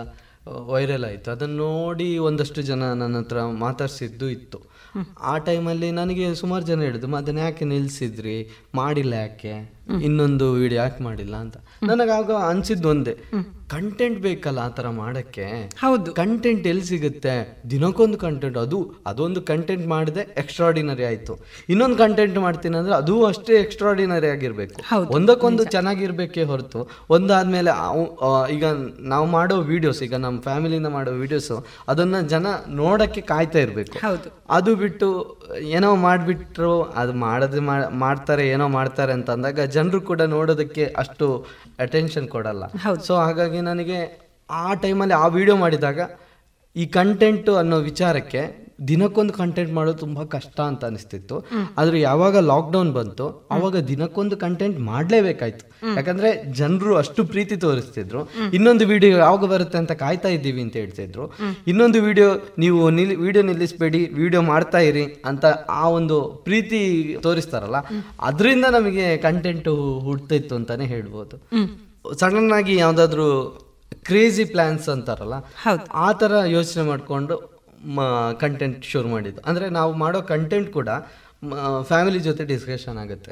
ವೈರಲ್ 0.71 1.05
ಆಯಿತು. 1.05 1.31
ಅದನ್ನು 1.31 1.57
ನೋಡಿ 1.57 2.17
ಒಂದಷ್ಟು 2.17 2.61
ಜನ 2.61 2.93
ನನ್ನ 2.93 3.17
ಹತ್ರ 3.17 3.43
ಮಾತಾಡಿಸಿದ್ದು 3.43 4.29
ಇತ್ತು. 4.29 4.59
ಆ 5.21 5.37
ಟೈಮಲ್ಲಿ 5.37 5.91
ನನಗೆ 5.91 6.25
ಸುಮಾರು 6.35 6.65
ಜನ 6.65 6.81
ಹೇಳಿದ್ರು 6.81 7.15
ಅದನ್ನು 7.15 7.41
ಯಾಕೆ 7.41 7.65
ನಿಲ್ಲಿಸಿದ್ರಿ 7.65 8.35
ಮಾಡಿಲ್ಲ 8.75 9.13
ಯಾಕೆ? 9.13 9.53
ಇನ್ನೊಂದು 10.07 10.45
ವಿಡಿಯೋ 10.53 10.79
ಯಾಕೆ 10.81 11.03
ಮಾಡಿಲ್ಲ 11.03 11.35
ಅಂತ. 11.45 11.57
ನನಗಾಗ 11.89 12.31
ಅನ್ಸಿದ್ದು 12.51 12.89
ಒಂದೇ 12.89 13.13
ಕಂಟೆಂಟ್ 13.73 14.17
ಬೇಕಲ್ಲ 14.19 14.59
ಆ 14.59 14.69
ಥರ 14.77 14.87
ಮಾಡಕ್ಕೆ? 14.99 15.45
ಹೌದು. 15.81 16.09
ಕಂಟೆಂಟ್ 16.13 16.65
ಎಲ್ಲಿ 16.71 16.85
ಸಿಗುತ್ತೆ? 16.89 17.33
ದಿನಕ್ಕೊಂದು 17.69 18.17
ಕಂಟೆಂಟ್ 18.17 18.57
ಅದು 18.57 18.79
ಅದೊಂದು 19.07 19.41
ಕಂಟೆಂಟ್ 19.41 19.85
ಮಾಡಿದೆ 19.87 20.23
ಎಕ್ಸ್ಟ್ರಾಡಿನರಿ 20.41 21.05
ಆಯಿತು. 21.09 21.33
ಇನ್ನೊಂದು 21.69 21.97
ಕಂಟೆಂಟ್ 21.97 22.37
ಮಾಡ್ತೀನಿ 22.37 22.77
ಅಂದ್ರೆ 22.77 22.95
ಅದು 22.95 23.15
ಅಷ್ಟೇ 23.25 23.55
ಎಕ್ಸ್ಟ್ರಾಡಿನರಿ 23.55 24.29
ಆಗಿರಬೇಕು. 24.35 24.77
ಒಂದಕ್ಕೊಂದು 25.17 25.63
ಚೆನ್ನಾಗಿರ್ಬೇಕೇ 25.75 26.43
ಹೊರತು 26.43 26.81
ಒಂದಾದ್ಮೇಲೆ 27.09 27.73
ಈಗ 28.55 28.65
ನಾವು 29.13 29.27
ಮಾಡೋ 29.37 29.57
ವಿಡಿಯೋಸ್ 29.71 30.01
ಈಗ 30.07 30.15
ನಮ್ಮ 30.25 30.39
ಫ್ಯಾಮಿಲಿಯಿಂದ 30.41 30.91
ಮಾಡೋ 30.97 31.11
ವಿಡಿಯೋಸು 31.23 31.57
ಅದನ್ನ 31.87 32.21
ಜನ 32.33 32.45
ನೋಡಕ್ಕೆ 32.81 33.21
ಕಾಯ್ತಾ 33.21 33.59
ಇರಬೇಕು. 33.59 33.97
ಹೌದು. 34.07 34.29
ಅದು 34.49 34.71
ಬಿಟ್ಟು 34.75 35.07
ಏನೋ 35.77 35.95
ಮಾಡಿಬಿಟ್ರು 36.07 36.73
ಅದು 37.01 37.13
ಮಾಡೋದು 37.13 37.61
ಮಾಡ್ತಾರೆ 38.05 38.47
ಏನೋ 38.47 38.67
ಮಾಡ್ತಾರೆ 38.67 39.13
ಅಂತ 39.13 39.29
ಅಂದಾಗ 39.29 39.59
ಜನರು 39.73 39.99
ಕೂಡ 40.09 40.21
ನೋಡೋದಕ್ಕೆ 40.35 40.83
ಅಷ್ಟು 40.97 41.27
ಅಟೆನ್ಷನ್ 41.79 42.27
ಕೊಡಲ್ಲ. 42.27 42.63
ಸೊ 43.07 43.13
ಹಾಗಾಗಿ 43.15 43.61
ನನಗೆ 43.69 43.99
ಆ 44.63 44.73
ಟೈಮಲ್ಲಿ 44.83 45.15
ಆ 45.23 45.27
ವಿಡಿಯೋ 45.37 45.55
ಮಾಡಿದಾಗ 45.63 45.99
ಈ 46.75 46.85
ಕಂಟೆಂಟು 46.97 47.51
ಅನ್ನೋ 47.55 47.77
ವಿಚಾರಕ್ಕೆ 47.89 48.41
ದಿನಕ್ಕೊಂದು 48.87 49.33
ಕಂಟೆಂಟ್ 49.33 49.71
ಮಾಡೋದು 49.73 49.97
ತುಂಬ 49.97 50.23
ಕಷ್ಟ 50.35 50.57
ಅಂತ 50.61 50.85
ಅನಿಸ್ತಿತ್ತು. 50.85 51.35
ಆದ್ರೆ 51.77 51.97
ಯಾವಾಗ 52.01 52.35
ಲಾಕ್ಡೌನ್ 52.51 52.91
ಬಂತು 52.97 53.47
ಅವಾಗ 53.51 53.75
ದಿನಕ್ಕೊಂದು 53.91 54.37
ಕಂಟೆಂಟ್ 54.37 54.77
ಮಾಡಲೇಬೇಕಾಯ್ತು. 54.79 55.65
ಯಾಕಂದ್ರೆ 55.97 56.29
ಜನರು 56.59 56.91
ಅಷ್ಟು 57.01 57.23
ಪ್ರೀತಿ 57.23 57.55
ತೋರಿಸ್ತಿದ್ರು. 57.55 58.21
ಇನ್ನೊಂದು 58.53 58.85
ವಿಡಿಯೋ 58.85 59.17
ಯಾವಾಗ 59.17 59.45
ಬರುತ್ತೆ 59.45 59.77
ಅಂತ 59.77 59.91
ಕಾಯ್ತಾ 60.03 60.29
ಇದ್ದೀವಿ 60.37 60.61
ಅಂತ 60.61 60.75
ಹೇಳ್ತಿದ್ರು. 60.75 61.25
ಇನ್ನೊಂದು 61.67 62.01
ವಿಡಿಯೋ 62.01 62.29
ನೀವು 62.59 62.89
ನಿಲ್ 62.89 63.15
ವಿಡಿಯೋ 63.17 63.43
ನಿಲ್ಲಿಸ್ಬೇಡಿ 63.43 64.01
ವಿಡಿಯೋ 64.21 64.41
ಮಾಡ್ತಾ 64.41 64.81
ಇರಿ 64.89 65.05
ಅಂತ 65.25 65.45
ಆ 65.81 65.83
ಒಂದು 65.99 66.19
ಪ್ರೀತಿ 66.47 66.81
ತೋರಿಸ್ತಾರಲ್ಲ 67.23 67.81
ಅದರಿಂದ 68.19 68.65
ನಮಗೆ 68.77 69.07
ಕಂಟೆಂಟ್ 69.17 69.69
ಹುಡ್ತಿತ್ತು 70.07 70.55
ಅಂತಾನೆ 70.55 70.85
ಹೇಳ್ಬೋದು. 70.85 71.35
ಸಡನ್ 72.19 72.51
ಆಗಿ 72.51 72.75
ಯಾವ್ದಾದ್ರು 72.75 73.27
ಕ್ರೇಜಿ 74.07 74.43
ಪ್ಲಾನ್ಸ್ 74.45 74.87
ಅಂತಾರಲ್ಲ 74.89 75.35
ಆ 76.05 76.07
ತರ 76.21 76.33
ಯೋಚನೆ 76.45 76.83
ಮಾಡಿಕೊಂಡು 76.87 77.35
ಕಂಟೆಂಟ್ 78.43 78.85
ಶುರು 78.85 79.07
ಮಾಡಿದ್ದು. 79.07 79.41
ಅಂದ್ರೆ 79.49 79.65
ನಾವು 79.79 79.93
ಮಾಡೋ 80.03 80.21
ಕಂಟೆಂಟ್ 80.33 80.69
ಕೂಡ 80.77 80.89
ಫ್ಯಾಮಿಲಿ 81.87 82.19
ಜೊತೆ 82.19 82.43
ಡಿಸ್ಕಷನ್ 82.51 82.97
ಆಗುತ್ತೆ. 82.97 83.31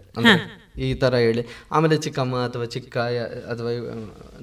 ಈ 0.88 0.90
ಥರ 0.94 1.14
ಹೇಳಿ. 1.26 1.44
ಆಮೇಲೆ 1.72 1.98
ಚಿಕ್ಕಮ್ಮ 1.98 2.36
ಅಥವಾ 2.48 2.66
ಚಿಕ್ಕ 2.76 2.98
ಅಥವಾ 3.52 3.72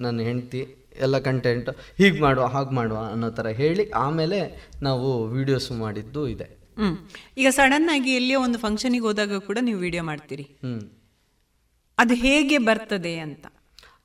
ನನ್ನ 0.04 0.18
ಹೆಂಡತಿ 0.28 0.60
ಎಲ್ಲ 1.06 1.16
ಕಂಟೆಂಟ್ 1.26 1.68
ಹೀಗೆ 1.98 2.20
ಮಾಡುವ 2.20 2.44
ಹಾಗೆ 2.54 2.72
ಮಾಡುವ 2.74 3.00
ಅನ್ನೋ 3.12 3.28
ಥರ 3.38 3.48
ಹೇಳಿ 3.62 3.84
ಆಮೇಲೆ 4.04 4.38
ನಾವು 4.82 5.08
ವಿಡಿಯೋಸ್ 5.26 5.68
ಮಾಡಿದ್ದು 5.82 6.22
ಇದೆ. 6.28 6.46
ಈಗ 7.38 7.48
ಸಡನ್ 7.50 7.88
ಆಗಿ 7.94 8.10
ಎಲ್ಲಿಯೋ 8.14 8.40
ಒಂದು 8.46 8.58
ಫಂಕ್ಷನಿಗೆ 8.58 9.04
ಹೋದಾಗ 9.04 9.38
ಕೂಡ 9.46 9.58
ನೀವು 9.60 9.78
ವಿಡಿಯೋ 9.86 10.02
ಮಾಡ್ತೀರಿ. 10.04 10.46
ಅದು 11.98 12.14
ಹೇಗೆ 12.14 12.58
ಬರ್ತದೆ 12.58 13.14
ಅಂತ? 13.18 13.46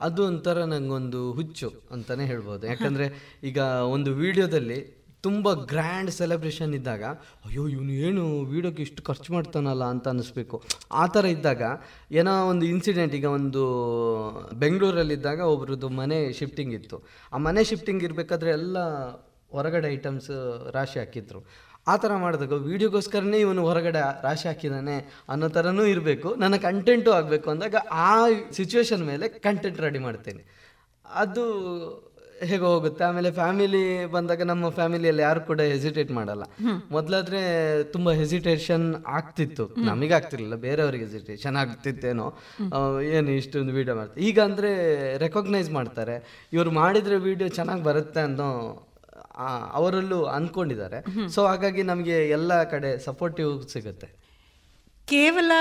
ಅದು 0.02 0.22
ಒಂಥರ 0.28 0.60
ನಂಗೊಂದು 0.64 1.20
ಹುಚ್ಚು 1.32 1.68
ಅಂತಾನೆ 1.92 2.24
ಹೇಳ್ಬೋದು. 2.26 2.64
ಯಾಕಂದ್ರೆ 2.68 3.06
ಈಗ 3.44 3.58
ಒಂದು 3.96 4.12
ವಿಡಿಯೋದಲ್ಲಿ 4.14 4.80
ತುಂಬ 5.24 5.54
ಗ್ರ್ಯಾಂಡ್ 5.54 6.12
ಸೆಲೆಬ್ರೇಷನ್ 6.12 6.74
ಇದ್ದಾಗ, 6.74 7.04
ಅಯ್ಯೋ, 7.46 7.68
ಇವನು 7.68 7.92
ಏನು 8.08 8.24
ವೀಡಿಯೋಗೆ 8.44 8.82
ಇಷ್ಟು 8.82 9.04
ಖರ್ಚು 9.04 9.34
ಮಾಡ್ತಾನಲ್ಲ 9.34 9.84
ಅಂತ 9.84 10.08
ಅನ್ನಿಸ್ಬೇಕು 10.08 10.64
ಆ 10.92 11.08
ಥರ 11.08 11.26
ಇದ್ದಾಗ, 11.26 11.62
ಏನೋ 12.12 12.34
ಒಂದು 12.48 12.66
ಇನ್ಸಿಡೆಂಟ್ 12.66 13.16
ಈಗ 13.16 13.26
ಒಂದು 13.26 13.62
ಬೆಂಗಳೂರಲ್ಲಿದ್ದಾಗ 14.64 15.40
ಒಬ್ರದ್ದು 15.40 15.90
ಮನೆ 15.90 16.34
ಶಿಫ್ಟಿಂಗ್ 16.34 16.74
ಇತ್ತು. 16.74 16.98
ಆ 17.34 17.38
ಮನೆ 17.38 17.64
ಶಿಫ್ಟಿಂಗ್ 17.64 18.04
ಇರಬೇಕಾದ್ರೆ 18.04 18.52
ಎಲ್ಲ 18.52 18.78
ಹೊರಗಡೆ 19.52 19.88
ಐಟಮ್ಸ್ 19.88 20.30
ರಾಶಿ 20.72 21.00
ಹಾಕಿದ್ರು. 21.00 21.42
ಆ 21.88 21.96
ಥರ 21.98 22.16
ಮಾಡಿದಾಗ 22.16 22.54
ವೀಡಿಯೋಗೋಸ್ಕರನೇ 22.70 23.40
ಇವನು 23.40 23.62
ಹೊರಗಡೆ 23.62 24.02
ರಾಶಿ 24.24 24.48
ಹಾಕಿದ್ದಾನೆ 24.48 25.24
ಅನ್ನೋ 25.30 25.48
ಥರನೂ 25.50 25.86
ಇರಬೇಕು. 25.86 26.36
ನನ್ನ 26.36 26.56
ಕಂಟೆಂಟು 26.56 27.12
ಆಗಬೇಕು 27.12 27.50
ಅಂದಾಗ 27.50 27.76
ಆ 27.92 28.26
ಸಿಚುವೇಶನ್ 28.52 29.04
ಮೇಲೆ 29.06 29.28
ಕಂಟೆಂಟ್ 29.30 29.80
ರೆಡಿ 29.80 30.00
ಮಾಡ್ತೇನೆ. 30.00 30.44
ಅದು 31.06 31.44
ಹೇಗೆ 32.50 32.66
ಹೋಗುತ್ತೆ. 32.72 33.04
ಆಮೇಲೆ 33.08 33.30
ಫ್ಯಾಮಿಲಿ 33.40 33.82
ಬಂದಾಗ 34.16 34.42
ನಮ್ಮ 34.52 34.70
ಫ್ಯಾಮಿಲಿಯಲ್ಲಿ 34.78 35.24
ಯಾರು 35.28 35.42
ಕೂಡ 35.50 35.62
ಹೆಸಿಟೇಟ್ 35.74 36.12
ಮಾಡಲ್ಲ. 36.20 36.44
ಮೊದಲಾದ್ರೆ 36.96 37.42
ತುಂಬ 37.96 38.12
ಹೆಸಿಟೇಷನ್ 38.22 38.86
ಆಗ್ತಿತ್ತು. 39.18 39.66
ನಮಗೆ 39.90 40.16
ಆಗ್ತಿರ್ಲಿಲ್ಲ 40.20 40.58
ಬೇರೆಯವ್ರಿಗೆ 40.68 41.06
ಹೆಸಿಟೇಷನ್ 41.08 41.58
ಆಗ್ತಿತ್ತೇನೋ. 41.64 42.28
ಏನು 43.18 43.32
ಇಷ್ಟೊಂದು 43.42 43.76
ವಿಡಿಯೋ 43.80 43.96
ಮಾಡ್ತಾರೆ 44.00 44.24
ಈಗ 44.30 44.40
ಅಂದರೆ 44.50 44.72
ರೆಕಗ್ನೈಸ್ 45.26 45.70
ಮಾಡ್ತಾರೆ. 45.80 46.18
ಇವ್ರು 46.58 46.74
ಮಾಡಿದರೆ 46.82 47.18
ವಿಡಿಯೋ 47.30 47.50
ಚೆನ್ನಾಗಿ 47.60 47.86
ಬರುತ್ತೆ 47.90 48.24
ಅನ್ನೋ 48.30 48.50
ಅವರಲ್ಲೂ 49.80 50.18
ಅಂದ್ಕೊಂಡಿದ್ದಾರೆ 50.38 50.98
ಸೊ 51.36 51.42
ಹಾಗಾಗಿ 51.50 51.84
ನಮಗೆ 51.92 52.18
ಎಲ್ಲ 52.38 52.52
ಕಡೆ 52.74 52.90
ಸಪೋರ್ಟಿವ್ 53.06 53.54
ಸಿಗುತ್ತೆ. 53.74 54.08
ಕೇವಲ 55.14 55.52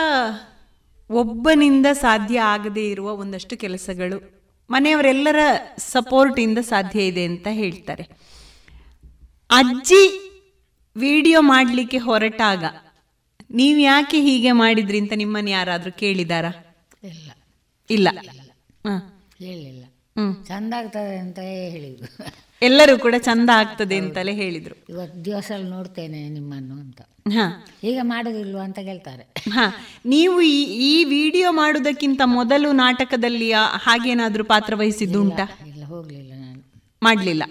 ಒಬ್ಬನಿಂದ 1.11 1.89
ಸಾಧ್ಯ 2.05 2.39
ಆಗದೇ 2.55 2.85
ಇರುವ 2.91 3.09
ಒಂದಷ್ಟು 3.23 3.55
ಕೆಲಸಗಳು 3.63 4.19
ಮನೆಯವರೆಲ್ಲರ 4.73 5.37
ಸಪೋರ್ಟಿಂದ 5.79 6.59
ಸಾಧ್ಯ 6.59 7.07
ಇದೆ 7.07 7.25
ಅಂತ 7.25 7.47
ಹೇಳ್ತಾರೆ. 7.51 8.03
ಅಜ್ಜಿ 9.51 10.19
ವಿಡಿಯೋ 10.97 11.41
ಮಾಡಲಿಕ್ಕೆ 11.41 11.99
ಹೊರಟಾಗ 11.99 12.65
ನೀವು 13.51 13.79
ಯಾಕೆ 13.79 14.21
ಹೀಗೆ 14.21 14.53
ಮಾಡಿದ್ರಿ 14.53 14.99
ಅಂತ 14.99 15.13
ನಿಮ್ಮನ್ನು 15.13 15.51
ಯಾರಾದರೂ 15.51 15.93
ಕೇಳಿದಾರಾ? 15.93 16.49
ಇಲ್ಲ. 17.05 17.31
ಇಲ್ಲ. 17.91 18.09
ಹೇಳಿಲ್ಲ. 19.39 19.92
ಚಂದ 20.45 20.75
ಆಗ್ತದೆ 20.77 21.17
ಅಂತ 21.17 21.39
ಹೇಳಿದ್ರು. 21.39 22.27
ಎಲ್ಲರೂ 22.63 22.99
ಕೂಡ 22.99 23.15
ಚಂದ 23.19 23.51
ಆಗ್ತದೆ 23.55 23.97
ಅಂತಲೇ 23.97 24.35
ಹೇಳಿದ್ರು. 24.35 24.75
ಇವತ್ತು 24.89 25.25
ದಿವಸ 25.25 25.53
ನೋಡ್ತೇನೆ 25.61 26.29
ನಿಮ್ಮನ್ನು 26.29 26.75
ಅಂತ. 26.75 27.01
ಹಾ. 27.33 27.67
ಈಗ 27.85 27.99
ಮಾಡೋದಿಲ್ವಾ 28.03 28.63
ಅಂತ 28.63 28.79
ಹೇಳ್ತಾರೆ 28.79 29.27
ನೀವು 30.07 30.41
ಈ 30.41 30.63
ಈ 30.65 31.05
ವಿಡಿಯೋ 31.05 31.53
ಮಾಡುವುದಕ್ಕಿಂತ 31.53 32.21
ಮೊದಲು 32.25 32.73
ನಾಟಕದಲ್ಲಿ 32.73 33.53
ಹಾಗೇನಾದ್ರೂ 33.53 34.45
ಪಾತ್ರ 34.45 34.75
ವಹಿಸಿದ್ದುಂಟಾ 34.75 35.67
ಇಲ್ಲ 35.67 35.85
ಹೋಗ್ಲಿಲ್ಲ 35.85 36.33
ನಾನು. 36.37 36.73
ಮಾಡಲಿಲ್ಲ. 37.03 37.43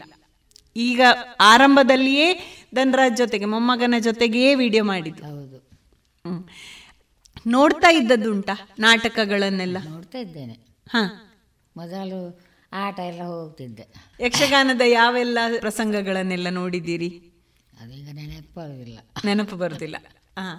ಈಗ 0.75 1.01
ಆರಂಭದಲ್ಲಿಯೇ 1.39 2.33
ಧನರಾಜ್ 2.75 3.17
ಜೊತೆಗೆ 3.17 3.45
ಮೊಮ್ಮಗನ 3.45 3.93
ಜೊತೆಗೇ 3.99 4.55
ವಿಡಿಯೋ 4.55 4.83
ಮಾಡಿದ್ದು. 4.83 5.23
ಹೌದು. 5.23 5.71
ನೋಡ್ತಾ 7.47 7.89
ಇದ್ದದ್ದುಂಟಾ 7.89 8.69
ನಾಟಕಗಳನ್ನೆಲ್ಲ? 8.79 9.77
ನೋಡ್ತಾ 9.89 10.17
ಇದ್ದೇನೆ. 10.17 10.53
ಹಾ. 10.89 11.27
ಮೊದಲು 11.77 12.50
ಆಟ 12.73 12.99
ಎಲ್ಲ 12.99 13.21
ಹೋಗ್ತಿದ್ದೆ. 13.21 13.87
ಯಕ್ಷಗಾನದ 14.19 14.81
ಯಾವೆಲ್ಲ 14.85 15.37
ಪ್ರಸಂಗಗಳನ್ನೆಲ್ಲ 15.59 16.49
ನೋಡಿದ್ದೀರಿ? 16.49 17.09
ಅದೀಗ 17.81 18.07
ನೆನಪಾಗುದಿಲ್ಲ 18.13 18.99
ನೆನಪು 19.25 19.55
ಬರುದಿಲ್ಲ. 19.55 19.95
ಹಾಂ 20.37 20.57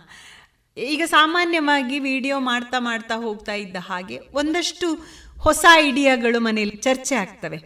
ಈಗ 0.76 1.02
ಸಾಮಾನ್ಯವಾಗಿ 1.04 1.98
ವಿಡಿಯೋ 1.98 2.40
ಮಾಡ್ತಾ 2.40 2.78
ಮಾಡ್ತಾ 2.78 3.14
ಹೋಗ್ತಾ 3.14 3.54
ಇದ್ದ 3.54 3.76
ಹಾಗೆ 3.80 4.18
ಒಂದಷ್ಟು 4.32 4.94
ಹೊಸ 5.40 5.64
ಐಡಿಯಾಗಳು 5.74 6.40
ಮನೆಯಲ್ಲಿ 6.40 6.76
ಚರ್ಚೆ 6.76 7.14
ಆಗ್ತವೆ. 7.14 7.58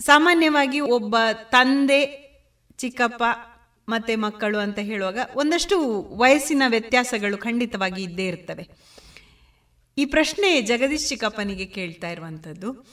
ಸಾಮಾನ್ಯವಾಗಿ 0.00 0.80
ಒಬ್ಬ 0.80 1.16
ತಂದೆ 1.32 2.00
ಚಿಕ್ಕಪ್ಪ 2.78 3.22
ಮತ್ತೆ 3.88 4.16
ಮಕ್ಕಳು 4.16 4.58
ಅಂತ 4.58 4.78
ಹೇಳುವಾಗ 4.78 5.18
ಒಂದಷ್ಟು 5.34 6.02
ವಯಸ್ಸಿನ 6.16 6.62
ವ್ಯತ್ಯಾಸಗಳು 6.66 7.38
ಖಂಡಿತವಾಗಿ 7.38 8.02
ಇದ್ದೇ 8.02 8.28
ಇರ್ತವೆ. 8.28 8.68
ಈ 9.98 10.04
ಪ್ರಶ್ನೆ 10.04 10.60
ಜಗದೀಶ್ 10.60 11.08
ಚಿಕ್ಕಪ್ಪನಿಗೆ 11.08 11.66
ಕೇಳ್ತಾ 11.66 12.10
ಇರುವಂಥದ್ದು 12.10 12.86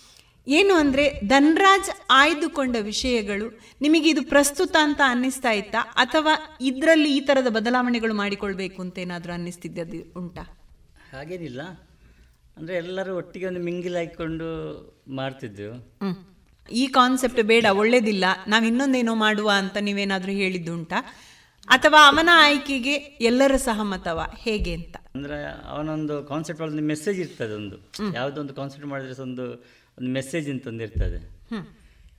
ಏನು 0.48 0.74
ಅಂದರೆ 0.76 1.06
ಧನ್ರಾಜ್ 1.28 1.90
ಆಯ್ದುಕೊಂಡ 2.12 2.76
ವಿಷಯಗಳು 2.82 3.48
ನಿಮಗೆ 3.82 4.10
ಇದು 4.10 4.24
ಪ್ರಸ್ತುತ 4.24 4.76
ಅಂತ 4.82 5.02
ಅನ್ನಿಸ್ತಾ 5.06 5.52
ಇತ್ತಾ? 5.52 5.82
ಅಥವಾ 5.96 6.34
ಇದರಲ್ಲಿ 6.62 7.10
ಈ 7.18 7.20
ಥರದ 7.20 7.48
ಬದಲಾವಣೆಗಳು 7.48 8.14
ಮಾಡಿಕೊಳ್ಬೇಕು 8.14 8.82
ಅಂತ 8.82 8.98
ಏನಾದರೂ 8.98 9.34
ಅನ್ನಿಸ್ತಿದ್ದದ್ದು 9.34 10.00
ಉಂಟಾ? 10.20 10.44
ಹಾಗೇನಿಲ್ಲ. 11.14 11.62
ಅಂದರೆ 12.58 12.76
ಎಲ್ಲರೂ 12.76 13.18
ಒಟ್ಟಿಗೆ 13.18 13.46
ಒಂದು 13.46 13.60
ಮಿಂಗಿಲ್ 13.60 13.96
ಹಾಕಿಕೊಂಡು 13.96 14.48
ಮಾಡ್ತಿದ್ದೆವು. 15.10 15.76
ಈ 16.72 16.88
ಕಾನ್ಸೆಪ್ಟ್ 16.88 17.42
ಬೇಡ 17.44 17.66
ಒಳ್ಳೇದಿಲ್ಲ. 17.72 18.26
ನಾವು 18.48 18.66
ಇನ್ನೊಂದೇನೋ 18.66 19.16
ಮಾಡುವ 19.16 19.50
ಅಂತ 19.62 19.78
ನೀವೇನಾದ್ರೂ 19.78 20.32
ಹೇಳಿದ್ದುಂಟಾ 20.32 21.00
ಅಥವಾ 21.68 22.00
ಅವನ 22.08 22.30
ಆಯ್ಕೆಗೆ 22.34 22.94
ಎಲ್ಲರ 23.30 23.56
ಸಹಮತವ? 23.56 24.20
ಹೇಗೆ 24.38 24.74
ಅಂತ? 24.74 24.96
ಅಂದರೆ 25.16 25.38
ಅವನೊಂದು 25.74 26.24
ಕಾನ್ಸೆಪ್ಟ್ 26.24 26.64
ಒಂದು 26.64 26.84
ಮೆಸೇಜ್ 26.92 27.20
ಇರ್ತದೆ 27.20 27.54
ಒಂದು. 27.54 27.78
ಯಾವುದೋ 28.14 28.42
ಒಂದು 28.42 28.54
ಕಾನ್ಸೆಪ್ಟ್ 28.54 28.88
ಮಾಡಿದ್ರೆ 28.88 29.22
ಒಂದು 29.22 29.46
ಒಂದು 30.00 30.12
ಮೆಸೇಜ್ 30.12 30.50
ಅಂತ 30.50 30.68
ಒಂದಿರ್ತದೆ 30.68 31.20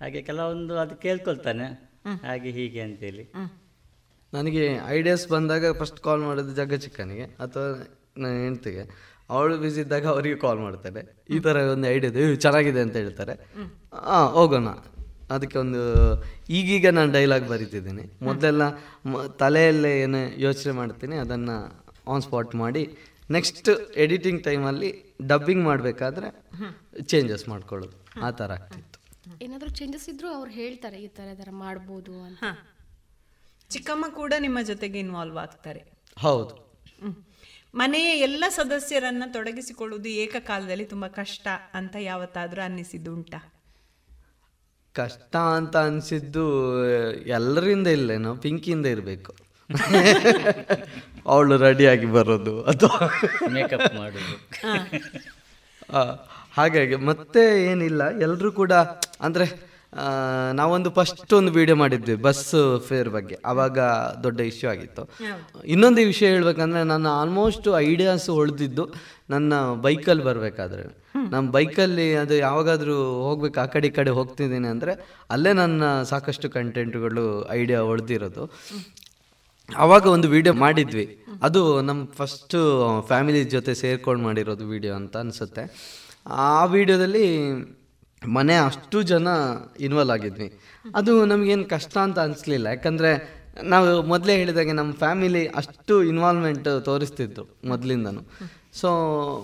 ಹಾಗೆ 0.01 0.23
ಕೆಲವೊಂದು 0.23 0.78
ಅದು 0.78 0.97
ಕೇಳ್ಕೊಳ್ತಾನೆ. 0.97 1.66
ಹಾಗೆ 2.23 2.51
ಹೀಗೆ 2.51 2.81
ಅಂತೇಳಿ. 2.81 3.32
ನನಗೆ 4.35 4.78
ಐಡಿಯಾಸ್ 4.86 5.28
ಬಂದಾಗ 5.28 5.78
ಫಸ್ಟ್ 5.78 6.01
ಕಾಲ್ 6.01 6.20
ಮಾಡೋದು 6.20 6.55
ಜಗ್ಗ 6.55 6.74
ಚಿಕ್ಕನಿಗೆ 6.74 7.23
ಅಥವಾ 7.23 7.86
ನನ್ನ 8.19 8.43
ಹೆಂಡ್ತಿಗೆ. 8.44 9.15
ಅವಳು 9.31 9.59
ಬಿಸಿ 9.59 9.81
ಇದ್ದಾಗ 9.81 10.07
ಅವರಿಗೆ 10.07 10.36
ಕಾಲ್ 10.36 10.59
ಮಾಡ್ತಾರೆ 10.59 11.24
ಈ 11.31 11.39
ಥರ 11.39 11.57
ಒಂದು 11.57 11.89
ಐಡಿಯಾ 11.89 12.12
ಇದೆ. 12.12 12.32
"ಏ, 12.32 12.36
ಚೆನ್ನಾಗಿದೆ 12.36 12.81
ಅಂತ 12.81 12.97
ಹೇಳ್ತಾರೆ. 12.97 13.32
ಹಾಂ 13.94 14.32
ಹೋಗೋಣ. 14.32 14.69
ಅದಕ್ಕೆ 15.31 15.59
ಒಂದು 15.59 15.81
ಈಗೀಗ 16.51 16.89
ನಾನು 16.89 17.12
ಡೈಲಾಗ್ 17.12 17.48
ಬರಿತಿದ್ದೀನಿ. 17.48 18.19
ಮೊದಲೆಲ್ಲ 18.23 18.62
ಮ 19.07 19.23
ತಲೆಯಲ್ಲೇ 19.39 20.01
ಏನು 20.01 20.40
ಯೋಚನೆ 20.40 20.73
ಮಾಡ್ತೀನಿ 20.73 21.16
ಅದನ್ನು 21.16 21.85
ಆನ್ 22.09 22.23
ಸ್ಪಾಟ್ 22.23 22.55
ಮಾಡಿ 22.55 22.90
ನೆಕ್ಸ್ಟ್ 23.31 23.69
ಎಡಿಟಿಂಗ್ 23.97 24.44
ಟೈಮಲ್ಲಿ 24.44 25.06
ಡಬ್ಬಿಂಗ್ 25.23 25.65
ಮಾಡಬೇಕಾದ್ರೆ 25.65 26.29
ಚೇಂಜಸ್ 27.03 27.49
ಮಾಡ್ಕೊಳ್ಳೋದು. 27.49 27.97
ಆ 28.23 28.31
ಥರ 28.31 28.53
ಆಗ್ತಿತ್ತು. 28.53 29.01
ಏನಾದರೂ 29.43 29.71
ಚೇಂಜಸ್ 29.71 30.09
ಇದ್ರೂ 30.09 30.29
ಅವ್ರು 30.29 30.51
ಹೇಳ್ತಾರೆ 30.51 31.03
ಈ 31.03 31.07
ಥರ 31.07 31.29
ಥರ 31.35 31.49
ಮಾಡ್ಬೋದು 31.51 32.25
ಅಂತ. 32.25 32.45
ಚಿಕ್ಕಮ್ಮ 33.71 34.05
ಕೂಡ 34.09 34.33
ನಿಮ್ಮ 34.39 34.61
ಜೊತೆಗೆ 34.61 34.99
ಇನ್ವಾಲ್ವ್ 34.99 35.39
ಆಗ್ತಾರೆ. 35.39 35.93
ಹೌದು. 36.19 36.67
ಮನೆಯ 37.75 38.19
ಎಲ್ಲ 38.19 38.45
ಸದಸ್ಯರನ್ನ 38.49 39.23
ತೊಡಗಿಸಿಕೊಳ್ಳುವುದು 39.33 40.09
ಏಕಕಾಲದಲ್ಲಿ 40.09 40.85
ತುಂಬಾ 40.85 41.09
ಕಷ್ಟ 41.09 41.49
ಅಂತ 41.75 41.97
ಯಾವತ್ತಾದ್ರೂ 42.01 42.63
ಅನ್ನಿಸಿದ್ದುಂಟಾ 42.63 43.53
ಕಷ್ಟ 44.93 45.37
ಅಂತ 45.37 45.77
ಅನಿಸಿದ್ದು 45.77 46.45
ಎಲ್ಲರಿಂದ 47.27 47.87
ಇಲ್ಲೇನೋ 47.87 48.35
ಪಿಂಕಿಯಿಂದ 48.35 48.87
ಇರಬೇಕು. 48.87 49.45
ಅವಳು 51.27 51.57
ರೆಡಿಯಾಗಿ 51.57 52.07
ಬರೋದು 52.07 52.63
ಅಥವಾ 52.63 52.99
ಮೇಕಪ್ 53.51 53.95
ಮಾಡೋದು. 53.97 54.35
ಆ, 55.93 56.01
ಹಾಗಾಗಿ 56.53 56.97
ಮತ್ತೆ 57.05 57.43
ಏನಿಲ್ಲ 57.71 58.11
ಎಲ್ಲರೂ 58.21 58.53
ಕೂಡ 58.53 58.73
ಅಂದರೆ 59.21 59.47
ನಾವೊಂದು 60.53 60.91
ಫಸ್ಟ್ 60.91 61.33
ಒಂದು 61.35 61.53
ವಿಡಿಯೋ 61.53 61.77
ಮಾಡಿದ್ವಿ 61.77 62.15
ಬಸ್ 62.17 62.43
ಫೇರ್ 62.89 63.09
ಬಗ್ಗೆ. 63.09 63.37
ಆವಾಗ 63.45 63.79
ದೊಡ್ಡ 64.23 64.41
ಇಶ್ಯೂ 64.41 64.71
ಆಗಿತ್ತು. 64.71 65.03
ಇನ್ನೊಂದು 65.65 66.01
ವಿಷಯ 66.07 66.27
ಹೇಳ್ಬೇಕಂದ್ರೆ 66.27 66.83
ನಾನು 66.85 67.09
ಆಲ್ಮೋಸ್ಟ್ 67.13 67.69
ಐಡಿಯಾಸ್ 67.83 68.31
ಹೊಳೆದಿದ್ದು 68.31 68.85
ನನ್ನ 69.31 69.53
ಬೈಕಲ್ಲಿ 69.81 70.23
ಬರಬೇಕಾದ್ರೆ. 70.23 70.85
ನಮ್ಮ 71.31 71.51
ಬೈಕಲ್ಲಿ 71.51 72.15
ಅದು 72.15 72.35
ಯಾವಾಗಾದರೂ 72.39 72.97
ಹೋಗ್ಬೇಕು 73.23 73.61
ಆ 73.61 73.67
ಕಡೆ 73.67 73.87
ಈ 73.87 73.91
ಕಡೆ 73.91 74.11
ಹೋಗ್ತಿದ್ದೀನಿ 74.11 74.69
ಅಂದರೆ 74.69 74.93
ಅಲ್ಲೇ 75.31 75.53
ನನ್ನ 75.53 75.85
ಸಾಕಷ್ಟು 76.05 76.51
ಕಂಟೆಂಟ್ಗಳು 76.51 77.25
ಐಡಿಯಾ 77.51 77.81
ಹೊಡೆದಿರೋದು 77.83 78.45
ಆವಾಗ 79.75 80.07
ಒಂದು 80.07 80.29
ವಿಡಿಯೋ 80.29 80.55
ಮಾಡಿದ್ವಿ. 80.55 81.25
ಅದು 81.43 81.83
ನಮ್ಮ 81.83 82.07
ಫಸ್ಟು 82.07 82.59
ಫ್ಯಾಮಿಲಿ 83.07 83.45
ಜೊತೆ 83.45 83.75
ಸೇರ್ಕೊಂಡು 83.75 84.25
ಮಾಡಿರೋದು 84.25 84.69
ವಿಡಿಯೋ 84.69 84.95
ಅಂತ 84.95 85.17
ಅನಿಸುತ್ತೆ. 85.17 85.63
ಆ 86.27 86.65
ವಿಡಿಯೋದಲ್ಲಿ 86.65 87.39
ಮನೆ 88.29 88.57
ಅಷ್ಟು 88.57 89.03
ಜನ 89.03 89.29
ಇನ್ವಾಲ್ವ್ 89.81 90.13
ಆಗಿದ್ವಿ. 90.13 90.59
ಅದು 90.95 91.25
ನಮಗೇನು 91.25 91.65
ಕಷ್ಟ 91.65 91.99
ಅಂತ 91.99 92.19
ಅನಿಸ್ಲಿಲ್ಲ. 92.19 92.67
ಯಾಕಂದರೆ 92.67 93.45
ನಾವು 93.63 94.03
ಮೊದಲೇ 94.03 94.37
ಹೇಳಿದಾಗೆ 94.37 94.73
ನಮ್ಮ 94.73 94.93
ಫ್ಯಾಮಿಲಿ 94.93 95.47
ಅಷ್ಟು 95.47 96.03
ಇನ್ವಾಲ್ವ್ಮೆಂಟ್ 96.03 96.85
ತೋರಿಸ್ತಿತ್ತು 96.85 97.49
ಮೊದಲಿಂದನು. 97.65 98.23
ಸೊ 98.73 98.89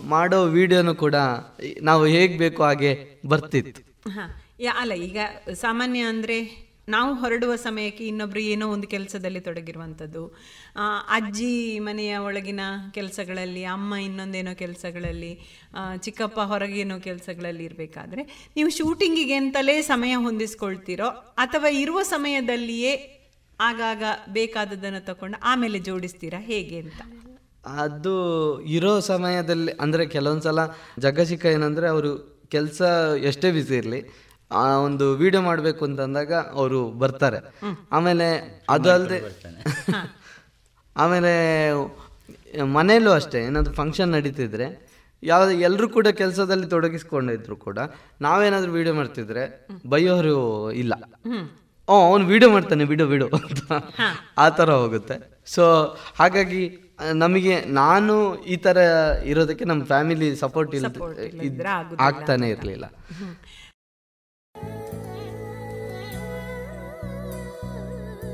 ಮಾಡೋ 0.06 0.46
ವಿಡಿಯೋನು 0.46 0.94
ಕೂಡ 0.94 1.14
ನಾವು 1.82 2.06
ಹೇಗೆ 2.06 2.38
ಬೇಕೋ 2.38 2.62
ಹಾಗೆ 2.62 3.20
ಬರ್ತಿತ್ತು. 3.26 3.92
ಅಲ್ಲ 4.80 4.92
ಈಗ 4.92 5.18
ಸಾಮಾನ್ಯ 5.54 6.00
ಅಂದ್ರೆ 6.00 6.61
ನಾವು 6.88 7.10
ಹೊರಡುವ 7.14 7.52
ಸಮಯಕ್ಕೆ 7.56 8.04
ಇನ್ನೊಬ್ರು 8.04 8.40
ಏನೋ 8.52 8.66
ಒಂದು 8.68 8.86
ಕೆಲಸದಲ್ಲಿ 8.86 9.40
ತೊಡಗಿರುವಂಥದ್ದು. 9.40 10.22
ಅಜ್ಜಿ 11.16 11.52
ಮನೆಯ 11.78 12.16
ಒಳಗಿನ 12.16 12.62
ಕೆಲಸಗಳಲ್ಲಿ, 12.92 13.62
ಅಮ್ಮ 13.64 13.94
ಇನ್ನೊಂದೇನೋ 14.06 14.52
ಕೆಲಸಗಳಲ್ಲಿ 14.54 15.32
ಚಿಕ್ಕಪ್ಪ 16.02 16.38
ಹೊರಗೇನೋ 16.52 16.96
ಕೆಲಸಗಳಲ್ಲಿ 16.98 17.64
ಇರಬೇಕಾದ್ರೆ 17.64 18.24
ನೀವು 18.56 18.70
ಶೂಟಿಂಗಿಗೆ 18.70 19.36
ಅಂತಲೇ 19.42 19.76
ಸಮಯ 19.92 20.14
ಹೊಂದಿಸ್ಕೊಳ್ತೀರೋ 20.26 21.10
ಅಥವಾ 21.44 21.70
ಇರುವ 21.82 22.02
ಸಮಯದಲ್ಲಿಯೇ 22.14 22.94
ಆಗಾಗ 23.60 24.02
ಬೇಕಾದದನ್ನು 24.28 25.02
ತಕೊಂಡು 25.06 25.36
ಆಮೇಲೆ 25.42 25.78
ಜೋಡಿಸ್ತೀರಾ 25.78 26.40
ಹೇಗೆ 26.50 26.78
ಅಂತ? 26.78 27.00
ಅದು 27.82 28.14
ಇರೋ 28.76 28.92
ಸಮಯದಲ್ಲಿ, 29.12 29.72
ಅಂದರೆ 29.80 30.04
ಕೆಲವೊಂದು 30.06 30.42
ಸಲ 30.42 30.60
ಜಗ್ಗ 30.98 31.20
ಚಿಕ್ಕ 31.22 31.44
ಏನಂದರೆ 31.56 31.86
ಅವರು 31.88 32.10
ಕೆಲಸ 32.50 32.80
ಎಷ್ಟೇ 33.28 33.50
ಬಿಸಿ 33.50 33.74
ಇರಲಿ 33.76 34.00
ಆ 34.60 34.64
ಒಂದು 34.86 35.06
ವಿಡಿಯೋ 35.22 35.42
ಮಾಡಬೇಕು 35.48 35.82
ಅಂತಂದಾಗ 35.88 36.32
ಅವರು 36.60 36.78
ಬರ್ತಾರೆ. 37.02 37.38
ಆಮೇಲೆ 37.96 38.26
ಅದು 38.74 38.90
ಅಲ್ಲದೆ 38.96 39.18
ಆಮೇಲೆ 41.02 41.32
ಮನೆಯಲ್ಲೂ 42.76 43.12
ಅಷ್ಟೇ 43.18 43.38
ಏನಾದರೂ 43.48 43.72
ಫಂಕ್ಷನ್ 43.82 44.10
ನಡೀತಿದ್ರೆ 44.16 44.66
ಯಾವ 45.22 45.42
ಎಲ್ಲರೂ 45.68 45.86
ಕೂಡ 45.96 46.08
ಕೆಲಸದಲ್ಲಿ 46.20 46.66
ತೊಡಗಿಸ್ಕೊಂಡಿದ್ರು 46.74 47.56
ಕೂಡ 47.66 47.78
ನಾವೇನಾದರೂ 48.26 48.72
ವಿಡಿಯೋ 48.78 48.94
ಮಾಡ್ತಿದ್ರೆ 49.00 49.42
ಬೈಯೋರು 49.92 50.36
ಇಲ್ಲ. 50.82 50.94
ಓ 51.88 51.94
ಅವನು 52.08 52.24
ವಿಡಿಯೋ 52.32 52.48
ಮಾಡ್ತಾನೆ 52.54 52.84
ಬಿಡು 52.92 53.04
ಬಿಡು 53.12 53.26
ಅಂತ 53.38 53.62
ಆ 54.44 54.46
ಥರ 54.58 54.68
ಹೋಗುತ್ತೆ. 54.82 55.16
ಸೊ 55.54 55.64
ಹಾಗಾಗಿ 56.20 56.62
ನಮಗೆ 57.22 57.54
ನಾನು 57.80 58.14
ಈ 58.54 58.56
ಥರ 58.66 58.78
ಇರೋದಕ್ಕೆ 59.30 59.64
ನಮ್ಮ 59.70 59.82
ಫ್ಯಾಮಿಲಿ 59.92 60.28
ಸಪೋರ್ಟ್ 60.44 60.74
ಇಲ್ಲ 60.78 60.88
ಆಗ್ತಾನೆ 62.08 62.48
ಇರಲಿಲ್ಲ. 62.54 62.86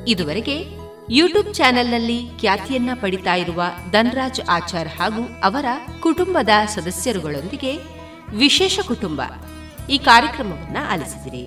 ಇದುವರೆಗೆ 0.09 0.57
ಯೂಟ್ಯೂಬ್ 1.11 1.55
ಚಾನೆಲ್ನಲ್ಲಿ 1.55 2.19
ಖ್ಯಾತಿಯನ್ನ 2.41 2.91
ಪಡಿತಾ 3.01 3.35
ಇರುವ 3.35 3.63
ಧನ್ರಾಜ್ 3.91 4.41
ಆಚಾರ್ 4.49 4.89
ಹಾಗೂ 4.89 5.23
ಅವರ 5.45 5.65
ಕುಟುಂಬದ 6.01 6.49
ಸದಸ್ಯರುಗಳೊಂದಿಗೆ 6.75 7.73
ವಿಶೇಷ 8.37 8.81
ಕುಟುಂಬ. 8.87 9.23
ಈ 9.91 9.99
ಕಾರ್ಯಕ್ರಮವನ್ನ 9.99 10.77
ಆಲಿಸಿದಿರಿ. 10.91 11.47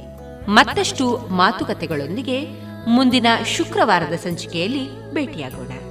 ಮತ್ತಷ್ಟು 0.49 1.17
ಮಾತುಕತೆಗಳೊಂದಿಗೆ 1.17 2.37
ಮುಂದಿನ 2.87 3.27
ಶುಕ್ರವಾರದ 3.45 4.13
ಸಂಚಿಕೆಯಲ್ಲಿ 4.13 5.13
ಭೇಟಿಯಾಗೋಣ. 5.13 5.90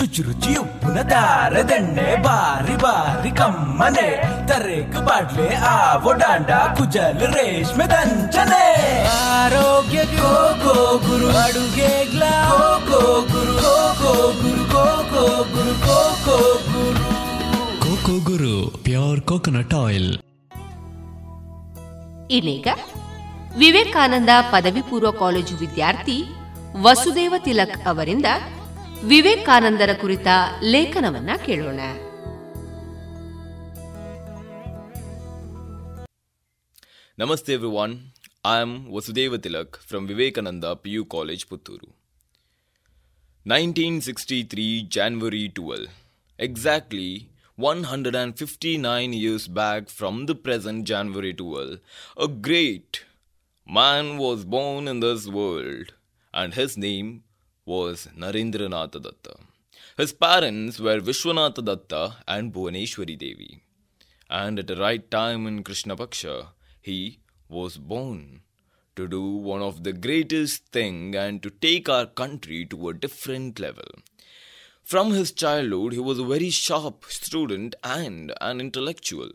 ಶುಚಿರುಚಿ 0.00 0.56
ಉಪ್ಪಿನ 0.56 1.00
ದಾರದೆಣ್ಣೆ 1.02 2.22
ಬಾರಿ 2.22 2.76
ಬಾರಿ 2.76 3.30
ಕಮ್ಮನೆ. 3.30 4.22
ತರೇಕ್ 4.48 5.06
ಬಾಡ್ಲೆ 5.06 5.54
ಆವೋ 5.54 6.12
ಡಾಂಡ 6.12 6.50
ಕುಜಲ್ 6.50 7.20
ರೇಷ್ಮೆ 7.20 7.84
ದಂಚನೆ. 7.86 9.06
ಆರೋಗ್ಯ 9.06 10.04
ಗೋ 10.04 10.64
ಗೋ 10.64 10.98
ಗುರು. 10.98 11.36
ಅಡುಗೆಗ್ಲ 11.36 12.18
ಗ್ಲಾ 12.18 12.78
go 12.90 13.22
Guru. 13.32 13.52
Go 13.52 13.94
go 14.02 14.32
Guru. 14.32 14.64
Go 14.64 14.84
go 15.02 15.44
Guru. 15.44 15.86
Go 15.86 16.16
go 16.26 16.54
Guru. 16.54 17.10
Coco 17.80 18.30
Guru. 18.30 18.78
Pure 18.84 19.20
coconut 19.20 19.74
oil. 19.74 20.18
ಇನ್ನೀಗ 22.30 22.68
ವಿವೇಕಾನಂದ 23.58 24.28
ಪದವಿ 24.50 24.80
ಪೂರ್ವ 24.80 25.10
ಕಾಲೇಜು 25.10 25.56
ವಿದ್ಯಾರ್ಥಿ 25.56 26.24
ವಸುದೇವ 26.82 27.34
ತಿಲಕ್ 27.38 27.88
ಅವರಿಂದ 27.88 28.26
ವಿವೇಕಾನಂದರ 29.11 29.91
ಕುರಿತ 30.03 30.27
ಲೇಖನವನ್ನ 30.75 31.29
ಕೇಳೋಣ 31.45 31.79
Namaste 37.21 37.49
everyone. 37.55 37.93
I 38.53 38.55
am 38.63 38.71
Vasudeva 38.93 39.37
Tilak 39.43 39.77
from 39.89 40.01
Vivekananda 40.09 40.71
PU 40.75 41.03
College, 41.13 41.43
Putturu. 41.51 41.87
1963 43.45 44.65
January 44.95 45.45
12. 45.59 45.85
Exactly 46.47 47.11
159 47.57 49.13
years 49.13 49.47
back 49.47 49.87
from 49.89 50.25
the 50.25 50.35
present 50.35 50.83
January 50.83 51.33
12, 51.33 51.79
a 52.17 52.27
great 52.27 53.05
man 53.65 54.17
was 54.17 54.43
born 54.43 54.89
in 54.89 54.99
this 54.99 55.25
world, 55.25 55.93
and 56.33 56.53
his 56.53 56.75
name 56.75 57.23
was 57.70 58.08
Narendranath 58.20 58.96
Datta. 59.04 59.34
His 59.96 60.12
parents 60.12 60.80
were 60.80 61.00
Vishwanatha 61.08 61.62
Datta 61.64 62.16
and 62.26 62.52
Bhuvaneshwari 62.52 63.16
Devi. 63.16 63.62
And 64.28 64.58
at 64.58 64.66
the 64.66 64.76
right 64.76 65.08
time 65.10 65.46
in 65.46 65.62
Krishna 65.62 65.96
Paksha, 65.96 66.48
he 66.80 67.20
was 67.48 67.76
born 67.76 68.40
to 68.96 69.06
do 69.06 69.22
one 69.52 69.62
of 69.62 69.84
the 69.84 69.92
greatest 69.92 70.66
thing 70.78 71.14
and 71.14 71.42
to 71.44 71.50
take 71.50 71.88
our 71.88 72.06
country 72.06 72.66
to 72.66 72.88
a 72.88 72.94
different 72.94 73.60
level. 73.60 73.90
From 74.82 75.12
his 75.12 75.30
childhood, 75.30 75.92
he 75.92 76.00
was 76.00 76.18
a 76.18 76.24
very 76.24 76.50
sharp 76.50 77.04
student 77.08 77.76
and 77.84 78.32
an 78.40 78.60
intellectual. 78.60 79.30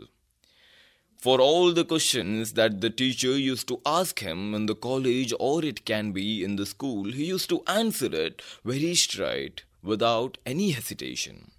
For 1.25 1.41
all 1.41 1.73
the 1.73 1.85
questions 1.85 2.53
that 2.53 2.81
the 2.81 2.91
teacher 2.91 3.35
used 3.35 3.67
to 3.69 3.81
ask 3.83 4.19
him 4.19 4.53
in 4.53 4.67
the 4.67 4.75
college 4.75 5.33
or 5.39 5.65
it 5.65 5.83
can 5.83 6.11
be 6.11 6.43
in 6.43 6.55
the 6.55 6.67
school, 6.67 7.11
he 7.11 7.25
used 7.25 7.49
to 7.49 7.63
answer 7.65 8.13
it 8.13 8.43
very 8.63 8.93
straight 8.93 9.63
without 9.81 10.37
any 10.45 10.69
hesitation. 10.69 11.49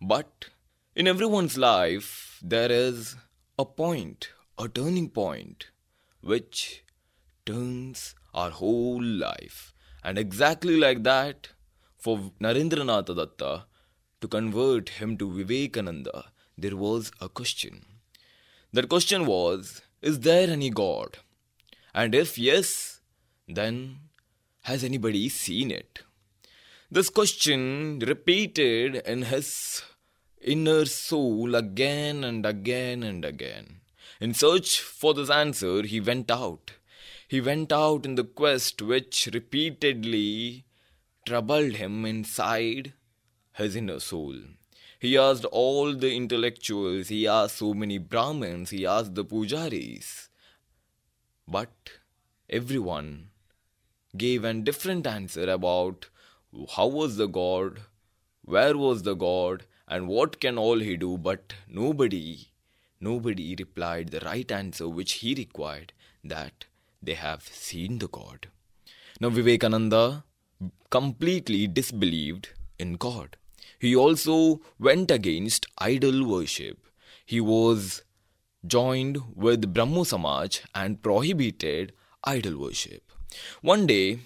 But 0.00 0.46
in 0.96 1.06
everyone's 1.06 1.58
life, 1.58 2.38
there 2.42 2.72
is 2.72 3.16
a 3.58 3.66
point, 3.66 4.30
a 4.58 4.66
turning 4.66 5.10
point, 5.10 5.66
which 6.22 6.82
turns 7.44 8.14
our 8.32 8.48
whole 8.48 9.02
life. 9.02 9.74
And 10.02 10.16
exactly 10.16 10.78
like 10.78 11.02
that, 11.02 11.48
for 11.98 12.32
Narendranath 12.40 13.14
Datta 13.14 13.66
to 14.22 14.26
convert 14.26 14.88
him 14.88 15.18
to 15.18 15.30
Vivekananda, 15.30 16.32
there 16.56 16.76
was 16.76 17.12
a 17.20 17.28
question. 17.28 17.91
That 18.74 18.88
question 18.88 19.26
was 19.26 19.82
Is 20.00 20.20
there 20.20 20.48
any 20.48 20.70
God? 20.70 21.18
And 21.94 22.14
if 22.14 22.38
yes, 22.38 23.00
then 23.46 23.98
has 24.62 24.82
anybody 24.82 25.28
seen 25.28 25.70
it? 25.70 26.02
This 26.90 27.10
question 27.10 27.98
repeated 27.98 28.96
in 29.06 29.22
his 29.22 29.82
inner 30.40 30.86
soul 30.86 31.54
again 31.54 32.24
and 32.24 32.46
again 32.46 33.02
and 33.02 33.24
again. 33.26 33.80
In 34.20 34.32
search 34.32 34.80
for 34.80 35.12
this 35.12 35.28
answer, 35.28 35.82
he 35.82 36.00
went 36.00 36.30
out. 36.30 36.72
He 37.28 37.42
went 37.42 37.72
out 37.72 38.06
in 38.06 38.14
the 38.14 38.24
quest 38.24 38.80
which 38.80 39.28
repeatedly 39.34 40.64
troubled 41.26 41.74
him 41.74 42.06
inside 42.06 42.94
his 43.54 43.76
inner 43.76 44.00
soul. 44.00 44.36
He 45.02 45.18
asked 45.18 45.44
all 45.46 45.94
the 45.94 46.14
intellectuals, 46.14 47.08
he 47.08 47.26
asked 47.26 47.56
so 47.56 47.74
many 47.74 47.98
Brahmins, 47.98 48.70
he 48.70 48.86
asked 48.86 49.16
the 49.16 49.24
pujaris. 49.24 50.28
But 51.48 51.72
everyone 52.48 53.30
gave 54.16 54.44
a 54.44 54.54
different 54.54 55.08
answer 55.08 55.50
about 55.50 56.06
how 56.76 56.86
was 56.86 57.16
the 57.16 57.26
God, 57.26 57.80
where 58.44 58.76
was 58.76 59.02
the 59.02 59.14
God, 59.14 59.64
and 59.88 60.06
what 60.06 60.40
can 60.40 60.56
all 60.56 60.78
he 60.78 60.96
do, 60.96 61.18
but 61.18 61.54
nobody, 61.66 62.46
nobody 63.00 63.56
replied 63.58 64.10
the 64.10 64.20
right 64.20 64.52
answer 64.52 64.88
which 64.88 65.14
he 65.14 65.34
required 65.34 65.92
that 66.22 66.66
they 67.02 67.14
have 67.14 67.42
seen 67.42 67.98
the 67.98 68.06
God. 68.06 68.50
Now, 69.18 69.30
Vivekananda 69.30 70.22
completely 70.90 71.66
disbelieved 71.66 72.50
in 72.78 72.94
God. 72.94 73.36
He 73.82 73.96
also 73.96 74.60
went 74.78 75.10
against 75.10 75.66
idol 75.76 76.24
worship. 76.24 76.86
He 77.26 77.40
was 77.40 78.02
joined 78.64 79.20
with 79.34 79.74
Brahmo 79.74 80.04
Samaj 80.04 80.60
and 80.72 81.02
prohibited 81.02 81.92
idol 82.22 82.58
worship. 82.58 83.02
One 83.60 83.88
day 83.88 84.20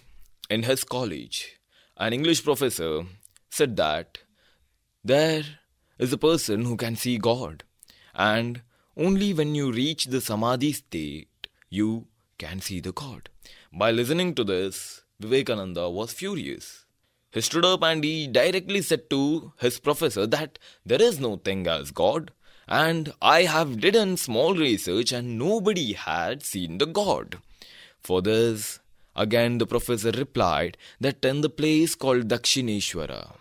in 0.51 0.65
his 0.65 0.85
college, 0.85 1.59
an 1.97 2.13
English 2.13 2.45
professor 2.45 3.07
said 3.49 3.77
that 3.77 4.19
there 5.03 5.45
is 5.99 6.13
a 6.13 6.19
person 6.19 6.67
who 6.67 6.77
can 6.77 6.95
see 6.95 7.17
God, 7.17 7.65
and 8.15 8.61
only 8.95 9.33
when 9.33 9.55
you 9.55 9.73
reach 9.73 10.05
the 10.05 10.21
Samadhi 10.21 10.73
state 10.73 11.49
you 11.71 12.09
can 12.37 12.61
see 12.61 12.81
the 12.81 12.93
God. 12.93 13.31
By 13.73 13.91
listening 13.91 14.35
to 14.35 14.45
this, 14.45 15.03
Vivekananda 15.19 15.89
was 15.89 16.13
furious. 16.13 16.86
He 17.31 17.41
stood 17.41 17.65
up 17.65 17.83
and 17.83 18.03
he 18.03 18.27
directly 18.27 18.83
said 18.83 19.11
to 19.11 19.53
his 19.59 19.79
professor 19.79 20.27
that 20.27 20.59
there 20.85 21.03
is 21.03 21.21
no 21.21 21.37
thing 21.37 21.67
as 21.67 21.91
God, 21.91 22.33
and 22.67 23.13
I 23.21 23.43
have 23.43 23.81
done 23.81 24.17
small 24.17 24.55
research 24.55 25.13
and 25.13 25.39
nobody 25.39 25.93
had 25.93 26.43
seen 26.43 26.79
the 26.79 26.87
God. 26.87 27.39
For 28.01 28.23
this, 28.23 28.81
again 29.15 29.59
the 29.59 29.67
professor 29.67 30.11
replied 30.11 30.77
that 31.01 31.25
in 31.25 31.41
the 31.43 31.49
place 31.49 31.95
called 31.95 32.29
Dakshineshwara, 32.29 33.37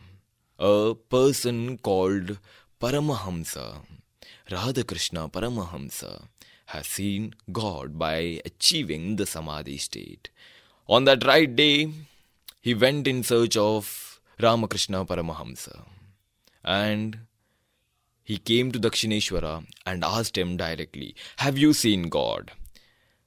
a 0.59 0.95
person 0.95 1.77
called 1.77 2.39
Paramahamsa, 2.79 3.81
Radhakrishna 4.49 5.31
Paramahamsa, 5.31 6.27
has 6.67 6.87
seen 6.87 7.33
God 7.51 7.97
by 7.97 8.41
achieving 8.45 9.15
the 9.15 9.25
Samadhi 9.25 9.77
state. 9.77 10.29
On 10.87 11.05
that 11.05 11.25
right 11.25 11.55
day, 11.55 11.91
he 12.65 12.73
went 12.73 13.07
in 13.07 13.21
search 13.21 13.55
of 13.55 14.19
Ramakrishna 14.41 15.05
Paramahamsa 15.05 15.85
and 16.63 17.19
he 18.23 18.37
came 18.39 18.71
to 18.71 18.79
Dakshineshwara 18.79 19.67
and 19.85 20.03
asked 20.03 20.35
him 20.35 20.57
directly, 20.57 21.13
Have 21.37 21.59
you 21.59 21.73
seen 21.73 22.09
God? 22.09 22.53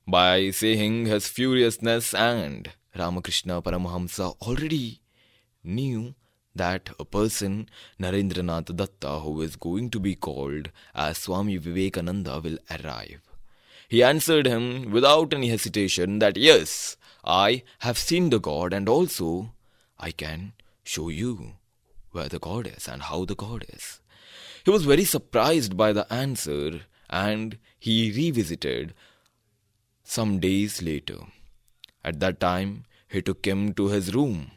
By 0.08 0.50
saying 0.50 1.06
his 1.06 1.28
furiousness, 1.28 2.14
and 2.14 2.72
Ramakrishna 2.96 3.62
Paramahamsa 3.62 4.34
already 4.42 5.02
knew 5.62 6.16
that 6.56 6.90
a 6.98 7.04
person, 7.04 7.68
Narendranath 8.00 8.74
Datta, 8.74 9.20
who 9.20 9.40
is 9.42 9.54
going 9.54 9.90
to 9.90 10.00
be 10.00 10.16
called 10.16 10.72
as 10.96 11.18
Swami 11.18 11.58
Vivekananda, 11.58 12.40
will 12.40 12.58
arrive. 12.72 13.20
He 13.88 14.02
answered 14.02 14.46
him 14.46 14.90
without 14.90 15.32
any 15.32 15.48
hesitation 15.48 16.18
that 16.18 16.36
yes, 16.36 16.96
I 17.28 17.62
have 17.80 17.98
seen 17.98 18.30
the 18.30 18.40
God 18.40 18.72
and 18.72 18.88
also 18.88 19.52
I 20.00 20.12
can 20.12 20.54
show 20.82 21.10
you 21.10 21.56
where 22.10 22.28
the 22.28 22.38
God 22.38 22.66
is 22.66 22.88
and 22.88 23.02
how 23.02 23.26
the 23.26 23.34
God 23.34 23.66
is. 23.68 24.00
He 24.64 24.70
was 24.70 24.86
very 24.86 25.04
surprised 25.04 25.76
by 25.76 25.92
the 25.92 26.10
answer 26.10 26.80
and 27.10 27.58
he 27.78 28.10
revisited 28.10 28.94
some 30.02 30.40
days 30.40 30.80
later. 30.80 31.18
At 32.02 32.18
that 32.20 32.40
time, 32.40 32.86
he 33.08 33.20
took 33.20 33.46
him 33.46 33.74
to 33.74 33.88
his 33.88 34.14
room. 34.14 34.52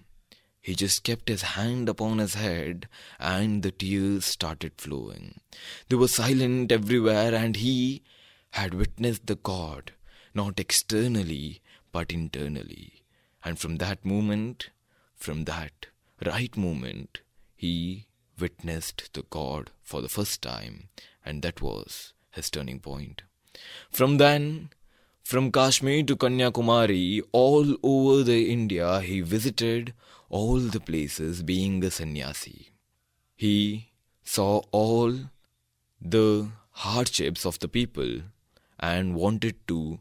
He 0.62 0.74
just 0.74 1.04
kept 1.04 1.28
his 1.28 1.42
hand 1.42 1.90
upon 1.90 2.20
his 2.20 2.36
head 2.36 2.88
and 3.20 3.64
the 3.64 3.72
tears 3.72 4.24
started 4.26 4.74
flowing. 4.78 5.42
They 5.90 5.98
were 5.98 6.08
silent 6.08 6.72
everywhere 6.72 7.36
and 7.36 7.58
he 7.58 8.04
had 8.52 8.74
witnessed 8.74 9.28
the 9.28 9.36
God, 9.36 9.92
not 10.34 10.60
externally 10.60 11.61
but 11.92 12.12
internally. 12.12 13.04
And 13.44 13.58
from 13.60 13.78
that 13.78 14.06
moment, 14.06 14.70
from 15.16 15.46
that 15.46 15.88
right 16.26 16.56
moment, 16.56 17.22
he 17.56 18.08
witnessed 18.40 19.14
the 19.14 19.24
God 19.24 19.72
for 19.84 20.02
the 20.02 20.10
first 20.10 20.42
time, 20.42 20.90
and 21.26 21.42
that 21.42 21.62
was 21.62 22.14
his 22.32 22.50
turning 22.50 22.80
point. 22.80 23.24
From 23.90 24.18
then, 24.18 24.70
from 25.24 25.52
Kashmir 25.52 26.04
to 26.04 26.16
Kanyakumari, 26.16 27.22
all 27.32 27.76
over 27.84 28.24
the 28.24 28.52
India, 28.52 29.02
he 29.02 29.22
visited 29.22 29.94
all 30.30 30.60
the 30.60 30.80
places 30.80 31.44
being 31.44 31.84
a 31.84 31.92
sannyasi. 31.92 32.72
He 33.36 33.92
saw 34.24 34.62
all 34.72 35.14
the 36.02 36.50
hardships 36.72 37.46
of 37.46 37.60
the 37.60 37.68
people 37.68 38.22
and 38.80 39.16
wanted 39.16 39.56
to 39.68 40.00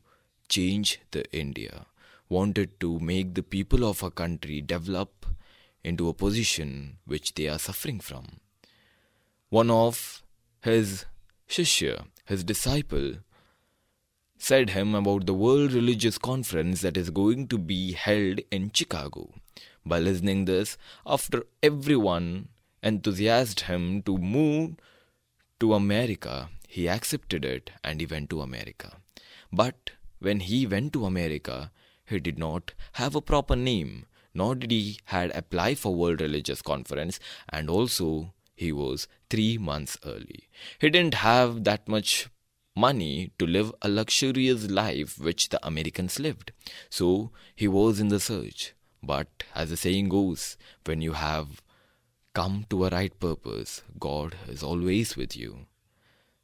change 0.50 1.00
the 1.12 1.24
India, 1.34 1.86
wanted 2.28 2.78
to 2.80 2.98
make 2.98 3.34
the 3.34 3.42
people 3.42 3.84
of 3.84 4.02
a 4.02 4.10
country 4.10 4.60
develop 4.60 5.24
into 5.82 6.08
a 6.08 6.14
position 6.14 6.98
which 7.06 7.34
they 7.34 7.48
are 7.48 7.58
suffering 7.58 8.00
from. 8.00 8.40
One 9.48 9.70
of 9.70 10.22
his 10.62 11.06
shishya, 11.48 12.04
his 12.26 12.44
disciple, 12.44 13.14
said 14.38 14.70
him 14.70 14.94
about 14.94 15.26
the 15.26 15.34
World 15.34 15.72
Religious 15.72 16.18
Conference 16.18 16.80
that 16.82 16.96
is 16.96 17.10
going 17.10 17.46
to 17.48 17.58
be 17.58 17.92
held 17.92 18.40
in 18.50 18.70
Chicago. 18.72 19.34
By 19.84 19.98
listening 19.98 20.44
this, 20.44 20.76
after 21.06 21.44
everyone 21.62 22.48
enthusiased 22.82 23.60
him 23.60 24.02
to 24.02 24.16
move 24.16 24.76
to 25.58 25.74
America, 25.74 26.48
he 26.68 26.88
accepted 26.88 27.44
it 27.44 27.70
and 27.84 28.00
he 28.00 28.06
went 28.06 28.30
to 28.30 28.40
America. 28.40 28.96
But 29.52 29.90
when 30.20 30.40
he 30.40 30.66
went 30.66 30.92
to 30.92 31.04
America, 31.06 31.72
he 32.04 32.20
did 32.20 32.38
not 32.38 32.72
have 32.92 33.14
a 33.14 33.20
proper 33.20 33.56
name, 33.56 34.06
nor 34.32 34.54
did 34.54 34.70
he 34.70 34.98
had 35.06 35.30
apply 35.34 35.74
for 35.74 35.94
World 35.94 36.20
Religious 36.20 36.62
Conference, 36.62 37.18
and 37.48 37.68
also 37.68 38.32
he 38.54 38.70
was 38.72 39.08
three 39.28 39.58
months 39.58 39.96
early. 40.04 40.48
He 40.78 40.90
didn't 40.90 41.14
have 41.14 41.64
that 41.64 41.88
much 41.88 42.28
money 42.76 43.32
to 43.38 43.46
live 43.46 43.72
a 43.82 43.88
luxurious 43.88 44.70
life 44.70 45.18
which 45.18 45.48
the 45.48 45.64
Americans 45.66 46.18
lived. 46.18 46.52
So 46.88 47.30
he 47.54 47.68
was 47.68 48.00
in 48.00 48.08
the 48.08 48.20
search. 48.20 48.74
But 49.02 49.44
as 49.54 49.70
the 49.70 49.76
saying 49.76 50.10
goes, 50.10 50.56
when 50.84 51.00
you 51.00 51.14
have 51.14 51.62
come 52.34 52.66
to 52.70 52.84
a 52.84 52.90
right 52.90 53.18
purpose, 53.18 53.82
God 53.98 54.36
is 54.48 54.62
always 54.62 55.16
with 55.16 55.36
you. 55.36 55.66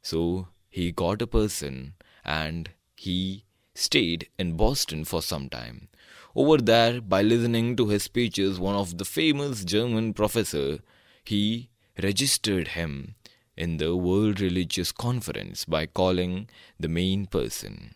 So 0.01 0.47
he 0.69 0.91
got 0.91 1.21
a 1.21 1.27
person 1.27 1.93
and 2.25 2.71
he 2.95 3.45
stayed 3.77 4.27
in 4.39 4.57
Boston 4.57 5.05
for 5.05 5.21
some 5.21 5.49
time. 5.49 5.87
Over 6.35 6.57
there, 6.57 6.99
by 6.99 7.21
listening 7.21 7.75
to 7.75 7.87
his 7.89 8.03
speeches, 8.03 8.59
one 8.59 8.75
of 8.75 8.97
the 8.97 9.05
famous 9.05 9.63
German 9.63 10.13
professor, 10.13 10.79
he 11.23 11.69
registered 12.01 12.69
him 12.69 13.15
in 13.55 13.77
the 13.77 13.95
World 13.95 14.39
Religious 14.39 14.91
Conference 14.91 15.63
by 15.65 15.85
calling 15.85 16.49
the 16.79 16.87
main 16.87 17.27
person. 17.27 17.93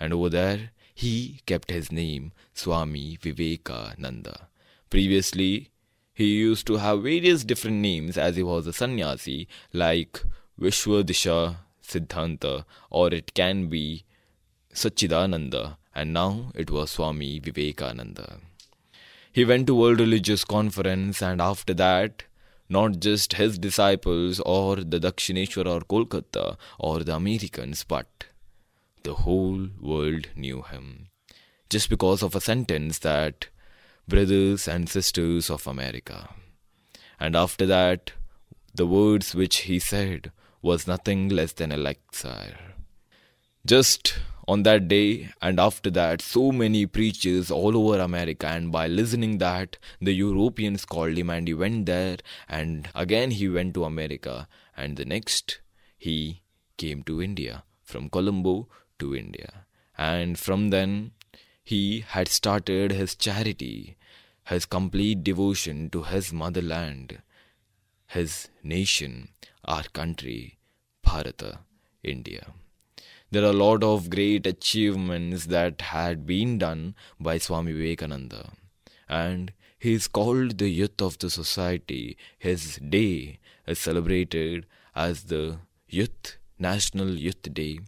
And 0.00 0.12
over 0.12 0.28
there, 0.28 0.70
he 0.94 1.40
kept 1.46 1.70
his 1.70 1.92
name 1.92 2.32
Swami 2.52 3.16
Vivekananda. 3.20 4.48
Previously, 4.90 5.70
he 6.12 6.26
used 6.26 6.66
to 6.66 6.76
have 6.76 7.02
various 7.02 7.44
different 7.44 7.76
names 7.76 8.16
as 8.16 8.36
he 8.36 8.42
was 8.42 8.66
a 8.66 8.72
sannyasi, 8.72 9.48
like 9.72 10.22
Vishwadisha 10.60 11.56
Siddhanta, 11.82 12.64
or 12.90 13.12
it 13.12 13.34
can 13.34 13.68
be 13.68 14.04
Sachidananda, 14.74 15.76
and 15.94 16.12
now 16.12 16.52
it 16.54 16.70
was 16.70 16.90
Swami 16.90 17.38
Vivekananda. 17.38 18.40
He 19.32 19.44
went 19.44 19.66
to 19.68 19.74
World 19.74 20.00
Religious 20.00 20.44
Conference, 20.44 21.22
and 21.22 21.40
after 21.40 21.74
that, 21.74 22.24
not 22.68 23.00
just 23.00 23.34
his 23.34 23.58
disciples 23.58 24.40
or 24.40 24.76
the 24.76 24.98
Dakshineshwar 24.98 25.66
or 25.66 25.80
Kolkata 25.80 26.56
or 26.78 27.00
the 27.00 27.14
Americans, 27.14 27.84
but 27.84 28.24
the 29.02 29.14
whole 29.14 29.68
world 29.80 30.28
knew 30.34 30.62
him. 30.62 31.08
Just 31.70 31.88
because 31.88 32.22
of 32.22 32.34
a 32.34 32.40
sentence 32.40 32.98
that 33.00 33.48
brothers 34.08 34.66
and 34.68 34.88
sisters 34.88 35.50
of 35.50 35.66
America. 35.66 36.30
And 37.20 37.36
after 37.36 37.66
that, 37.66 38.12
the 38.74 38.86
words 38.86 39.34
which 39.34 39.58
he 39.68 39.78
said 39.78 40.32
was 40.62 40.86
nothing 40.86 41.28
less 41.28 41.52
than 41.52 41.70
a 41.70 41.76
lecture. 41.76 42.56
Just 43.66 44.18
on 44.46 44.62
that 44.62 44.88
day 44.88 45.30
and 45.40 45.58
after 45.58 45.90
that 45.90 46.20
so 46.20 46.52
many 46.52 46.86
preachers 46.86 47.50
all 47.50 47.76
over 47.76 48.00
america. 48.00 48.46
And 48.46 48.70
by 48.70 48.86
listening 48.86 49.38
that 49.38 49.78
the 50.00 50.12
europeans 50.12 50.84
called 50.84 51.16
him 51.16 51.30
and 51.30 51.48
he 51.48 51.54
went 51.54 51.86
there. 51.86 52.18
And 52.48 52.88
again 52.94 53.30
he 53.30 53.48
went 53.48 53.74
to 53.74 53.84
america. 53.84 54.48
And 54.76 54.96
the 54.96 55.04
next 55.04 55.60
he 55.96 56.42
came 56.76 57.02
to 57.04 57.22
india 57.22 57.64
from 57.82 58.08
colombo 58.10 58.68
to 58.98 59.14
india. 59.14 59.66
And 59.96 60.38
from 60.38 60.70
then 60.70 61.12
he 61.62 62.04
had 62.06 62.28
started 62.28 62.92
his 62.92 63.14
charity 63.14 63.96
his 64.46 64.66
complete 64.66 65.24
devotion 65.24 65.88
to 65.88 66.02
his 66.02 66.32
motherland 66.32 67.22
his 68.06 68.48
nation 68.62 69.28
our 69.64 69.84
country 70.00 70.58
bharata 71.02 71.60
india 72.02 72.44
there 73.34 73.42
are 73.42 73.50
a 73.50 73.52
lot 73.52 73.82
of 73.82 74.10
great 74.10 74.46
achievements 74.46 75.46
that 75.46 75.80
had 75.80 76.24
been 76.24 76.56
done 76.56 76.94
by 77.18 77.36
Swami 77.36 77.72
Vivekananda, 77.72 78.52
and 79.08 79.52
he 79.76 79.94
is 79.94 80.06
called 80.06 80.58
the 80.58 80.68
youth 80.68 81.02
of 81.02 81.18
the 81.18 81.28
society. 81.28 82.16
His 82.38 82.76
day 82.76 83.40
is 83.66 83.80
celebrated 83.80 84.66
as 84.94 85.24
the 85.24 85.58
Youth 85.88 86.36
National 86.60 87.10
Youth 87.10 87.52
Day 87.52 87.80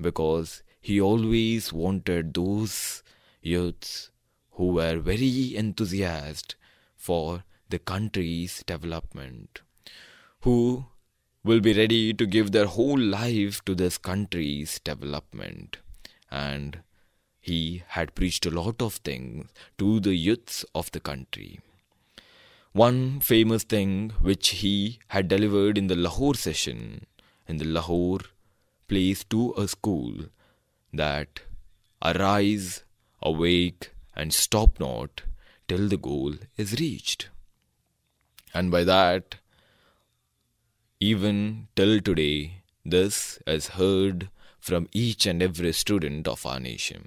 because 0.00 0.62
he 0.80 1.00
always 1.00 1.72
wanted 1.72 2.32
those 2.32 3.02
youths 3.42 4.12
who 4.52 4.68
were 4.68 4.98
very 5.00 5.56
enthusiastic 5.56 6.56
for 6.96 7.42
the 7.68 7.80
country's 7.80 8.62
development, 8.64 9.62
who 10.42 10.86
will 11.44 11.60
be 11.60 11.74
ready 11.74 12.14
to 12.14 12.26
give 12.26 12.52
their 12.52 12.66
whole 12.66 12.98
life 12.98 13.62
to 13.66 13.74
this 13.74 13.98
country's 13.98 14.80
development. 14.80 15.76
And 16.30 16.78
he 17.38 17.82
had 17.88 18.14
preached 18.14 18.46
a 18.46 18.50
lot 18.50 18.80
of 18.80 18.94
things 18.94 19.50
to 19.76 20.00
the 20.00 20.14
youths 20.14 20.64
of 20.74 20.90
the 20.92 21.00
country. 21.00 21.60
One 22.72 23.20
famous 23.20 23.62
thing 23.62 24.12
which 24.20 24.48
he 24.48 24.98
had 25.08 25.28
delivered 25.28 25.76
in 25.76 25.88
the 25.88 25.94
Lahore 25.94 26.34
session, 26.34 27.06
in 27.46 27.58
the 27.58 27.66
Lahore 27.66 28.20
place 28.88 29.22
to 29.24 29.52
a 29.56 29.68
school, 29.68 30.14
that 30.92 31.40
arise, 32.02 32.82
awake, 33.22 33.90
and 34.16 34.32
stop 34.32 34.80
not 34.80 35.22
till 35.68 35.88
the 35.88 35.96
goal 35.96 36.34
is 36.56 36.80
reached. 36.80 37.28
And 38.52 38.70
by 38.70 38.84
that, 38.84 39.36
even 41.00 41.68
till 41.76 42.00
today, 42.00 42.62
this 42.84 43.38
is 43.46 43.68
heard 43.68 44.28
from 44.60 44.88
each 44.92 45.26
and 45.26 45.42
every 45.42 45.72
student 45.72 46.26
of 46.26 46.46
our 46.46 46.58
nation. 46.58 47.06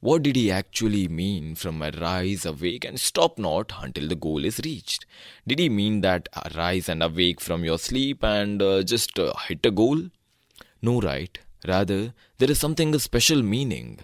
What 0.00 0.22
did 0.22 0.36
he 0.36 0.50
actually 0.50 1.08
mean 1.08 1.54
from 1.54 1.82
arise, 1.82 2.46
awake, 2.46 2.84
and 2.84 2.98
stop 2.98 3.38
not 3.38 3.72
until 3.82 4.08
the 4.08 4.14
goal 4.14 4.44
is 4.44 4.60
reached? 4.64 5.04
Did 5.46 5.58
he 5.58 5.68
mean 5.68 6.00
that 6.02 6.28
arise 6.46 6.88
and 6.88 7.02
awake 7.02 7.40
from 7.40 7.64
your 7.64 7.78
sleep 7.78 8.22
and 8.22 8.62
uh, 8.62 8.82
just 8.82 9.18
uh, 9.18 9.34
hit 9.48 9.66
a 9.66 9.70
goal? 9.70 10.10
No, 10.80 11.00
right? 11.00 11.38
Rather, 11.66 12.14
there 12.38 12.50
is 12.50 12.60
something 12.60 12.94
a 12.94 12.98
special 12.98 13.42
meaning. 13.42 13.98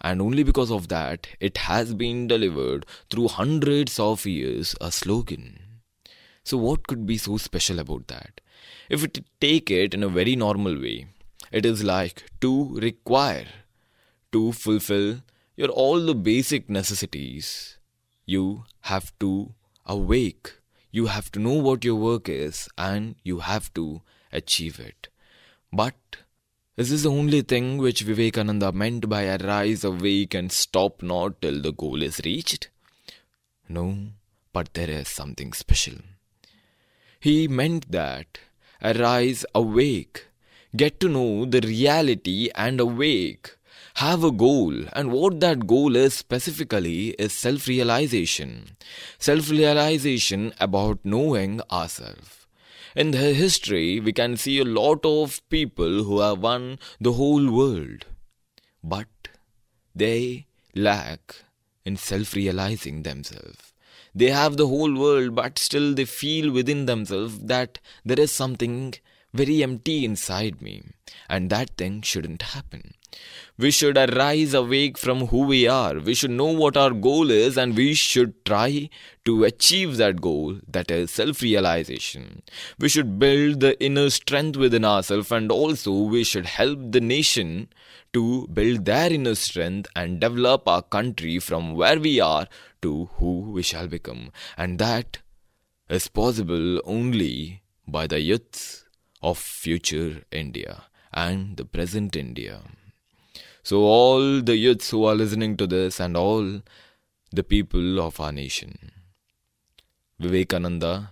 And 0.00 0.22
only 0.22 0.44
because 0.44 0.70
of 0.70 0.88
that, 0.88 1.26
it 1.40 1.58
has 1.58 1.94
been 1.94 2.28
delivered 2.28 2.86
through 3.10 3.28
hundreds 3.28 3.98
of 3.98 4.24
years 4.24 4.74
a 4.80 4.92
slogan. 4.92 5.65
So, 6.46 6.56
what 6.56 6.86
could 6.86 7.06
be 7.06 7.18
so 7.18 7.38
special 7.38 7.80
about 7.80 8.06
that? 8.06 8.40
If 8.88 9.02
we 9.02 9.08
take 9.40 9.68
it 9.68 9.94
in 9.94 10.04
a 10.04 10.08
very 10.08 10.36
normal 10.36 10.80
way, 10.80 11.08
it 11.50 11.66
is 11.66 11.82
like 11.82 12.22
to 12.40 12.78
require, 12.78 13.48
to 14.30 14.52
fulfill 14.52 15.22
your 15.56 15.70
all 15.70 16.00
the 16.00 16.14
basic 16.14 16.70
necessities. 16.70 17.78
You 18.26 18.62
have 18.82 19.12
to 19.18 19.54
awake, 19.86 20.52
you 20.92 21.06
have 21.06 21.32
to 21.32 21.40
know 21.40 21.54
what 21.54 21.84
your 21.84 21.96
work 21.96 22.28
is, 22.28 22.68
and 22.78 23.16
you 23.24 23.40
have 23.40 23.74
to 23.74 24.02
achieve 24.32 24.78
it. 24.78 25.08
But 25.72 25.96
is 26.76 26.90
this 26.90 27.02
the 27.02 27.10
only 27.10 27.42
thing 27.42 27.78
which 27.78 28.02
Vivekananda 28.02 28.70
meant 28.70 29.08
by 29.08 29.24
arise, 29.24 29.82
awake, 29.82 30.32
and 30.34 30.52
stop 30.52 31.02
not 31.02 31.42
till 31.42 31.60
the 31.60 31.72
goal 31.72 32.02
is 32.02 32.20
reached? 32.24 32.68
No, 33.68 33.96
but 34.52 34.74
there 34.74 34.90
is 34.90 35.08
something 35.08 35.52
special. 35.52 35.96
He 37.26 37.48
meant 37.48 37.90
that 37.90 38.38
arise, 38.80 39.44
awake, 39.52 40.28
get 40.76 41.00
to 41.00 41.08
know 41.08 41.44
the 41.44 41.60
reality 41.60 42.50
and 42.54 42.78
awake, 42.78 43.56
have 43.94 44.22
a 44.22 44.30
goal, 44.30 44.84
and 44.92 45.10
what 45.10 45.40
that 45.40 45.66
goal 45.66 45.96
is 45.96 46.14
specifically 46.14 47.16
is 47.18 47.32
self 47.32 47.66
realization. 47.66 48.76
Self 49.18 49.50
realization 49.50 50.52
about 50.60 51.00
knowing 51.02 51.60
ourselves. 51.68 52.46
In 52.94 53.10
the 53.10 53.34
history, 53.34 53.98
we 53.98 54.12
can 54.12 54.36
see 54.36 54.60
a 54.60 54.72
lot 54.80 55.04
of 55.04 55.42
people 55.48 56.04
who 56.04 56.20
have 56.20 56.38
won 56.38 56.78
the 57.00 57.14
whole 57.14 57.50
world, 57.50 58.06
but 58.84 59.08
they 59.96 60.46
lack 60.76 61.42
in 61.84 61.96
self 61.96 62.34
realizing 62.36 63.02
themselves. 63.02 63.65
They 64.16 64.30
have 64.30 64.56
the 64.56 64.66
whole 64.66 64.94
world, 64.98 65.34
but 65.34 65.58
still 65.58 65.92
they 65.92 66.06
feel 66.06 66.50
within 66.50 66.86
themselves 66.86 67.38
that 67.40 67.80
there 68.02 68.18
is 68.18 68.32
something 68.32 68.94
very 69.34 69.62
empty 69.62 70.06
inside 70.06 70.62
me, 70.62 70.82
and 71.28 71.50
that 71.50 71.76
thing 71.76 72.00
shouldn't 72.00 72.40
happen. 72.40 72.94
We 73.58 73.70
should 73.70 73.98
arise 73.98 74.54
awake 74.54 74.96
from 74.96 75.26
who 75.26 75.42
we 75.42 75.68
are. 75.68 75.98
We 75.98 76.14
should 76.14 76.30
know 76.30 76.50
what 76.62 76.78
our 76.78 76.92
goal 76.92 77.30
is, 77.30 77.58
and 77.58 77.76
we 77.76 77.92
should 77.92 78.42
try 78.46 78.88
to 79.26 79.44
achieve 79.44 79.98
that 79.98 80.22
goal 80.22 80.60
that 80.66 80.90
is 80.90 81.10
self 81.10 81.42
realization. 81.42 82.42
We 82.78 82.88
should 82.88 83.18
build 83.18 83.60
the 83.60 83.78
inner 83.84 84.08
strength 84.08 84.56
within 84.56 84.86
ourselves, 84.86 85.30
and 85.30 85.52
also 85.52 85.92
we 85.92 86.24
should 86.24 86.46
help 86.46 86.78
the 86.92 87.02
nation 87.02 87.68
to 88.16 88.48
build 88.48 88.86
their 88.86 89.12
inner 89.12 89.34
strength 89.34 89.90
and 89.94 90.20
develop 90.20 90.66
our 90.66 90.80
country 90.80 91.38
from 91.38 91.74
where 91.74 92.00
we 92.00 92.18
are 92.18 92.46
to 92.80 93.10
who 93.16 93.32
we 93.56 93.62
shall 93.62 93.88
become. 93.88 94.30
And 94.56 94.78
that 94.78 95.18
is 95.90 96.08
possible 96.08 96.80
only 96.86 97.62
by 97.86 98.06
the 98.06 98.20
youths 98.20 98.86
of 99.20 99.36
future 99.36 100.22
India 100.32 100.84
and 101.12 101.58
the 101.58 101.66
present 101.66 102.16
India. 102.16 102.62
So, 103.62 103.82
all 103.82 104.40
the 104.40 104.56
youths 104.56 104.88
who 104.90 105.04
are 105.04 105.14
listening 105.14 105.58
to 105.58 105.66
this 105.66 106.00
and 106.00 106.16
all 106.16 106.62
the 107.32 107.44
people 107.44 108.00
of 108.00 108.18
our 108.18 108.32
nation, 108.32 108.92
Vivekananda 110.18 111.10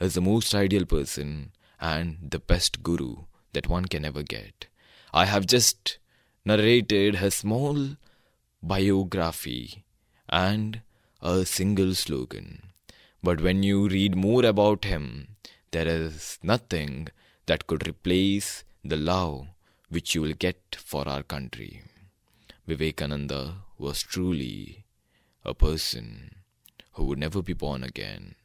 is 0.00 0.14
the 0.14 0.22
most 0.22 0.54
ideal 0.54 0.86
person 0.86 1.52
and 1.78 2.16
the 2.30 2.38
best 2.38 2.82
guru 2.82 3.24
that 3.52 3.68
one 3.68 3.84
can 3.84 4.06
ever 4.06 4.22
get. 4.22 4.68
I 5.12 5.26
have 5.26 5.46
just 5.46 5.98
narrated 6.46 7.16
his 7.16 7.34
small 7.34 7.96
biography 8.62 9.84
and 10.28 10.80
a 11.20 11.44
single 11.44 11.92
slogan. 11.94 12.62
But 13.22 13.40
when 13.40 13.62
you 13.64 13.88
read 13.88 14.14
more 14.14 14.44
about 14.44 14.84
him, 14.84 15.36
there 15.72 15.88
is 15.88 16.38
nothing 16.42 17.08
that 17.46 17.66
could 17.66 17.86
replace 17.88 18.64
the 18.84 18.96
love 18.96 19.48
which 19.88 20.14
you 20.14 20.22
will 20.22 20.38
get 20.46 20.76
for 20.78 21.08
our 21.08 21.24
country. 21.24 21.82
Vivekananda 22.66 23.56
was 23.78 24.02
truly 24.02 24.84
a 25.44 25.54
person 25.54 26.36
who 26.92 27.04
would 27.04 27.18
never 27.18 27.42
be 27.42 27.52
born 27.52 27.82
again, 27.82 28.36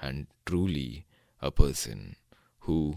and 0.00 0.26
truly 0.46 1.06
a 1.40 1.50
person 1.50 2.16
who 2.60 2.96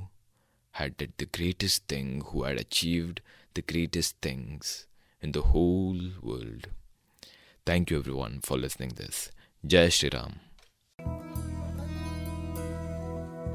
had 0.71 0.97
did 0.97 1.13
the 1.17 1.25
greatest 1.25 1.87
thing, 1.87 2.23
who 2.27 2.43
had 2.43 2.57
achieved 2.57 3.21
the 3.53 3.61
greatest 3.63 4.13
things 4.21 4.87
in 5.23 5.31
the 5.31 5.41
whole 5.43 6.01
world. 6.21 6.63
Thank 7.67 7.91
you 7.91 7.97
everyone 7.99 8.39
for 8.41 8.57
listening 8.57 8.93
this. 8.95 9.17
Jai 9.63 9.87
Shri 9.89 10.09
Ram. 10.13 10.33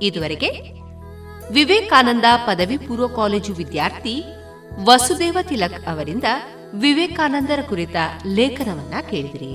ಇದುವರೆಗೆ 0.02 0.50
ವಿವೇಕಾನಂದ 1.50 2.26
ಪದವಿ 2.46 2.76
ಪೂರ್ವ 2.78 3.06
college 3.08 3.52
ವಿದ್ಯಾರ್ಥಿ 3.54 4.14
ವಸುದೇವ 4.84 5.38
ತಿಲಕ್ 5.42 5.80
ಅವರಿಂದ 5.88 6.28
ವಿವೇಕಾನಂದರ 6.74 7.60
ಕುರಿತ 7.68 7.96
ಲೇಖನವನ್ನ 8.38 8.94
ಕೇಳಿದಿರಿ 9.10 9.54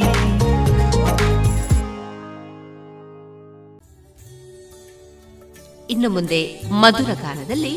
ಇನ್ನು 5.91 6.09
ಮುಂದೆ 6.09 6.61
ಮಧುರ 6.69 7.09
ಗಾನದಲ್ಲಿ 7.21 7.73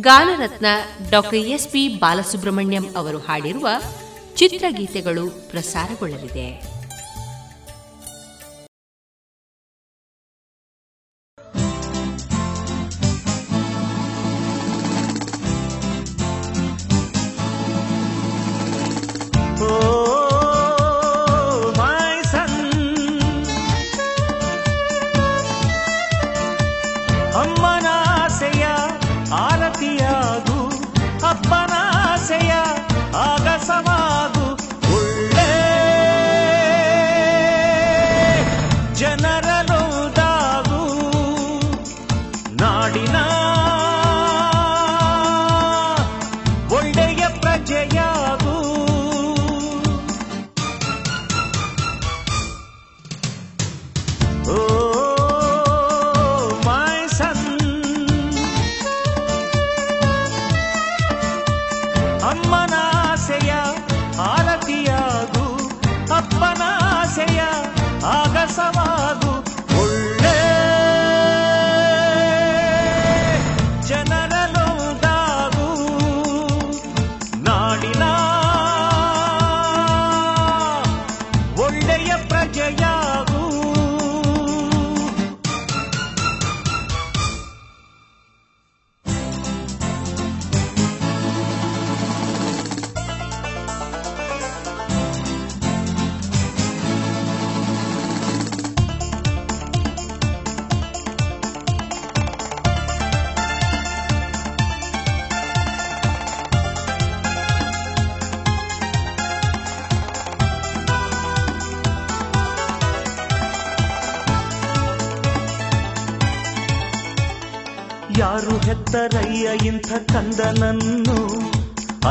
ಗಾನರತ್ನ 0.00 0.66
ಡಾಕ್ಟರ್ 1.10 1.38
ಎಸ್ 1.38 1.68
ಪಿ 1.68 1.88
ಬಾಲಸುಬ್ರಹ್ಮಣ್ಯಂ 1.88 2.94
ಅವರು 2.96 3.18
ಹಾಡಿರುವ 3.18 3.68
ಚಿತ್ರಗೀತೆಗಳು 4.36 5.50
ಪ್ರಸಾರಗೊಳ್ಳಲಿದೆ. 5.50 6.79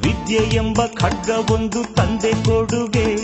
ವಿದ್ಯೆ 0.00 0.38
ಎಂಬ 0.38 0.86
ಖಡ್ಗವೊಂದು 0.86 1.94
ತಂದೆ 1.94 2.32
ಕೊಡುಗೆ. 2.32 3.14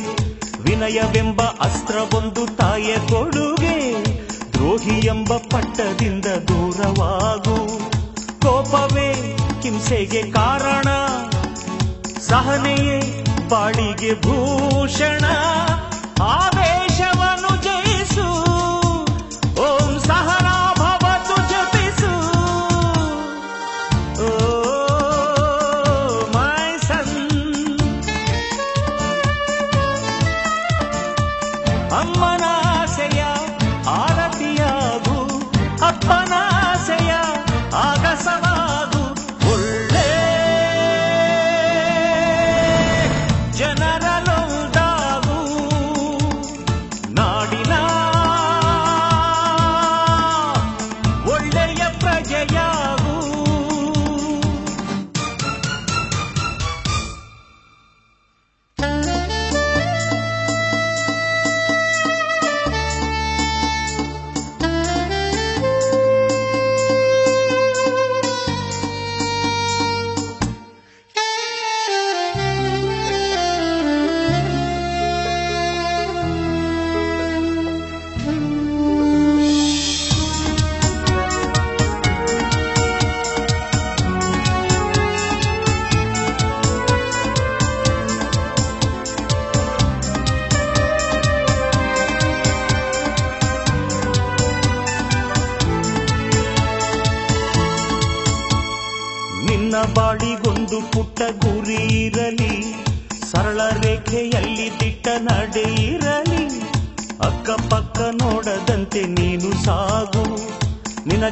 ವಿನಯವೆಂಬ 0.63 1.43
ಅಸ್ತ್ರವೊಂದು 1.43 2.57
ತಾಯ 2.57 2.97
ಕೊಡುಗೆ. 3.09 4.05
ದ್ರೋಹಿ 4.53 5.07
ಎಂಬ 5.07 5.37
ಪಟ್ಟದಿಂದ 5.37 6.27
ದೂರವಾಗು. 6.27 7.67
ಕೋಪವೇ 8.41 9.37
ಹಿಂಸೆಗೆ 9.63 10.23
ಕಾರಣ. 10.23 10.89
ಸಹನೆಯೇ 12.21 13.25
ಬಾಳಿಗೆ 13.49 14.15
ಭೂಷಣ. 14.15 15.25
ಆವೇಶವನ್ನು 16.23 16.52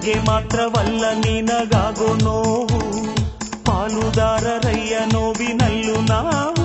ನಿನಗೆ 0.02 0.20
ಮಾತ್ರವಲ್ಲ 0.26 1.04
ನಿನಗಾಗೋ 1.16 2.10
ನೋವು 2.22 2.78
ಪಾಲುದಾರರಯ್ಯ 3.66 4.94
ನೋವಿನಲ್ಲೂ 5.12 5.96
ನಾವು 6.06 6.64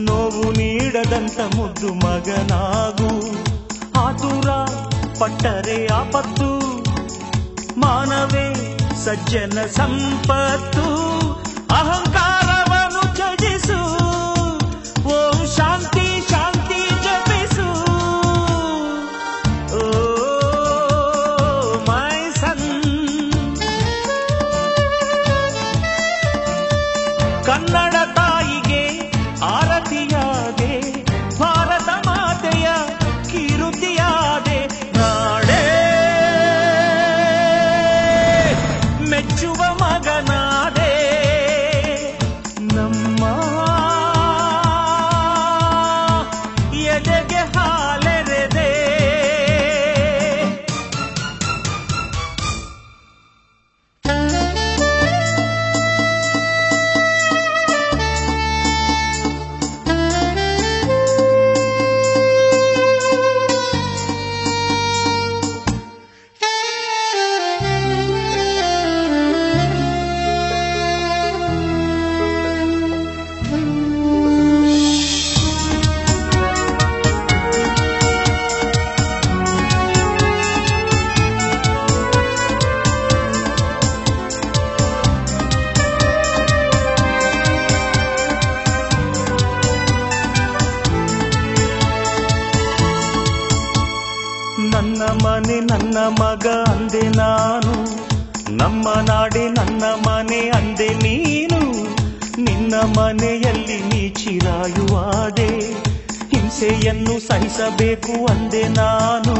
ನೋವು 0.00 0.44
ನೀಡದಂತ 0.52 1.38
ಮುದ್ದು 1.56 1.90
ಮಗನಾಗು 1.94 3.10
ಆತುರ 4.02 4.48
ಪಟ್ಟರೆ 5.18 5.78
ಆಪತ್ತು 5.92 6.50
ಮಾನವೇ 7.76 8.46
ಸಜ್ಜನ 9.04 9.58
ಸಂಪತ್ತು 9.76 10.86
ಹಿಂಸೆಯನ್ನು 106.54 107.28
ಸಹಿಸಬೇಕು 107.28 108.26
ಅಂದೆ 108.26 108.68
ನಾನು. 108.68 109.34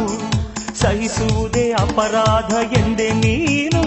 ಸಹಿಸುವುದೇ 0.78 1.72
ಅಪರಾಧ 1.72 2.78
ಎಂದೆ 2.78 3.12
ನೀನು. 3.12 3.80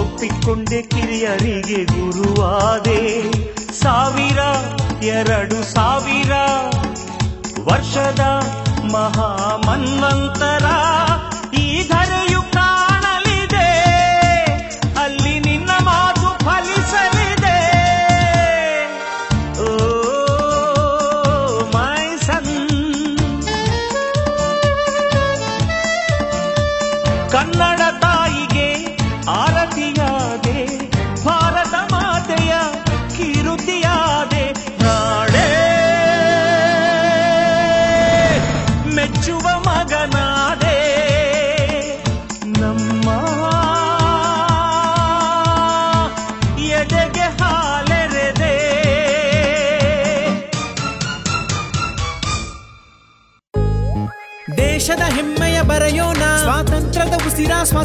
ಒಪ್ಪಿಕೊಂಡೆ 0.00 0.82
ಕಿರಿಯರಿಗೆ 0.82 1.84
ಗುರುವಾದೆ. 1.84 3.32
ಸಾವಿರ, 3.72 4.38
ಎರಡು 5.04 5.74
ಸಾವಿರ 5.74 6.32
ವರ್ಷದ 7.72 8.20
ಮಹಾಮನ್ವಂತರ. 8.92 10.64
கர்நாடக 27.50 27.89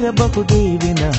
ಇರಬಹುದೇ 0.00 0.60
ವಿನಃ 0.82 1.18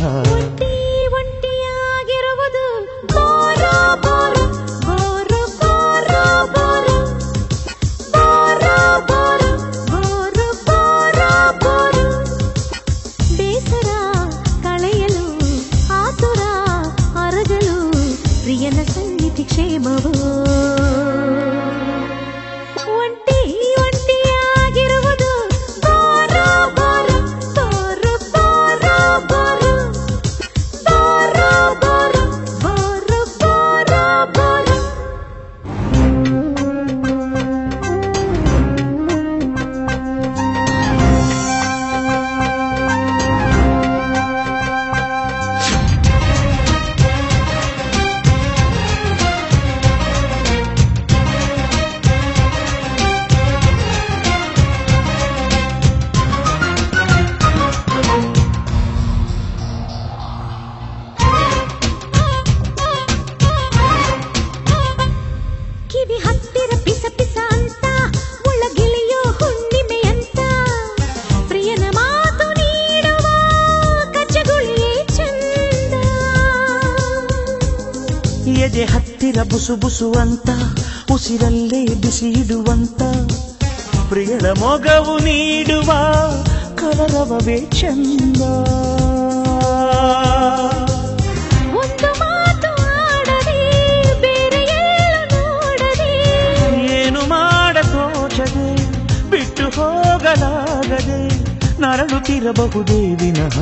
ಹತ್ತಿರ 79.71 79.83
ಬುಸು 79.83 80.07
ಬುಸು 80.07 80.19
ಅಂತ 80.21 80.49
ಉಸಿರಲ್ಲೇ 81.13 81.81
ಬಿಸಿ 82.01 82.29
ಇಡುವಂತ 82.39 83.01
ಪ್ರಿಯಳ 84.09 84.45
ಮೊಗವು 84.59 85.13
ನೀಡುವ 85.19 85.89
ಕಲರವವೇ 86.75 87.57
ಚಂದ 87.71 88.41
ಒಂದು 91.79 92.09
ಮಾತು 92.21 92.71
ಆಡದೆ 93.03 93.59
ಬೇರೆ 94.23 94.61
ಎಲ್ಲ 94.79 95.15
ನೋಡದೆ 95.33 96.11
ಏನು 96.97 97.23
ಮಾಡ 97.27 97.77
ತೋಚದೆ 97.93 98.67
ಬಿಟ್ಟು 99.31 99.67
ಹೋಗಲಾಗದೆ 99.77 101.19
ನರಳುತ್ತಿರಬಹುದೇ 101.79 103.01
ವಿನಃ 103.15 103.57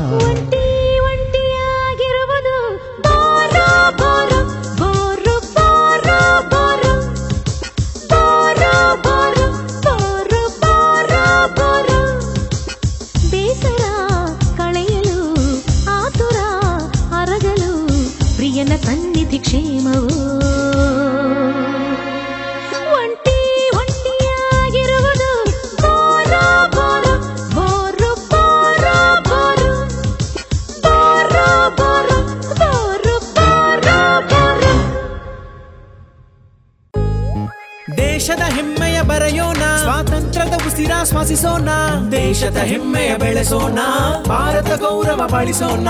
ಬಾಳಿಸೋಣ 45.31 45.89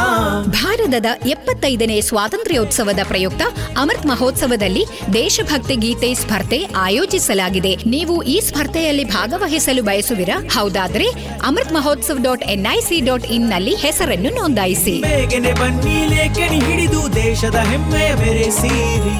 ಭಾರತದ 0.50 1.06
ಎಪ್ಪತ್ತೈದನೇ 1.28 2.02
ಸ್ವಾತಂತ್ರ್ಯೋತ್ಸವದ 2.02 3.00
ಪ್ರಯುಕ್ತ 3.04 3.42
ಅಮೃತ್ 3.78 4.06
ಮಹೋತ್ಸವದಲ್ಲಿ 4.06 4.86
ದೇಶಭಕ್ತಿ 5.14 5.76
ಗೀತೆ 5.76 6.14
ಸ್ಪರ್ಧೆ 6.14 6.66
ಆಯೋಜಿಸಲಾಗಿದೆ. 6.76 7.76
ನೀವು 7.76 8.24
ಈ 8.24 8.40
ಸ್ಪರ್ಧೆಯಲ್ಲಿ 8.40 9.04
ಭಾಗವಹಿಸಲು 9.04 9.84
ಬಯಸುವಿರಾ? 9.84 10.60
ಹೌದಾದ್ರೆ 10.60 11.10
Amrit 11.46 11.74
Mahotsav 11.74 12.18
dot 12.24 12.44
NIC 12.44 13.00
dot 13.06 13.26
ಇನ್ನಲ್ಲಿ 13.26 13.76
ಹೆಸರನ್ನು 13.76 14.30
ನೋಂದಾಯಿಸಿ. 14.30 15.02
ಬೇಗನೆ 15.02 15.54
ಬನ್ನಿ 15.54 16.16
ಲೇಖನಿ 16.16 16.60
ಹಿಡಿದು 16.60 17.16
ದೇಶದ 17.16 17.56
ಬೆರೆಸಿರಿ 18.20 19.20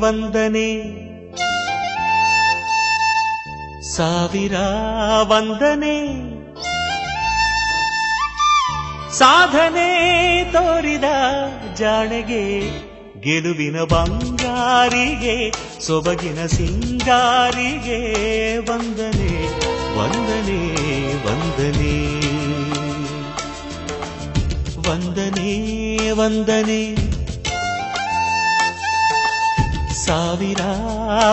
ವಂದನೆ. 0.00 1.00
ಸಾವಿರ 3.94 4.54
ವಂದನೆ 5.22 6.30
ಸಾಧನೆ 9.18 9.88
ತೋರಿದ 10.52 11.04
ಜಾಣೆಗೆ, 11.74 12.60
ಗೆಲುವಿನ 13.20 13.80
ಬಂಗಾರಿಗೆ, 13.80 15.52
ಸೊಬಗಿನ 15.80 16.46
ಸಿಂಗಾರಿಗೆ 16.46 17.98
ವಂದನೆ 18.58 19.48
ವಂದನೆ 19.98 20.74
ವಂದನೆ. 21.26 22.20
ವಂದನೆ 24.88 26.10
ವಂದನೆ. 26.10 27.09
ಸಾವಿರ 30.10 30.60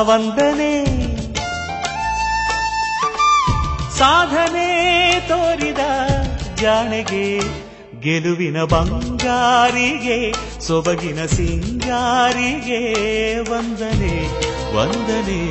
ವಂದನೆ. 0.02 0.86
ಸಾಧನೆ 3.98 4.68
ತೋರಿದ 5.28 5.80
ಜಾಣೆಗೆ 6.56 7.40
ಗೆಲುವಿನ 8.02 8.64
ಬಂಗಾರಿಗೆ 8.64 10.32
ಸೊಬಗಿನ 10.60 11.26
ಸಿಂಗಾರಿಗೆ 11.26 12.82
ವಂದನೆ 13.52 14.16
ವಂದನೆ 14.76 15.41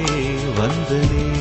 ವಂದನೆ. 0.60 1.35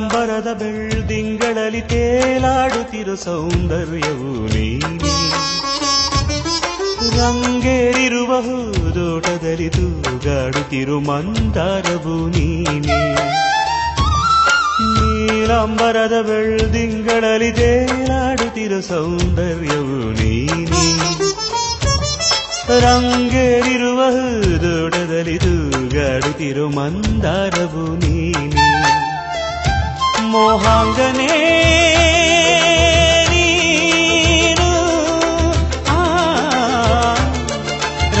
ನೀಲಾಂಬರದ 0.00 0.50
ಬೆಳ್ದಿಂಗಳಲ್ಲಿ 0.58 1.80
ತೇಲಾಡುತ್ತಿರು 1.90 3.14
ಸೌಂದರ್ಯವು 3.22 4.28
ನೀನೆ 4.52 5.14
ರಂಗೇರಿರುವ 7.16 8.30
ಹೂದೋಟದಲ್ಲಿ 8.46 9.68
ತೂಗಾಡುತ್ತಿರು 9.76 10.98
ಮಂದಾರವು 11.08 12.14
ನೀನೆ 12.36 13.00
ನೀಲಾಂಬರದ 14.94 16.14
ಬೆಳ್ದಿಂಗಳಲ್ಲಿ 16.28 17.50
ತೇಲಾಡುತ್ತಿರು 17.58 18.80
ಸೌಂದರ್ಯವು 18.88 19.98
ನೀನೆ 20.20 20.86
ರಂಗೇರಿರುವ 22.78 24.00
ಹೂದೋಟದಲ್ಲಿ 24.16 25.38
ತೂಗಾಡುತ್ತಿರು 25.40 26.68
ಮಂದಾರವು 26.78 27.86
ನೀನೆ 27.96 28.66
ಮೋಹಾಂಗನೇ 30.28 31.26
ನೀನು. 33.28 34.70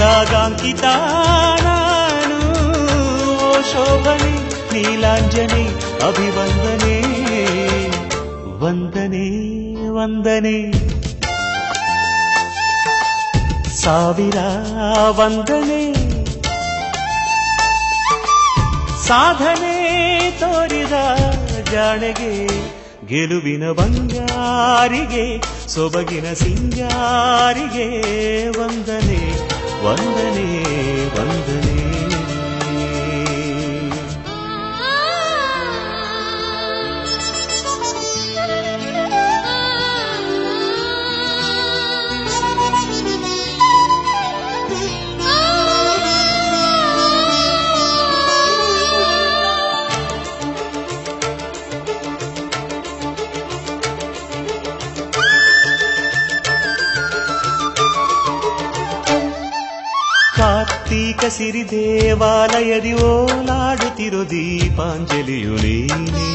ರಾಗಾಂಕಿತ 0.00 0.84
ನಾನು. 1.62 2.38
ಓ 3.48 3.52
ಶೋಭನೆ 3.62 4.32
ನೀಲಾಂಜನೆ 4.72 5.64
ಅಭಿವಂದನೆ. 6.06 7.00
ವಂದನೆ 8.58 9.28
ವಂದನೆ. 9.90 10.72
ಸಾವಿರ 13.76 14.36
ವಂದನೆ. 15.08 16.08
ಸಾಧನೆ 19.06 19.78
ತೋರಿದ 20.40 20.92
ಜಾಣೆಗೆ 21.72 22.32
ಗೆಲುವಿನ 23.08 23.64
ಬಂಗಾರಿಗೆ 23.70 25.24
ಸೊಬಗಿನ 25.68 26.32
ಸಿಂಗಾರಿಗೆ 26.32 27.88
ವಂದನೆ 28.58 29.20
ವಂದನೆ 29.84 30.48
ವಂದನೆ. 31.16 31.67
ಸಿರಿ 61.27 61.63
ದೇವಾಲಯದಿ 61.71 62.91
ಓಲಾಡುತ್ತಿರೋ 63.03 64.21
ದೀಪಾಂಜಲಿಯು 64.23 65.55
ನೀನೆ 65.55 66.27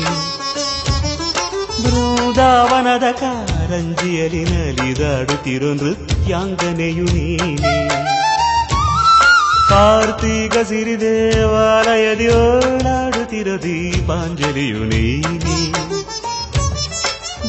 ಬೃಂದಾವನದ 1.85 3.07
ಕಾರಂಜಿಯಲ್ಲಿ 3.21 4.43
ನಲಿದಾಡುತ್ತಿರೋ 4.51 5.71
ನೃತ್ಯಾಂಗನೆಯು 5.75 7.07
ನೀನೆ 7.09 7.75
ಕಾರ್ತೀಕ 9.71 10.57
ಸಿರಿ 10.69 10.97
ದೇವಾಲಯದಿ 11.01 12.29
ಓಲಾಡುತ್ತಿರೋ 12.39 13.57
ದೀಪಾಂಜಲಿಯು 13.63 14.85
ನೀನೆ 14.85 15.59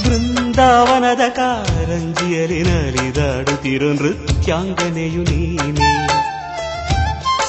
ಬೃಂದಾವನದ 0.04 1.26
ಕಾರಂಜಿಯಲ್ಲಿ 1.36 2.62
ನಲಿದಾಡುತ್ತಿರೋ 2.64 3.92
ನೃತ್ಯಾಂಗನೆಯು 3.94 5.24
ನೀನೆ 5.24 5.92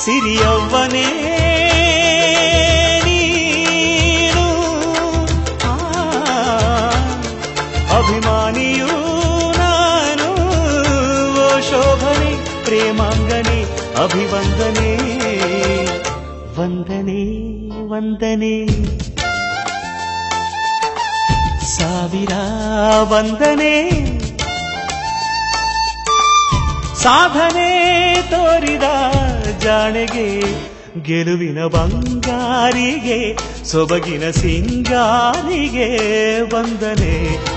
ಸಿರಿಯವ್ವನೇ 0.06 1.06
ನೀನು 3.06 4.46
ಅಭಿಮಾನಿಯೂ 7.98 8.92
ನಾನು 9.58 10.28
ಓ 11.46 11.60
ಶೋಭನೆ 11.70 12.32
ಪ್ರೇಮಾಂಗನೆ 12.66 13.60
ಅಭಿವಂದನೆ 14.04 14.92
ವಂದನೆ 16.60 17.22
ವಂದನೆ. 17.92 18.56
ಸಾವಿರ 21.66 22.34
ವಂದನೆ 23.12 23.74
ಸಾಧನೆ 26.96 27.70
ತೋರಿದ 28.32 28.86
ಜಾಣೆಗೆ 29.66 30.28
ಗೆಲುವಿನ 31.08 31.60
ಬಂಗಾರಿಗೆ 31.66 33.18
ಸೊಬಗಿನ 33.64 34.26
ಸಿಂಗಾರಿಗೆ 34.32 35.88
ವಂದನೆ 36.54 37.16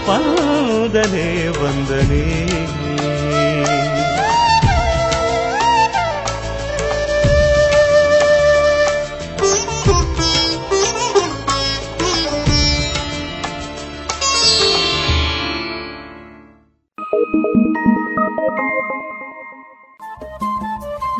ವಂದನೆ 0.09 1.27
ವಂದನೆ. 1.63 2.25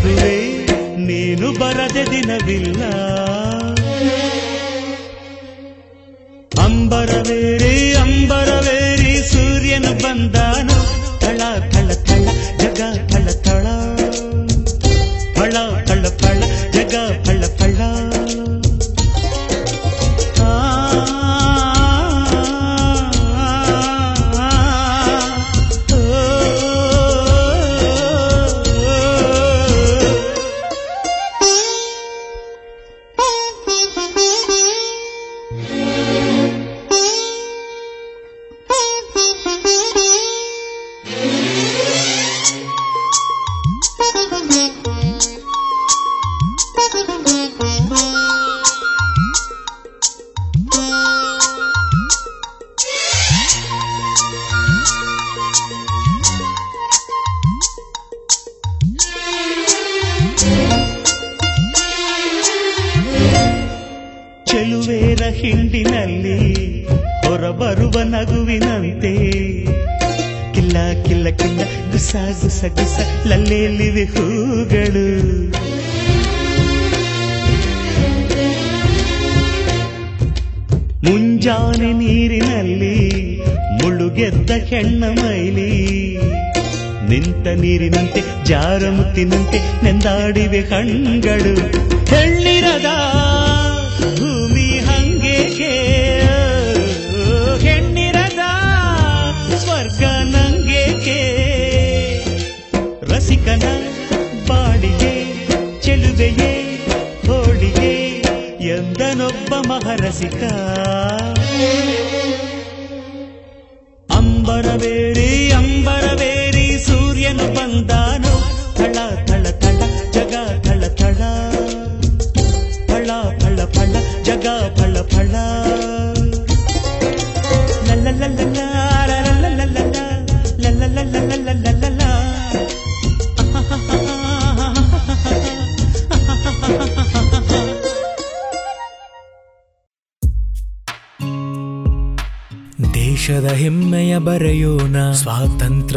ಮದುವೆ 0.00 0.34
ನೀನು 1.06 1.48
ಬರದ 1.52 1.98
ದಿನವಿಲ್ಲ 2.10 2.82
ಅಂಬರವೇ 6.58 7.42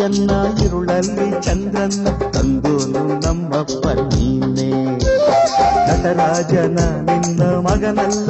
ಹಗಲಲ್ಲಿ 0.00 0.26
ಸೂರ್ಯನ 0.26 0.64
ಇರುಳಲ್ಲಿ 0.64 1.42
ಚಂದ್ರನ್ನ 1.42 2.08
ತಂದೋನು 2.08 3.20
ನಮ್ಮಪ್ಪ 3.20 3.86
ನೀನೆ. 3.86 4.70
ನಟರಾಜನ 5.88 6.78
ನಿನ್ನ 7.06 7.42
ಮಗನಲ್ಲವೇನಯ್ಯ 7.42 8.29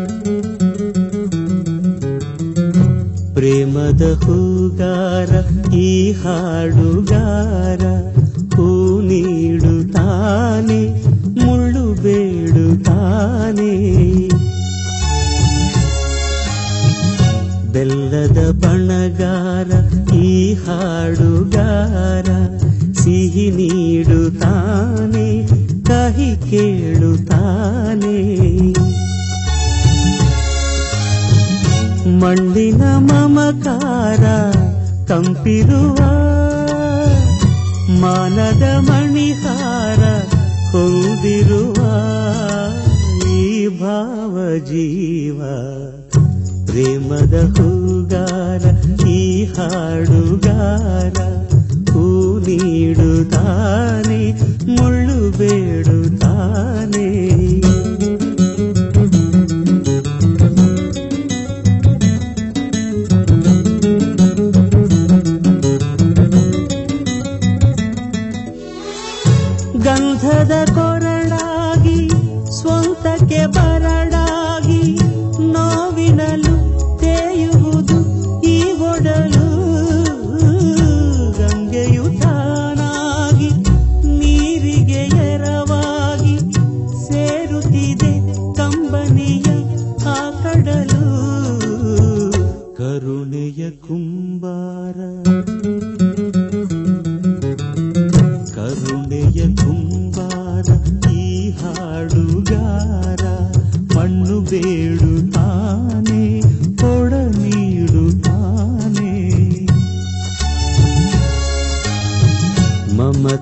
ಪ್ರೇಮದ 3.41 4.01
ಹೂಗಾರ, 4.23 5.29
ಈ 5.73 6.11
ಹಾಡುಗಾರ 6.11 7.83
ಹೂ 8.55 9.01
ನೀಡುತ್ತಾನೆ, 9.01 10.79
ಮುಳ್ಳು 11.45 12.01
ಬೇಡುತ್ತಾನೆ. 12.01 13.73
ಬೆಲ್ಲದ 17.71 18.37
ಬಣಗಾರ, 18.51 19.71
ಈ 20.15 20.53
ಹಾಡುಗಾರ 20.53 22.29
ಸಿಹಿ 22.93 23.49
ನೀಡುತ್ತಾನೆ, 23.51 25.47
ಕಹಿ 25.83 26.51
ಕೇಳುತ್ತಾನೆ. 26.51 28.17
ಮಣ್ಣಿನ 32.21 32.83
ಮಮಕಾರ 32.83 34.23
ತಂಪಿರುವ 35.05 35.97
ಮಾನದ 37.99 38.79
ಮಣಿಹಾರ 38.79 39.99
ಹೊಂದಿರುವ 40.71 41.75
ಈ 43.29 43.67
ಭಾವ 43.67 44.57
ಜೀವ. 44.57 45.41
ಪ್ರೇಮದ 46.65 47.57
ಹೂಗಾರ 47.57 48.61
ಈ 49.07 49.45
ಹಾಡುಗಾರ, 49.45 51.17
ಹೂ 51.91 52.39
ನೀಡುತ್ತಾನೆ, 52.39 54.31
ಮುಳ್ಳು 54.75 55.37
ಬೇಡುತ್ತಾನೆ. 55.37 57.11
cada 70.47 70.65
corazón. 70.73 71.00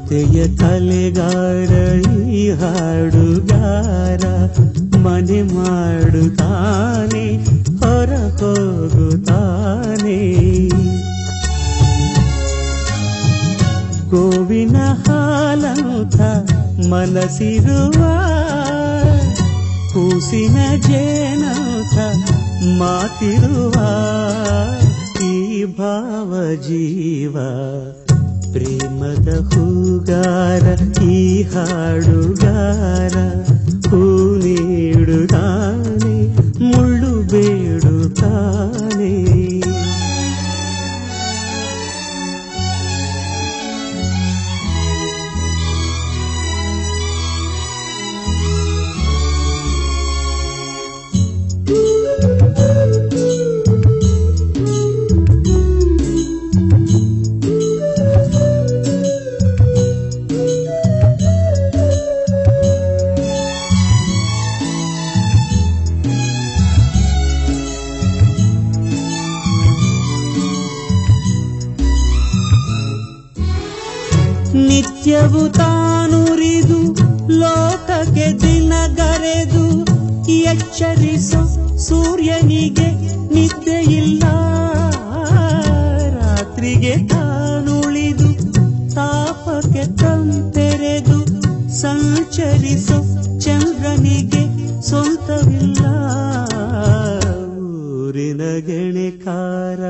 ಮಮತೆಯ 0.09 0.43
ಕಲೆಗಾರ 0.61 1.73
ಈ 2.35 2.43
ಹಾಡುಗಾರ 2.61 4.23
ಮನೆ 5.05 5.41
ಮಾಡುತ್ತಾನೆ 5.49 7.25
ಹೊರ 7.81 8.13
ಹೋಗುತ್ತಾನೆ 8.39 10.17
ಗೋವಿನ 14.13 14.77
ಹಾಲಂತ 15.03 16.21
ಮನಸಿರುವ 16.93 18.01
ಕೂಸಿನ 19.93 20.57
ಜೇನಂತ 20.89 21.99
ಮಾತಿರುವ 22.81 23.77
ಈ 25.25 25.37
ಭಾವ 25.77 26.33
ಜೀವ 26.67 27.37
ಪ್ರೇಮದ 28.54 29.30
ಹೂಗಾರ 29.50 30.66
ಈ 31.04 31.44
ಹಾಡುಗಾರ 31.44 33.16
ಹೂ 33.90 34.02
ನೀಡುತ್ತಾನೆ 34.38 36.16
ಮುಳ್ಳು 36.62 37.12
ಬೇಡುತ್ತಾನೆ. 37.32 39.14
ನಿತ್ಯವು 75.30 75.50
ತಾನುರಿದು 75.50 76.80
ಲೋಕಕ್ಕೆ 77.40 78.28
ದಿನಗರೆದು 78.42 79.66
ಎಚ್ಚರಿಸು 80.32 81.42
ಸೂರ್ಯನಿಗೆ 81.78 82.90
ನಿದ್ದೆಯಿಲ್ಲ. 83.34 84.24
ರಾತ್ರಿಗೆ 86.18 86.96
ತಾನುಳಿದು 87.08 88.30
ತಾಪಕ್ಕೆ 88.96 89.84
ತಂತೆರೆದು, 89.98 91.20
ಸಂಚರಿಸು 91.82 92.98
ಚಂದ್ರನಿಗೆ 93.40 94.44
ಸ್ವಂತವಿಲ್ಲ. 94.82 95.82
ಊರಿನ 98.02 98.42
ಗೆಣೆಕಾರ 98.66 99.82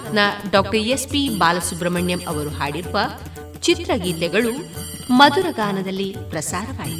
ಗಾನರತ್ನ 0.00 0.50
ಡಾಕ್ಟರ್ 0.50 0.86
ಎಸ್ 0.92 1.06
ಪಿ 1.08 1.20
ಬಾಲಸುಬ್ರಹ್ಮಣ್ಯಂ 1.38 2.20
ಅವರು 2.28 2.50
ಹಾಡಿರುವ 2.58 2.98
ಚಿತ್ರಗೀತೆಗಳು 3.66 4.52
ಮಧುರಗಾನದಲ್ಲಿ 5.18 6.08
ಪ್ರಸಾರವಾಯಿತು. 6.30 6.99